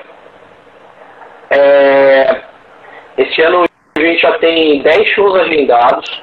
É, 1.50 2.42
esse 3.16 3.40
ano 3.42 3.64
a 3.96 4.00
gente 4.00 4.20
já 4.20 4.32
tem 4.38 4.82
10 4.82 5.08
shows 5.08 5.34
agendados, 5.34 6.22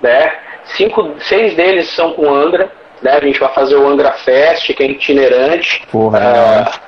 né? 0.00 0.32
Cinco, 0.64 1.14
seis 1.18 1.54
deles 1.54 1.88
são 1.90 2.14
com 2.14 2.32
Angra, 2.32 2.70
né? 3.04 3.12
A 3.12 3.20
gente 3.20 3.38
vai 3.38 3.52
fazer 3.52 3.76
o 3.76 3.86
Angra 3.86 4.12
Fest, 4.12 4.72
que 4.72 4.82
é 4.82 4.86
itinerante. 4.86 5.86
Porra, 5.92 6.18
Ah, 6.18 6.80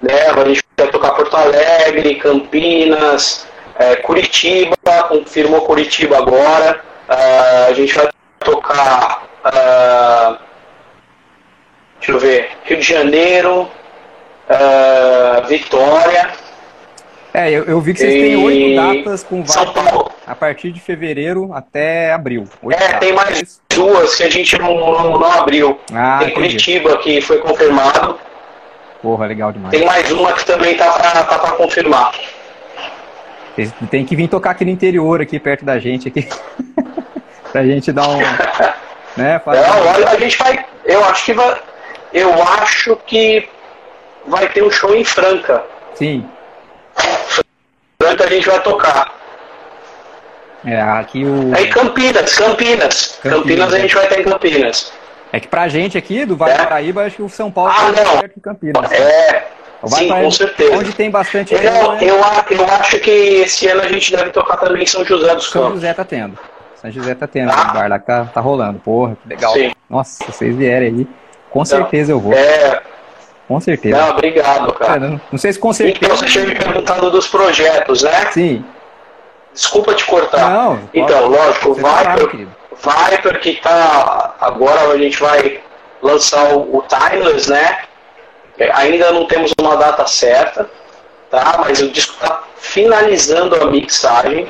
né? 0.00 0.26
A 0.28 0.44
gente 0.44 0.62
vai 0.76 0.88
tocar 0.88 1.12
Porto 1.12 1.34
Alegre, 1.34 2.16
Campinas, 2.16 3.48
é, 3.78 3.96
Curitiba, 3.96 4.76
confirmou 5.08 5.62
Curitiba 5.62 6.18
agora. 6.18 6.80
Uh, 7.08 7.68
a 7.68 7.72
gente 7.72 7.94
vai 7.94 8.08
tocar. 8.40 9.24
Deixa 11.98 12.12
eu 12.12 12.18
ver. 12.18 12.50
Rio 12.64 12.78
de 12.78 12.82
Janeiro, 12.82 13.70
Vitória. 15.48 16.30
É, 17.36 17.50
eu, 17.50 17.64
eu, 17.64 17.80
vi 17.80 17.92
que 17.92 17.98
vocês 17.98 18.14
e... 18.14 18.20
têm 18.20 18.36
oito 18.36 18.76
datas 18.76 19.24
com 19.24 19.42
vaga 19.42 20.08
a 20.24 20.36
partir 20.36 20.70
de 20.70 20.78
fevereiro 20.78 21.52
até 21.52 22.12
abril. 22.12 22.44
É, 22.70 22.76
datas. 22.76 23.00
tem 23.00 23.12
mais 23.12 23.60
duas 23.68 24.14
que 24.14 24.22
a 24.22 24.30
gente 24.30 24.56
não, 24.56 24.72
não, 24.72 25.18
não 25.18 25.32
abriu. 25.32 25.80
Ah, 25.92 26.18
tem 26.20 26.28
entendi. 26.28 26.34
Curitiba 26.34 26.96
que 26.98 27.20
foi 27.20 27.38
confirmado. 27.38 28.20
Porra, 29.02 29.26
legal 29.26 29.50
demais. 29.50 29.76
Tem 29.76 29.84
mais 29.84 30.12
uma 30.12 30.32
que 30.32 30.46
também 30.46 30.76
tá 30.76 30.92
pra, 30.92 31.24
tá 31.24 31.38
pra 31.40 31.50
confirmar. 31.56 32.14
Tem 33.90 34.04
que 34.04 34.14
vir 34.14 34.28
tocar 34.28 34.52
aqui 34.52 34.64
no 34.64 34.70
interior, 34.70 35.20
aqui 35.20 35.40
perto 35.40 35.64
da 35.64 35.76
gente, 35.80 36.06
aqui. 36.06 36.28
pra 37.50 37.64
gente 37.64 37.90
dar 37.90 38.08
um. 38.10 38.18
né, 39.20 39.40
fazer... 39.40 39.60
Não, 39.60 39.86
olha, 39.88 40.08
a 40.08 40.16
gente 40.16 40.38
vai. 40.38 40.64
Eu 40.84 41.04
acho 41.04 41.24
que 41.24 41.32
vai. 41.32 41.60
Eu 42.12 42.42
acho 42.44 42.96
que 43.06 43.48
vai 44.24 44.48
ter 44.50 44.62
um 44.62 44.70
show 44.70 44.94
em 44.94 45.04
Franca. 45.04 45.64
Sim. 45.94 46.24
Franca 48.14 48.24
a 48.24 48.28
gente 48.28 48.48
vai 48.48 48.60
tocar. 48.62 49.14
É, 50.64 50.80
aqui 50.80 51.24
o. 51.24 51.54
É 51.54 51.62
em 51.62 51.70
Campinas, 51.70 52.34
Campinas, 52.34 53.18
Campinas. 53.20 53.20
Campinas 53.22 53.74
a 53.74 53.78
gente 53.78 53.94
vai 53.94 54.06
ter 54.08 54.20
em 54.20 54.24
Campinas. 54.24 54.92
É 55.32 55.40
que 55.40 55.48
pra 55.48 55.68
gente 55.68 55.98
aqui, 55.98 56.24
do 56.24 56.36
Vale 56.36 56.52
é. 56.52 56.58
do 56.58 56.62
Paraíba, 56.62 57.04
acho 57.04 57.16
que 57.16 57.22
o 57.22 57.28
São 57.28 57.50
Paulo 57.50 57.72
ah, 57.74 57.92
tá 57.92 58.04
não. 58.04 58.18
perto 58.18 58.34
de 58.34 58.40
Campinas. 58.40 58.92
É. 58.92 59.48
Sim, 59.86 60.08
com 60.08 60.30
certeza. 60.30 60.76
Onde 60.76 60.92
tem 60.94 61.10
bastante. 61.10 61.52
Eu, 61.52 61.60
eu, 61.60 62.16
eu, 62.50 62.64
acho 62.80 62.98
que 63.00 63.10
esse 63.10 63.68
ano 63.68 63.82
a 63.82 63.88
gente 63.88 64.16
deve 64.16 64.30
tocar 64.30 64.56
também 64.56 64.84
em 64.84 64.86
São 64.86 65.04
José 65.04 65.34
dos 65.34 65.48
Campos. 65.48 65.68
São 65.68 65.74
José 65.74 65.92
tá 65.92 66.04
tendo. 66.04 66.38
São 66.76 66.90
José 66.90 67.14
tá 67.14 67.26
tendo. 67.26 67.50
Ah. 67.50 67.68
O 67.70 67.74
bar 67.74 67.90
lá 67.90 67.98
tá, 67.98 68.24
tá 68.24 68.40
rolando. 68.40 68.78
Porra, 68.78 69.14
que 69.22 69.28
legal. 69.28 69.52
Sim. 69.52 69.72
Nossa, 69.90 70.24
se 70.24 70.32
vocês 70.32 70.56
vierem 70.56 70.88
aí, 70.88 71.08
com 71.50 71.62
certeza 71.66 72.12
eu 72.12 72.20
vou. 72.20 72.32
É. 72.32 72.80
Com 73.46 73.60
certeza. 73.60 73.96
Não, 73.96 74.10
obrigado, 74.10 74.72
cara. 74.72 74.96
É, 74.96 74.98
não, 74.98 75.20
não, 75.30 75.38
sei 75.38 75.52
se 75.52 75.58
com 75.58 75.72
certeza. 75.72 75.98
Então 76.02 76.16
você 76.16 76.26
tinha 76.26 76.46
me 76.46 76.54
perguntado 76.54 77.10
dos 77.10 77.28
projetos, 77.28 78.02
né? 78.02 78.30
Sim. 78.32 78.64
Desculpa 79.52 79.94
te 79.94 80.04
cortar. 80.04 80.50
Não, 80.50 80.80
então, 80.92 81.30
pode. 81.30 81.36
lógico, 81.36 81.74
vai, 81.74 82.04
tá 82.04 82.16
vai 82.82 83.22
porque 83.22 83.54
tá. 83.62 84.34
Agora 84.40 84.92
a 84.92 84.98
gente 84.98 85.20
vai 85.20 85.60
lançar 86.02 86.54
o, 86.54 86.78
o 86.78 86.82
Timeless, 86.82 87.50
né? 87.50 87.80
É, 88.58 88.70
ainda 88.72 89.12
não 89.12 89.26
temos 89.26 89.52
uma 89.60 89.76
data 89.76 90.06
certa, 90.06 90.68
tá? 91.30 91.56
Mas 91.58 91.80
o 91.80 91.90
disco 91.90 92.14
está 92.14 92.42
finalizando 92.56 93.56
a 93.56 93.70
mixagem, 93.70 94.48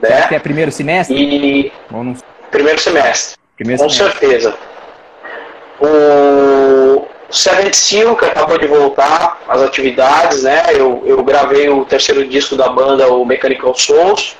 né? 0.00 0.28
Que 0.28 0.34
é 0.34 0.38
primeiro 0.38 0.70
semestre? 0.70 1.16
E 1.16 1.72
não... 1.90 2.14
primeiro 2.50 2.78
semestre. 2.78 3.38
Primeiro 3.56 3.82
com 3.82 3.88
semestre. 3.88 4.18
certeza. 4.18 4.54
O 5.80 6.53
Seventh 7.34 7.74
Seal, 7.74 8.16
que 8.16 8.24
acabou 8.24 8.58
de 8.58 8.66
voltar 8.66 9.40
às 9.48 9.62
atividades, 9.62 10.44
né? 10.44 10.62
Eu, 10.70 11.02
eu 11.04 11.22
gravei 11.22 11.68
o 11.68 11.84
terceiro 11.84 12.26
disco 12.26 12.56
da 12.56 12.68
banda, 12.68 13.08
o 13.08 13.24
Mechanical 13.24 13.74
Souls, 13.74 14.36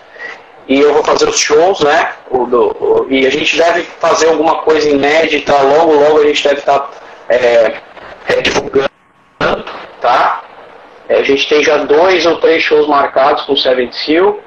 e 0.68 0.80
eu 0.80 0.94
vou 0.94 1.04
fazer 1.04 1.28
os 1.28 1.38
shows, 1.38 1.80
né? 1.80 2.12
O, 2.30 2.46
do, 2.46 2.76
o, 2.80 3.06
e 3.10 3.26
a 3.26 3.30
gente 3.30 3.56
deve 3.56 3.82
fazer 3.82 4.28
alguma 4.28 4.56
coisa 4.62 4.88
inédita, 4.88 5.52
logo, 5.60 5.92
logo 5.92 6.20
a 6.20 6.26
gente 6.26 6.44
deve 6.44 6.60
estar 6.60 6.78
tá, 6.78 6.90
é, 7.28 7.74
é, 8.28 8.40
divulgando, 8.40 8.88
tá? 10.00 10.42
É, 11.08 11.16
a 11.16 11.22
gente 11.22 11.48
tem 11.48 11.62
já 11.62 11.78
dois 11.78 12.24
ou 12.24 12.36
três 12.36 12.62
shows 12.62 12.86
marcados 12.86 13.44
com 13.44 13.54
o 13.54 13.58
Seven 13.58 13.90
Seal. 13.92 14.38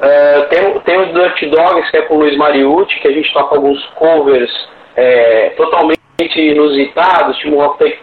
É, 0.00 0.40
tem, 0.42 0.80
tem 0.80 1.00
o 1.00 1.12
Dirty 1.12 1.46
Dogs, 1.50 1.90
que 1.90 1.98
é 1.98 2.02
com 2.02 2.14
o 2.14 2.18
Luiz 2.18 2.36
Mariucci, 2.36 2.98
que 3.00 3.08
a 3.08 3.12
gente 3.12 3.32
toca 3.32 3.54
alguns 3.54 3.84
covers 3.94 4.50
é, 4.96 5.50
totalmente 5.56 5.93
inusitados, 6.18 7.36
tipo 7.38 7.56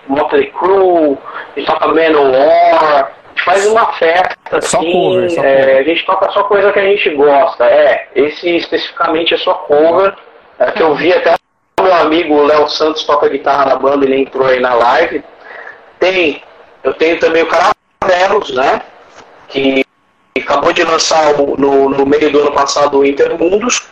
Motley 0.08 0.52
Crue, 0.52 1.18
a 1.56 1.60
gente 1.60 1.66
toca 1.66 1.88
Manowar, 1.88 3.12
faz 3.44 3.66
uma 3.68 3.92
festa, 3.94 4.62
só 4.62 4.80
assim, 4.80 4.92
cover, 4.92 5.30
só 5.32 5.44
é, 5.44 5.80
a 5.80 5.84
gente 5.84 6.06
toca 6.06 6.32
só 6.32 6.44
coisa 6.44 6.72
que 6.72 6.80
a 6.80 6.86
gente 6.86 7.10
gosta. 7.12 7.66
É, 7.66 8.10
esse 8.16 8.50
especificamente 8.50 9.34
é 9.34 9.38
só 9.38 9.54
cover, 9.54 10.14
é, 10.60 10.72
que 10.72 10.84
eu 10.84 10.96
vi 10.96 11.14
até 11.14 11.36
o 11.80 11.84
meu 11.84 11.94
amigo 11.94 12.44
Léo 12.44 12.68
Santos 12.70 13.04
toca 13.04 13.30
guitarra 13.30 13.66
na 13.66 13.76
banda, 13.76 14.06
ele 14.06 14.22
entrou 14.22 14.48
aí 14.48 14.60
na 14.60 14.74
live. 14.74 15.24
Tem, 16.00 16.44
eu 16.84 16.94
tenho 16.94 17.20
também 17.20 17.44
o 17.44 17.48
Caravelos, 17.48 18.54
né? 18.54 18.82
Que 19.48 19.86
acabou 20.38 20.74
de 20.74 20.84
lançar 20.84 21.34
no, 21.38 21.90
no 21.90 22.06
meio 22.06 22.32
do 22.32 22.40
ano 22.40 22.52
passado 22.52 23.00
o 23.00 23.06
Intermundos. 23.06 23.88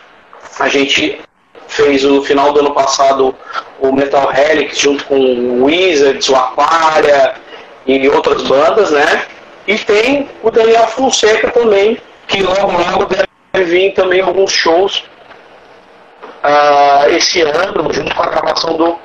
A 0.58 0.68
gente 0.68 1.20
fez 1.68 2.02
no 2.02 2.22
final 2.22 2.52
do 2.52 2.60
ano 2.60 2.72
passado 2.72 3.34
o 3.80 3.92
Metal 3.92 4.30
Helix 4.32 4.78
junto 4.78 5.04
com 5.04 5.16
o 5.16 5.64
Wizards, 5.64 6.28
o 6.28 6.36
Aquaria 6.36 7.34
e 7.86 8.08
outras 8.08 8.42
bandas, 8.42 8.90
né? 8.90 9.24
E 9.66 9.78
tem 9.78 10.28
o 10.42 10.50
Daniel 10.50 10.86
Fonseca 10.88 11.50
também, 11.50 11.98
que 12.26 12.42
logo 12.42 12.72
logo 12.72 13.06
deve 13.06 13.64
vir 13.64 13.94
também 13.94 14.20
alguns 14.20 14.52
shows 14.52 15.04
uh, 16.44 17.08
esse 17.10 17.40
ano, 17.40 17.92
junto 17.92 18.14
com 18.14 18.22
a 18.22 18.26
gravação 18.26 18.76
do, 18.76 18.98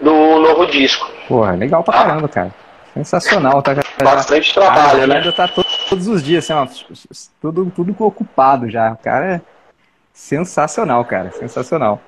do 0.00 0.38
novo 0.40 0.66
disco. 0.66 1.10
Pô, 1.28 1.44
legal 1.50 1.82
pra 1.82 1.94
caramba, 1.94 2.28
cara. 2.28 2.54
Sensacional, 2.94 3.62
tá? 3.62 3.76
Bastante 4.02 4.52
trabalho, 4.52 5.06
né? 5.06 5.32
tá 5.32 5.48
todos 5.88 6.08
os 6.08 6.22
dias, 6.22 6.50
assim, 6.50 6.52
ó, 6.52 6.66
tudo, 7.40 7.70
tudo 7.74 7.94
ocupado 8.00 8.68
já. 8.68 8.92
O 8.92 8.96
cara 8.96 9.34
é 9.34 9.40
sensacional, 10.12 11.04
cara. 11.04 11.30
Sensacional. 11.30 12.00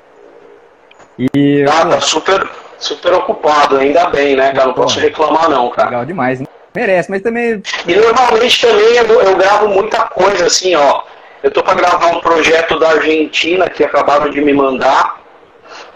E, 1.18 1.64
ah, 1.68 1.86
tá 1.86 2.00
super, 2.00 2.48
super 2.78 3.12
ocupado, 3.14 3.76
ainda 3.76 4.06
bem, 4.10 4.36
né, 4.36 4.52
cara? 4.52 4.66
Não 4.66 4.74
posso 4.74 4.98
reclamar 4.98 5.48
não, 5.50 5.70
cara. 5.70 5.90
Legal 5.90 6.04
demais, 6.04 6.40
hein? 6.40 6.48
Merece, 6.74 7.10
mas 7.10 7.20
também. 7.20 7.62
E 7.86 7.94
normalmente 7.94 8.60
também 8.66 8.96
eu, 8.96 9.20
eu 9.20 9.36
gravo 9.36 9.68
muita 9.68 10.04
coisa 10.04 10.46
assim, 10.46 10.74
ó. 10.74 11.02
Eu 11.42 11.50
tô 11.50 11.62
para 11.62 11.74
gravar 11.74 12.06
um 12.06 12.20
projeto 12.20 12.78
da 12.78 12.90
Argentina 12.90 13.68
que 13.68 13.84
acabaram 13.84 14.30
de 14.30 14.40
me 14.40 14.52
mandar, 14.52 15.20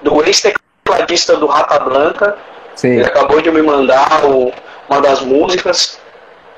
do 0.03 0.23
ex-tecladista 0.25 1.37
do 1.37 1.47
Rata 1.47 1.79
Blanca. 1.79 2.37
Sim. 2.75 2.97
Ele 2.97 3.05
acabou 3.05 3.41
de 3.41 3.51
me 3.51 3.63
mandar 3.63 4.25
o, 4.25 4.53
uma 4.89 5.01
das 5.01 5.21
músicas. 5.23 5.99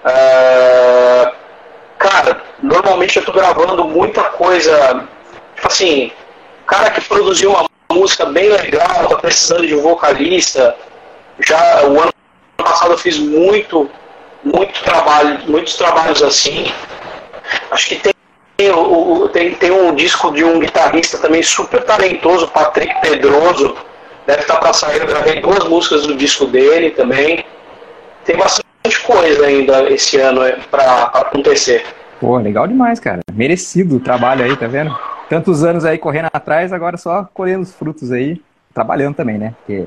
Uh, 0.04 1.30
cara, 1.98 2.40
normalmente 2.62 3.18
eu 3.18 3.24
tô 3.24 3.32
gravando 3.32 3.84
muita 3.84 4.22
coisa. 4.24 5.04
Tipo 5.54 5.68
assim, 5.68 6.12
cara 6.66 6.90
que 6.90 7.00
produziu 7.02 7.50
uma 7.50 7.67
música 7.98 8.26
bem 8.26 8.48
legal, 8.48 9.08
tá 9.08 9.16
precisando 9.16 9.66
de 9.66 9.74
um 9.74 9.82
vocalista. 9.82 10.74
Já 11.46 11.84
o 11.86 12.00
ano 12.00 12.12
passado 12.56 12.92
eu 12.92 12.98
fiz 12.98 13.18
muito 13.18 13.90
muito 14.44 14.82
trabalho, 14.82 15.40
muitos 15.46 15.76
trabalhos 15.76 16.22
assim. 16.22 16.72
Acho 17.70 17.88
que 17.88 17.96
tem, 17.96 18.14
tem, 19.32 19.54
tem 19.54 19.70
um 19.70 19.94
disco 19.94 20.32
de 20.32 20.44
um 20.44 20.58
guitarrista 20.58 21.18
também 21.18 21.42
super 21.42 21.82
talentoso, 21.84 22.48
Patrick 22.48 23.00
Pedroso. 23.00 23.76
Deve 24.26 24.42
estar 24.42 24.56
para 24.56 24.72
sair, 24.72 25.00
eu 25.00 25.06
gravei 25.06 25.40
duas 25.40 25.64
músicas 25.64 26.06
do 26.06 26.14
disco 26.14 26.46
dele 26.46 26.90
também. 26.90 27.44
Tem 28.24 28.36
bastante 28.36 29.00
coisa 29.04 29.46
ainda 29.46 29.90
esse 29.90 30.18
ano 30.18 30.42
é, 30.42 30.58
para 30.70 31.04
acontecer. 31.04 31.84
Pô, 32.20 32.36
legal 32.36 32.66
demais, 32.66 33.00
cara. 33.00 33.20
Merecido 33.32 33.96
o 33.96 34.00
trabalho 34.00 34.44
aí, 34.44 34.54
tá 34.56 34.66
vendo? 34.66 34.96
Tantos 35.28 35.64
anos 35.64 35.84
aí 35.84 35.98
correndo 35.98 36.28
atrás, 36.32 36.72
agora 36.72 36.96
só 36.96 37.28
colhendo 37.34 37.62
os 37.62 37.74
frutos 37.74 38.10
aí, 38.10 38.40
trabalhando 38.72 39.14
também, 39.14 39.36
né? 39.36 39.54
Porque 39.58 39.86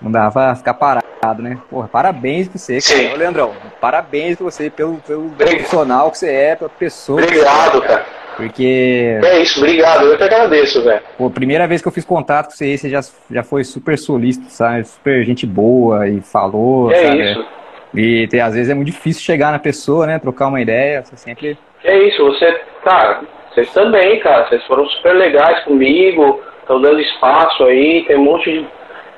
não 0.00 0.10
dava 0.10 0.54
ficar 0.54 0.74
parado, 0.74 1.42
né? 1.42 1.58
Porra, 1.70 1.88
parabéns 1.88 2.48
pra 2.48 2.58
você, 2.58 2.78
cara. 2.80 3.14
Ô, 3.14 3.16
Leandrão, 3.16 3.52
parabéns 3.80 4.36
pra 4.36 4.44
você 4.44 4.68
pelo, 4.68 4.96
pelo 4.98 5.30
profissional 5.30 6.10
que 6.10 6.18
você 6.18 6.30
é, 6.30 6.56
pela 6.56 6.70
pessoa. 6.70 7.22
Obrigado, 7.22 7.80
cara. 7.82 8.04
Porque. 8.36 9.18
É 9.24 9.40
isso, 9.40 9.60
obrigado. 9.60 10.04
Eu 10.04 10.16
que 10.16 10.22
agradeço, 10.22 10.82
velho. 10.82 11.00
Pô, 11.16 11.30
primeira 11.30 11.66
vez 11.66 11.80
que 11.80 11.88
eu 11.88 11.92
fiz 11.92 12.04
contato 12.04 12.46
com 12.46 12.52
você, 12.52 12.76
você 12.76 12.90
já, 12.90 13.00
já 13.30 13.42
foi 13.42 13.64
super 13.64 13.96
solícito, 13.96 14.50
sabe? 14.50 14.84
Super 14.84 15.24
gente 15.24 15.46
boa 15.46 16.06
e 16.06 16.20
falou. 16.20 16.90
É 16.90 17.06
sabe? 17.06 17.30
isso. 17.30 17.46
E 17.94 18.28
tem, 18.28 18.40
às 18.40 18.54
vezes 18.54 18.68
é 18.68 18.74
muito 18.74 18.90
difícil 18.90 19.22
chegar 19.22 19.52
na 19.52 19.58
pessoa, 19.58 20.06
né? 20.06 20.18
Trocar 20.18 20.48
uma 20.48 20.60
ideia. 20.60 21.02
Você 21.02 21.16
sempre. 21.16 21.58
É 21.82 22.08
isso, 22.08 22.22
você, 22.24 22.60
cara, 22.84 23.22
vocês 23.56 23.72
também, 23.72 24.20
cara. 24.20 24.46
Vocês 24.48 24.62
foram 24.66 24.86
super 24.90 25.14
legais 25.14 25.64
comigo, 25.64 26.42
estão 26.60 26.80
dando 26.80 27.00
espaço 27.00 27.64
aí, 27.64 28.04
tem 28.06 28.16
um 28.16 28.24
monte 28.24 28.52
de 28.52 28.66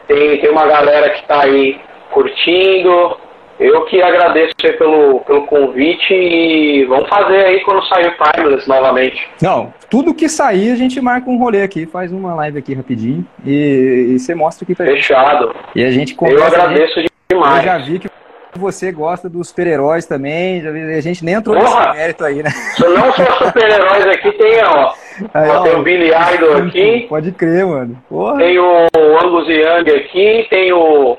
tem, 0.07 0.41
tem 0.41 0.51
uma 0.51 0.67
galera 0.67 1.11
que 1.11 1.21
está 1.21 1.43
aí 1.43 1.79
curtindo. 2.13 3.19
Eu 3.59 3.85
que 3.87 4.01
agradeço 4.01 4.55
pelo, 4.79 5.19
pelo 5.21 5.45
convite 5.47 6.15
e 6.15 6.85
vamos 6.85 7.09
fazer 7.09 7.45
aí 7.45 7.61
quando 7.65 7.85
sair 7.89 8.07
o 8.07 8.33
Timeless 8.33 8.69
novamente. 8.69 9.29
Não, 9.43 9.75
tudo 9.91 10.15
que 10.15 10.29
sair 10.29 10.71
a 10.71 10.77
gente 10.77 11.01
marca 11.01 11.29
um 11.29 11.39
rolê 11.39 11.63
aqui, 11.63 11.85
faz 11.85 12.13
uma 12.13 12.37
live 12.37 12.57
aqui 12.57 12.73
rapidinho 12.73 13.27
e, 13.45 14.11
e 14.11 14.19
você 14.21 14.33
mostra 14.33 14.65
aqui 14.65 14.77
pra 14.77 14.87
Fechado. 14.87 15.47
gente. 15.47 15.59
E 15.75 15.85
a 15.85 15.91
gente 15.91 16.15
conversa. 16.15 16.57
Eu 16.57 16.63
agradeço 16.63 17.01
gente, 17.01 17.11
demais. 17.29 17.59
Eu 17.59 17.65
já 17.65 17.79
vi 17.79 17.99
que 17.99 18.09
você 18.57 18.91
gosta 18.93 19.29
dos 19.29 19.49
super-heróis 19.49 20.07
também. 20.07 20.63
A 20.97 21.01
gente 21.01 21.25
nem 21.25 21.35
entrou 21.35 21.57
Porra! 21.59 21.87
nesse 21.89 21.99
mérito 21.99 22.25
aí, 22.25 22.43
né? 22.43 22.51
Não 22.81 23.13
só 23.13 23.47
super-heróis 23.47 24.07
aqui, 24.07 24.33
tem, 24.33 24.63
ó. 24.65 24.93
Aí, 25.35 25.49
ó, 25.51 25.59
ó, 25.59 25.63
tem 25.63 25.75
o 25.77 25.83
Billy 25.83 26.11
Idol 26.35 26.57
aqui, 26.67 27.07
Pode 27.09 27.33
crer, 27.33 27.67
mano. 27.67 28.03
Porra. 28.09 28.39
tem 28.39 28.59
o 28.59 28.87
Angus 29.23 29.49
Young 29.49 29.91
aqui, 29.97 30.47
tem 30.51 30.73
o. 30.73 31.17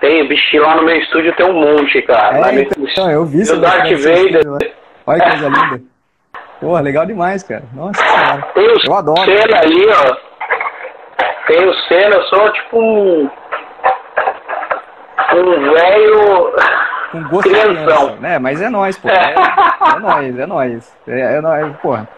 Tem, 0.00 0.28
bicho, 0.28 0.58
lá 0.58 0.76
no 0.76 0.84
meu 0.84 0.96
estúdio 0.96 1.34
tem 1.34 1.46
um 1.46 1.54
monte, 1.54 2.00
cara. 2.02 2.50
É, 2.50 2.52
no- 2.52 2.60
então, 2.88 3.10
eu 3.10 3.24
vi 3.24 3.42
o 3.42 3.56
Darth 3.60 3.90
Vader. 3.90 4.72
Olha 5.06 5.20
que 5.24 5.30
coisa 5.30 5.48
linda. 5.48 5.80
Porra, 6.60 6.80
legal 6.80 7.06
demais, 7.06 7.42
cara. 7.42 7.64
Nossa 7.74 8.00
senhora. 8.00 8.42
Tem 8.54 8.68
o 8.68 8.76
Eu 8.86 8.94
adoro. 8.94 9.20
Ali, 9.22 9.86
ó. 9.88 10.16
Tem 11.48 11.66
o 11.66 11.72
eu 12.14 12.22
sou 12.24 12.52
tipo 12.52 12.80
um. 12.80 13.30
Um 15.34 15.72
velho. 15.72 16.52
Com 17.12 17.22
gosto 17.24 17.48
de 17.48 17.54
Crianção. 17.54 17.84
criança, 17.84 18.16
né? 18.20 18.38
Mas 18.38 18.60
é 18.60 18.68
nóis, 18.68 18.98
pô. 18.98 19.08
É, 19.08 19.34
é 19.96 19.98
nóis, 19.98 20.38
é 20.38 20.46
nóis. 20.46 20.96
É, 21.06 21.20
é 21.36 21.40
nóis, 21.40 21.76
porra. 21.78 22.08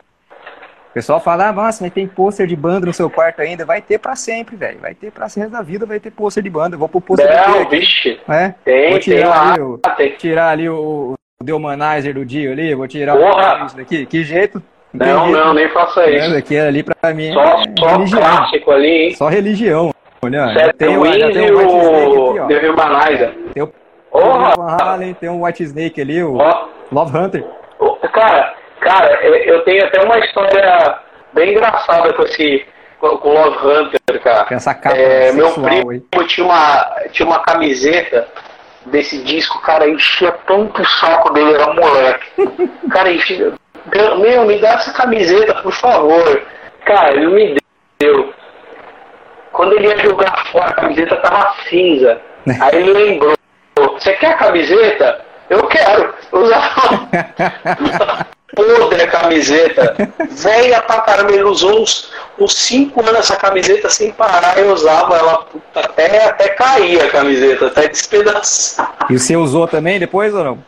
O 0.90 0.92
pessoal 0.92 1.20
fala, 1.20 1.48
ah, 1.48 1.52
nossa, 1.52 1.84
mas 1.84 1.92
tem 1.92 2.06
pôster 2.08 2.48
de 2.48 2.56
banda 2.56 2.84
no 2.86 2.92
seu 2.92 3.08
quarto 3.08 3.40
ainda. 3.40 3.64
Vai 3.64 3.80
ter 3.80 3.98
pra 3.98 4.16
sempre, 4.16 4.56
velho. 4.56 4.80
Vai 4.80 4.92
ter 4.92 5.12
pra 5.12 5.28
sempre 5.28 5.50
da 5.50 5.62
vida, 5.62 5.86
vai 5.86 6.00
ter 6.00 6.10
pôster 6.10 6.42
de 6.42 6.50
banda. 6.50 6.74
Eu 6.74 6.80
vou 6.80 6.88
pro 6.88 7.00
pôster 7.00 7.28
de 7.28 7.36
Não, 7.36 7.60
aqui, 7.62 7.76
vixe. 7.78 8.20
né? 8.26 8.56
Tem, 8.64 8.90
Vou 8.90 8.98
tem 8.98 9.00
tirar 9.00 9.28
lá. 9.28 9.52
ali 9.52 9.60
o, 9.62 9.78
Tem. 9.96 10.10
tirar 10.16 10.48
ali 10.48 10.68
o, 10.68 11.14
o 11.40 11.44
Deumanizer 11.44 12.12
do 12.14 12.24
Dio 12.24 12.50
ali, 12.50 12.74
vou 12.74 12.88
tirar 12.88 13.16
Porra! 13.16 13.62
o 13.62 13.66
isso 13.66 13.76
daqui. 13.76 14.04
Que 14.06 14.24
jeito? 14.24 14.60
tem 14.98 15.06
Não, 15.06 15.26
jeito. 15.26 15.38
não, 15.38 15.54
nem 15.54 15.68
faça 15.68 16.04
Né? 16.04 16.16
isso. 16.16 16.36
Aqui 16.36 16.58
ali 16.58 16.82
pra 16.82 17.14
mim 17.14 17.32
Só, 17.32 17.40
é 17.44 17.64
só 17.78 17.86
religião. 17.86 18.20
clássico 18.20 18.70
ali, 18.72 18.88
hein? 18.88 19.14
Só 19.14 19.28
religião. 19.28 19.94
Olha, 20.22 20.52
Seth 20.52 20.76
tem, 20.76 20.96
o- 20.98 21.02
tem 21.02 21.46
e 21.46 21.50
o 21.50 21.58
White 21.58 21.78
Snake 21.78 22.16
o 22.18 22.30
aqui, 22.30 22.40
ó. 22.40 22.46
The 22.46 22.70
Humanizer. 22.70 23.34
Tem 23.54 23.62
o 23.62 23.70
Halen, 24.62 25.14
tem 25.14 25.28
o 25.30 25.44
White 25.44 25.62
Snake 25.62 26.00
ali, 26.00 26.22
o 26.22 26.36
Ó, 26.36 26.68
Love 26.92 27.16
Hunter. 27.16 27.44
ó, 27.78 27.96
Cara, 28.08 28.54
cara, 28.80 29.26
eu 29.26 29.62
tenho 29.64 29.84
até 29.86 30.02
uma 30.02 30.18
história 30.18 30.98
bem 31.32 31.52
engraçada 31.52 32.12
com 32.12 32.22
esse. 32.22 32.66
com 32.98 33.06
o 33.06 33.32
Love 33.32 33.56
Hunter, 33.66 34.20
cara. 34.22 34.44
Com 34.44 34.54
essa 34.54 34.74
capa 34.74 34.96
É, 34.96 35.32
meu 35.32 35.50
primo 35.52 35.90
aí. 35.90 36.02
tinha 36.26 36.44
uma, 36.46 36.96
tinha 37.12 37.26
uma 37.26 37.38
camiseta 37.40 38.28
desse 38.86 39.22
disco, 39.22 39.60
cara, 39.62 39.88
enchia 39.88 40.32
tanto 40.46 40.82
o 40.82 40.86
saco 40.86 41.32
dele, 41.32 41.54
era 41.54 41.70
um 41.70 41.74
moleque. 41.76 42.26
Cara, 42.90 43.12
enchia. 43.12 43.52
Meu, 44.18 44.44
me 44.44 44.58
dá 44.58 44.70
essa 44.74 44.92
camiseta, 44.92 45.54
por 45.62 45.72
favor. 45.72 46.42
Cara, 46.84 47.12
ele 47.14 47.26
me 47.28 47.56
deu. 47.98 48.29
Quando 49.60 49.74
ele 49.74 49.88
ia 49.88 49.98
jogar 49.98 50.46
fora, 50.50 50.68
a 50.68 50.72
camiseta 50.72 51.16
tava 51.16 51.54
cinza. 51.68 52.18
Aí 52.62 52.80
ele 52.80 52.94
lembrou, 52.94 53.36
você 53.76 54.14
quer 54.14 54.28
a 54.28 54.36
camiseta? 54.38 55.20
Eu 55.50 55.66
quero. 55.66 56.14
Eu 56.32 56.40
usava 56.48 58.26
podre 58.56 59.02
a 59.02 59.06
camiseta. 59.06 59.94
Velha 60.30 60.80
pra 60.80 61.02
caramba, 61.02 61.32
ele 61.32 61.42
usou 61.42 61.82
uns, 61.82 62.10
uns 62.38 62.56
cinco 62.56 63.02
anos 63.02 63.18
essa 63.18 63.36
camiseta 63.36 63.90
sem 63.90 64.10
parar 64.12 64.58
e 64.58 64.62
usava 64.62 65.18
ela 65.18 65.46
até, 65.74 66.24
até 66.24 66.48
cair 66.48 67.02
a 67.02 67.10
camiseta, 67.10 67.66
até 67.66 67.86
despedaçar. 67.86 68.96
E 69.10 69.18
você 69.18 69.36
usou 69.36 69.68
também 69.68 69.98
depois 69.98 70.34
ou 70.34 70.42
não? 70.42 70.64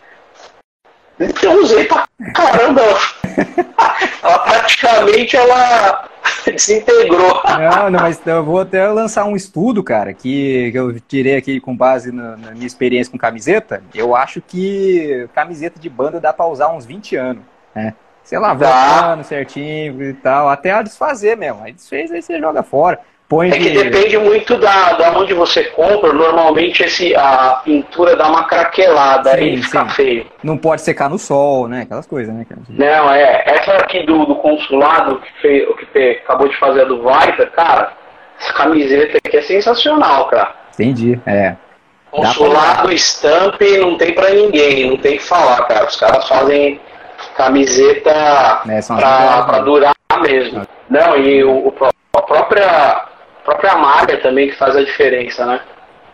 Eu 1.18 1.62
usei 1.62 1.86
pra 1.86 2.06
caramba. 2.34 2.82
Ela 4.22 4.38
praticamente 4.38 5.36
ela 5.36 6.08
desintegrou. 6.44 7.40
Não, 7.44 7.90
não, 7.90 8.00
mas 8.00 8.20
eu 8.26 8.44
vou 8.44 8.60
até 8.60 8.86
lançar 8.88 9.24
um 9.24 9.36
estudo, 9.36 9.82
cara, 9.82 10.12
que, 10.12 10.70
que 10.70 10.78
eu 10.78 11.00
tirei 11.00 11.36
aqui 11.36 11.60
com 11.60 11.76
base 11.76 12.12
na, 12.12 12.36
na 12.36 12.50
minha 12.52 12.66
experiência 12.66 13.10
com 13.10 13.18
camiseta. 13.18 13.82
Eu 13.94 14.14
acho 14.14 14.40
que 14.40 15.28
camiseta 15.34 15.78
de 15.78 15.88
banda 15.88 16.20
dá 16.20 16.32
pra 16.32 16.46
usar 16.46 16.72
uns 16.72 16.84
20 16.84 17.16
anos, 17.16 17.42
né? 17.74 17.94
Sei 18.24 18.38
lá, 18.38 18.54
Dá. 18.54 19.00
voltando 19.00 19.24
certinho 19.24 20.02
e 20.02 20.14
tal, 20.14 20.48
até 20.48 20.70
a 20.70 20.82
desfazer 20.82 21.36
mesmo. 21.36 21.62
Aí 21.62 21.72
desfez, 21.72 22.10
aí 22.12 22.22
você 22.22 22.38
joga 22.38 22.62
fora. 22.62 23.00
Põe 23.28 23.48
É 23.48 23.52
que 23.52 23.70
de... 23.70 23.82
depende 23.84 24.18
muito 24.18 24.58
da, 24.58 24.92
da 24.92 25.18
onde 25.18 25.32
você 25.32 25.64
compra. 25.64 26.12
Normalmente 26.12 26.82
esse, 26.82 27.14
a 27.16 27.60
pintura 27.64 28.14
dá 28.14 28.28
uma 28.28 28.44
craquelada 28.44 29.30
Sim, 29.30 29.36
aí 29.36 29.62
fica 29.62 29.84
sim. 29.84 29.90
feio. 29.90 30.26
Não 30.42 30.58
pode 30.58 30.82
secar 30.82 31.08
no 31.08 31.18
sol, 31.18 31.66
né? 31.66 31.82
Aquelas 31.82 32.06
coisas, 32.06 32.34
né? 32.34 32.44
Não, 32.68 33.10
é. 33.10 33.42
Essa 33.46 33.72
aqui 33.76 34.04
do, 34.04 34.26
do 34.26 34.34
consulado 34.36 35.20
que, 35.20 35.40
fez, 35.40 35.68
o 35.68 35.74
que 35.74 36.20
acabou 36.24 36.48
de 36.48 36.56
fazer 36.58 36.82
a 36.82 36.84
do 36.84 36.98
Vita, 37.02 37.46
cara, 37.46 37.92
essa 38.38 38.52
camiseta 38.52 39.18
aqui 39.24 39.36
é 39.36 39.42
sensacional, 39.42 40.26
cara. 40.26 40.54
Entendi, 40.74 41.18
é. 41.26 41.56
Consulado, 42.10 42.92
stamp, 42.92 43.58
não 43.80 43.96
tem 43.96 44.12
pra 44.12 44.28
ninguém, 44.30 44.90
não 44.90 44.98
tem 44.98 45.16
que 45.16 45.22
falar, 45.22 45.62
cara. 45.66 45.86
Os 45.86 45.96
caras 45.96 46.28
fazem 46.28 46.78
camiseta 47.34 48.10
É, 48.10 48.74
né? 48.74 49.62
durar 49.64 49.94
mesmo. 50.20 50.66
Não, 50.90 51.16
e 51.16 51.42
o, 51.42 51.68
o 51.68 51.74
a 52.14 52.22
própria, 52.22 53.04
própria 53.44 53.76
malha 53.76 54.20
também 54.20 54.48
que 54.48 54.56
faz 54.56 54.76
a 54.76 54.82
diferença, 54.82 55.44
né? 55.46 55.60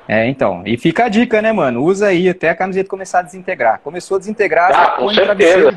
É, 0.08 0.26
então. 0.26 0.62
E 0.64 0.78
fica 0.78 1.04
a 1.04 1.08
dica, 1.08 1.42
né, 1.42 1.52
mano? 1.52 1.84
Usa 1.84 2.08
aí 2.08 2.28
até 2.30 2.48
a 2.48 2.54
camiseta 2.54 2.88
começar 2.88 3.18
a 3.18 3.22
desintegrar. 3.22 3.80
Começou 3.84 4.16
a 4.16 4.18
desintegrar, 4.18 4.72
Ah, 4.72 4.90
com 4.92 5.10
certeza, 5.10 5.70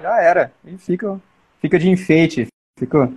já 0.00 0.22
era. 0.22 0.52
E 0.64 0.78
fica, 0.78 1.20
fica 1.60 1.76
de 1.76 1.90
enfeite. 1.90 2.46
Fica, 2.78 3.10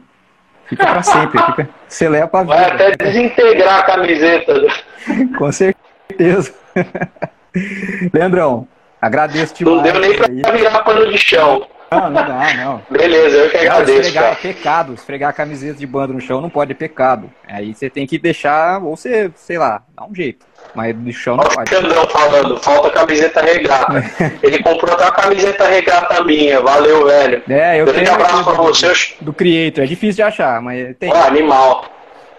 fica 0.65 0.87
pra 0.87 1.03
sempre. 1.03 1.39
Fica, 1.39 1.69
você 1.87 2.09
leva 2.09 2.27
pra 2.27 2.41
vida. 2.41 2.55
Vai 2.55 2.71
até 2.71 2.91
desintegrar 2.95 3.79
a 3.79 3.83
camiseta. 3.83 4.53
Com 5.37 5.51
certeza. 5.51 6.53
Leandrão, 8.11 8.67
agradeço 9.01 9.53
demais. 9.55 9.75
Não 9.77 9.83
deu 9.83 9.99
nem 10.01 10.11
aí. 10.11 10.41
pra 10.41 10.51
virar 10.51 10.79
pano 10.83 11.09
de 11.11 11.17
chão. 11.17 11.67
Não, 11.91 12.01
não 12.11 12.23
dá, 12.23 12.53
não. 12.55 12.81
Beleza, 12.91 13.35
eu 13.37 13.49
que 13.49 13.57
Não, 13.57 13.63
agradeço, 13.71 13.99
esfregar 14.01 14.23
é 14.23 14.27
cara. 14.27 14.35
pecado. 14.41 14.93
Esfregar 14.93 15.29
a 15.31 15.33
camiseta 15.33 15.73
de 15.79 15.87
banda 15.87 16.13
no 16.13 16.21
chão 16.21 16.39
não 16.39 16.47
pode, 16.49 16.71
é 16.71 16.75
pecado. 16.75 17.31
Aí 17.47 17.73
você 17.73 17.89
tem 17.89 18.05
que 18.05 18.19
deixar, 18.19 18.79
ou 18.83 18.95
você, 18.95 19.31
sei 19.35 19.57
lá, 19.57 19.81
dá 19.97 20.05
um 20.05 20.13
jeito. 20.13 20.45
Mas 20.75 20.95
no 20.95 21.11
chão 21.11 21.35
não 21.35 21.43
Olha 21.45 21.51
o 21.51 21.55
pode. 21.55 22.11
Falando, 22.11 22.57
falta 22.59 22.91
camiseta 22.91 23.41
regata. 23.41 24.03
Ele 24.43 24.61
comprou 24.61 24.93
até 24.93 25.05
uma 25.05 25.11
camiseta 25.13 25.65
regata 25.67 26.23
minha, 26.23 26.61
valeu, 26.61 27.07
velho. 27.07 27.41
É, 27.49 27.81
eu 27.81 27.85
Grande 27.85 28.01
tenho 28.03 28.13
abraço 28.13 28.43
pra 28.43 28.53
do- 28.53 28.63
você. 28.63 28.93
do 29.21 29.33
Creator. 29.33 29.83
É 29.83 29.87
difícil 29.87 30.17
de 30.17 30.21
achar, 30.23 30.61
mas 30.61 30.95
tem. 30.99 31.11
Ó, 31.11 31.23
animal. 31.25 31.85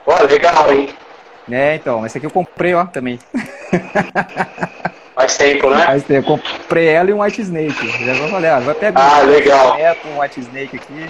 Ó, 0.06 0.22
legal, 0.22 0.72
hein? 0.72 0.90
É, 1.50 1.74
então, 1.74 2.06
essa 2.06 2.18
aqui 2.18 2.26
eu 2.26 2.30
comprei, 2.30 2.72
ó, 2.74 2.84
também. 2.84 3.18
Faz 5.14 5.36
tempo, 5.36 5.68
né? 5.70 5.84
Mas 5.86 6.08
eu 6.08 6.22
comprei 6.22 6.88
ela 6.88 7.10
e 7.10 7.12
um 7.12 7.20
White 7.22 7.42
Snake. 7.42 8.04
Já 8.06 8.14
vou 8.14 8.32
olhar, 8.36 8.60
vai 8.60 8.74
pegar 8.74 9.00
Ah, 9.18 9.20
legal. 9.22 9.76
Neto, 9.76 10.08
um 10.08 10.20
White 10.20 10.40
Snake 10.40 10.76
aqui 10.76 11.06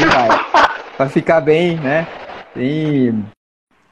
e 0.00 0.04
vai. 0.06 0.28
pra 0.96 1.08
ficar 1.08 1.40
bem, 1.40 1.76
né? 1.76 2.06
Bem 2.54 3.24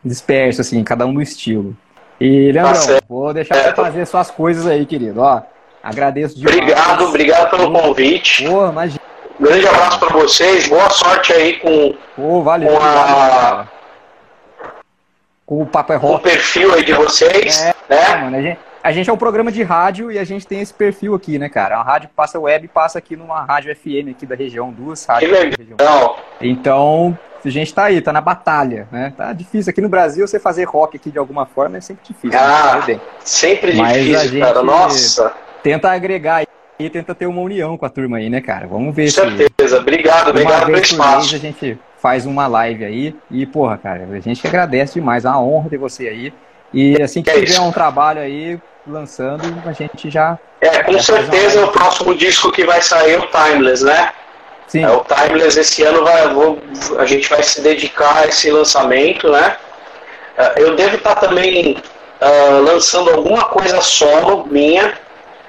disperso, 0.04 0.60
assim, 0.60 0.82
cada 0.82 1.06
um 1.06 1.14
do 1.14 1.22
estilo. 1.22 1.76
E, 2.20 2.50
Leandrão, 2.52 2.74
certo. 2.74 3.04
vou 3.08 3.32
deixar 3.32 3.54
você 3.56 3.72
fazer 3.74 4.06
suas 4.06 4.30
coisas 4.30 4.66
aí, 4.66 4.84
querido. 4.84 5.20
Ó, 5.20 5.40
agradeço 5.82 6.36
demais. 6.38 6.56
Obrigado, 6.56 7.04
obrigado 7.04 7.50
pelo 7.50 7.72
convite. 7.72 8.44
Pô, 8.44 8.66
imagina. 8.68 9.00
Grande 9.38 9.66
abraço 9.68 9.98
pra 9.98 10.08
vocês. 10.08 10.68
Boa 10.68 10.90
sorte 10.90 11.32
aí 11.32 11.54
com, 11.60 11.94
Pô, 12.16 12.42
valeu. 12.42 12.68
Com 12.76 12.78
a-. 12.84 13.66
Com 15.46 15.62
o 15.62 15.66
Papo 15.66 15.92
é 15.94 15.98
com 15.98 16.06
o 16.06 16.10
Rock. 16.12 16.24
perfil 16.24 16.74
aí 16.74 16.84
de 16.84 16.92
vocês, 16.92 17.60
É, 17.62 17.74
né? 17.88 18.16
mano, 18.20 18.36
a 18.36 18.42
gente, 18.42 18.58
a 18.82 18.92
gente 18.92 19.10
é 19.10 19.12
um 19.12 19.16
programa 19.16 19.52
de 19.52 19.62
rádio 19.62 20.10
e 20.10 20.18
a 20.18 20.24
gente 20.24 20.46
tem 20.46 20.60
esse 20.60 20.72
perfil 20.72 21.14
aqui, 21.14 21.38
né, 21.38 21.48
cara? 21.48 21.76
A 21.78 21.82
rádio 21.82 22.08
passa 22.14 22.38
web 22.38 22.64
e 22.64 22.68
passa 22.68 22.98
aqui 22.98 23.16
numa 23.16 23.42
rádio 23.44 23.74
FM 23.76 24.10
aqui 24.10 24.24
da 24.26 24.34
região, 24.34 24.70
duas 24.72 25.04
Que 25.04 25.12
rádios 25.12 25.32
da 25.32 25.38
região. 25.58 26.16
Então, 26.40 27.18
a 27.44 27.48
gente 27.48 27.74
tá 27.74 27.84
aí, 27.84 28.00
tá 28.00 28.12
na 28.12 28.20
batalha, 28.20 28.88
né? 28.90 29.12
Tá 29.16 29.32
difícil 29.32 29.70
aqui 29.70 29.80
no 29.80 29.88
Brasil 29.88 30.26
você 30.26 30.38
fazer 30.40 30.64
rock 30.64 30.96
aqui 30.96 31.10
de 31.10 31.18
alguma 31.18 31.44
forma 31.46 31.76
é 31.76 31.80
sempre 31.80 32.04
difícil. 32.06 32.30
né? 32.30 32.38
Ah. 32.38 32.82
Bem. 32.86 33.00
Sempre 33.24 33.74
Mas 33.74 33.96
a 33.96 34.00
difícil, 34.00 34.28
gente- 34.30 34.40
cara. 34.40 34.62
Nossa, 34.62 35.32
Tenta 35.62 35.90
agregar 35.90 36.36
aí 36.36 36.46
e 36.78 36.88
tenta 36.88 37.14
ter 37.14 37.26
uma 37.26 37.42
união 37.42 37.76
com 37.76 37.84
a 37.84 37.90
turma 37.90 38.16
aí, 38.16 38.30
né, 38.30 38.40
cara? 38.40 38.66
Vamos 38.66 38.94
ver 38.96 39.04
com 39.04 39.10
se 39.10 39.36
certeza. 39.36 39.78
Obrigado, 39.78 40.22
uma 40.22 40.30
obrigado 40.30 40.64
pelo 40.66 40.78
espaço. 40.78 41.34
a 41.34 41.38
gente 41.38 41.78
faz 41.98 42.24
uma 42.24 42.46
live 42.46 42.82
aí 42.82 43.14
e, 43.30 43.44
porra, 43.44 43.76
cara, 43.76 44.08
a 44.10 44.20
gente 44.20 44.40
que 44.40 44.46
agradece 44.48 44.94
demais, 44.94 45.26
é 45.26 45.28
uma 45.28 45.42
honra 45.42 45.68
ter 45.68 45.76
você 45.76 46.08
aí. 46.08 46.32
E 46.72 47.02
assim 47.02 47.20
que 47.22 47.28
É 47.28 47.34
tiver 47.34 47.44
isso. 47.48 47.62
um 47.62 47.70
trabalho 47.72 48.20
aí 48.22 48.58
lançando, 48.90 49.42
a 49.66 49.72
gente 49.72 50.10
já. 50.10 50.38
É, 50.60 50.82
com 50.82 50.92
Já 50.92 50.98
uma 50.98 51.02
certeza 51.02 51.64
o 51.64 51.68
próximo 51.68 52.14
disco 52.14 52.52
que 52.52 52.64
vai 52.64 52.82
sair 52.82 53.12
é 53.12 53.18
o 53.18 53.26
Timeless, 53.26 53.82
né? 53.84 54.12
Sim, 54.66 54.84
É, 54.84 54.90
o 54.90 55.04
Timeless 55.04 55.56
esse 55.58 55.82
ano 55.82 56.04
vai, 56.04 56.28
vou- 56.28 56.58
a 56.98 57.06
gente 57.06 57.28
vai 57.28 57.42
se 57.42 57.60
dedicar 57.60 58.18
a 58.18 58.26
esse 58.26 58.50
lançamento, 58.50 59.30
né? 59.30 59.56
Ah, 60.38 60.52
Eu 60.56 60.76
devo 60.76 60.96
estar 60.96 61.14
também 61.16 61.76
ah, 62.20 62.60
lançando 62.62 63.10
alguma 63.10 63.44
coisa 63.44 63.80
solo 63.80 64.46
minha, 64.46 64.92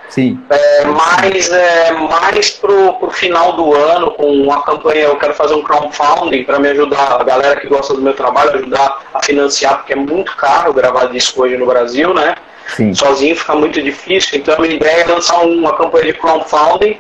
sim. 0.10 0.40
é, 0.50 0.86
mas 0.86 1.50
é, 1.52 1.92
mais 1.92 2.52
pro, 2.52 2.94
pro 2.94 3.12
final 3.12 3.54
do 3.54 3.76
ano, 3.76 4.12
com 4.12 4.32
uma 4.32 4.64
campanha, 4.64 5.04
eu 5.06 5.18
quero 5.18 5.34
fazer 5.34 5.54
um 5.54 5.62
crowdfunding 5.64 6.44
para 6.46 6.60
me 6.60 6.70
ajudar, 6.70 7.20
a 7.20 7.24
galera 7.24 7.60
que 7.60 7.68
gosta 7.68 7.94
do 7.94 8.02
meu 8.02 8.14
trabalho, 8.14 8.56
ajudar 8.56 9.02
a 9.14 9.22
financiar, 9.24 9.78
porque 9.80 9.94
é 9.94 9.98
muito 9.98 10.36
caro 10.38 10.74
gravar 10.74 11.06
disco 11.08 11.44
hoje 11.44 11.58
no 11.58 11.66
Brasil, 11.66 12.14
né? 12.14 12.36
Sim. 12.76 12.94
Sozinho 12.94 13.36
fica 13.36 13.56
muito 13.56 13.82
difícil, 13.82 14.40
então 14.40 14.56
a 14.56 14.60
minha 14.62 14.74
ideia 14.76 15.02
é 15.04 15.06
lançar 15.06 15.40
uma 15.42 15.76
campanha 15.76 16.06
de 16.06 16.14
crowdfunding 16.14 17.00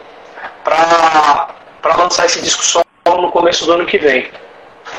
para 0.63 1.47
lançar 1.97 2.25
esse 2.25 2.41
disco 2.41 2.63
só 2.63 2.81
no 3.07 3.31
começo 3.31 3.65
do 3.65 3.73
ano 3.73 3.85
que 3.85 3.97
vem. 3.97 4.27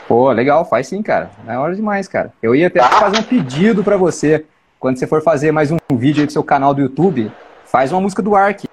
Pô, 0.09 0.31
legal, 0.33 0.65
faz 0.65 0.87
sim, 0.89 1.03
cara. 1.03 1.31
É 1.47 1.57
hora 1.57 1.75
demais, 1.75 2.09
cara. 2.09 2.33
Eu 2.43 2.55
ia 2.55 2.69
até 2.69 2.81
Tá. 2.81 2.89
fazer 2.89 3.19
um 3.19 3.23
pedido 3.23 3.85
pra 3.85 3.97
você. 3.97 4.45
Quando 4.81 4.99
você 4.99 5.07
for 5.07 5.23
fazer 5.23 5.53
mais 5.53 5.71
um 5.71 5.77
vídeo 5.93 6.23
aí 6.23 6.27
do 6.27 6.33
seu 6.33 6.43
canal 6.43 6.75
do 6.75 6.81
YouTube, 6.81 7.31
faz 7.67 7.93
uma 7.93 8.01
música 8.01 8.21
do 8.23 8.35
Ark, 8.35 8.65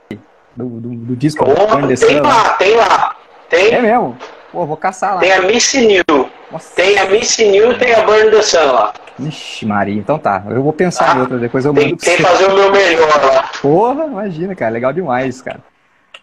do, 0.55 0.65
do, 0.65 0.89
do 0.89 1.15
disco 1.15 1.45
the 1.45 1.95
tem 1.95 2.19
lá, 2.21 2.49
tem 2.53 2.75
lá. 2.75 3.15
Tem, 3.49 3.73
É 3.73 3.81
mesmo? 3.81 4.17
Pô, 4.51 4.65
vou 4.65 4.77
caçar 4.77 5.15
lá. 5.15 5.19
tem 5.19 5.31
a 5.31 5.41
Missy 5.41 5.85
New. 5.85 6.29
Nossa. 6.51 6.75
Tem 6.75 6.97
a 6.97 7.05
Missy 7.05 7.45
New 7.49 7.71
e 7.71 7.75
tem 7.77 7.93
a 7.93 8.01
Burn 8.03 8.31
the 8.31 8.41
Sun 8.41 8.71
lá. 8.71 8.93
Ixi, 9.19 9.65
Maria. 9.65 9.95
Então 9.99 10.17
tá. 10.17 10.43
Eu 10.49 10.63
vou 10.63 10.73
pensar 10.73 11.05
Tá. 11.11 11.15
em 11.17 11.21
outra, 11.21 11.37
depois 11.37 11.65
eu 11.65 11.73
mando 11.73 11.95
pra 11.97 12.05
tem 12.05 12.15
que 12.17 12.21
você. 12.23 12.27
fazer 12.29 12.45
o 12.45 12.55
meu 12.55 12.71
melhor 12.71 13.23
lá. 13.25 13.49
Porra, 13.61 14.05
imagina, 14.05 14.55
cara. 14.55 14.71
Legal 14.71 14.93
demais, 14.93 15.41
cara. 15.41 15.59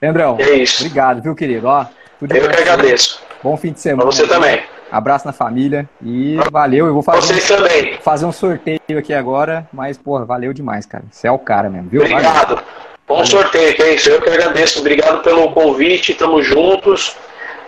Leandrão, 0.00 0.36
É 0.40 0.50
isso. 0.54 0.82
obrigado, 0.84 1.22
viu, 1.22 1.34
querido? 1.34 1.66
Ó, 1.68 1.84
tudo 2.18 2.34
Eu 2.34 2.42
bom 2.42 2.48
que 2.48 2.62
pra 2.62 2.72
agradeço. 2.74 3.20
Bom 3.42 3.56
fim 3.56 3.68
de 3.68 3.74
Pra 3.74 3.82
semana. 3.82 4.04
você 4.10 4.26
também. 4.26 4.62
Abraço 4.90 5.26
na 5.26 5.32
família 5.32 5.88
e 6.02 6.36
valeu. 6.50 6.86
Eu 6.86 6.94
vou 6.94 7.02
fazer 7.02 7.20
Vocês 7.20 7.50
um, 7.50 7.56
também. 7.56 7.98
fazer 8.00 8.24
um 8.24 8.32
sorteio 8.32 8.78
aqui 8.98 9.12
agora, 9.12 9.66
mas, 9.72 9.98
porra, 9.98 10.24
valeu 10.24 10.52
demais, 10.52 10.86
cara. 10.86 11.04
Você 11.10 11.26
é 11.26 11.30
o 11.30 11.38
cara 11.38 11.68
mesmo, 11.68 11.88
viu? 11.90 12.02
Valeu. 12.02 12.16
Obrigado. 12.16 12.62
Bom 13.06 13.24
sorteio, 13.24 13.74
que 13.74 13.82
é 13.82 13.94
isso. 13.94 14.08
Eu 14.10 14.20
que 14.22 14.30
agradeço. 14.30 14.80
Obrigado 14.80 15.22
pelo 15.22 15.50
convite. 15.52 16.14
Tamo 16.14 16.42
juntos. 16.42 17.16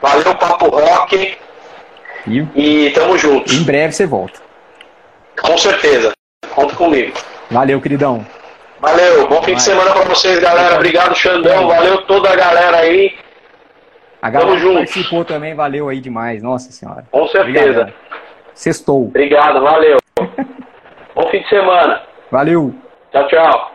Valeu, 0.01 0.35
Papo 0.37 0.69
Rock. 0.69 1.37
E 2.29 2.87
E 2.87 2.91
tamo 2.91 3.17
juntos. 3.19 3.53
em 3.53 3.65
breve 3.65 3.93
você 3.93 4.07
volta. 4.07 4.41
Com 5.41 5.57
certeza. 5.59 6.13
Conta 6.55 6.75
comigo. 6.75 7.13
Valeu, 7.51 7.81
queridão. 7.81 8.27
Valeu. 8.81 9.27
Bom 9.29 9.43
fim 9.43 9.55
de 9.55 9.63
semana 9.63 9.91
pra 9.93 10.03
vocês, 10.03 10.39
galera. 10.39 10.77
Obrigado, 10.77 11.15
Xandão. 11.15 11.67
Valeu 11.69 12.03
toda 12.03 12.31
a 12.31 12.37
galera 12.37 12.79
aí. 12.79 13.17
A 14.21 14.31
galera 14.31 14.51
Tamo 14.51 14.61
junto. 14.61 14.79
participou 14.79 15.25
também, 15.25 15.55
valeu 15.55 15.89
aí 15.89 16.01
demais. 16.01 16.43
Nossa 16.43 16.71
senhora. 16.73 17.05
Com 17.11 17.27
certeza. 17.29 17.51
Obrigadão. 17.71 17.93
Sextou. 18.55 19.05
Obrigado. 19.07 19.61
Valeu. 19.63 19.99
Bom 21.15 21.29
fim 21.31 21.41
de 21.41 21.49
semana. 21.49 22.03
Valeu. 22.31 22.75
Tchau, 23.13 23.27
tchau. 23.29 23.73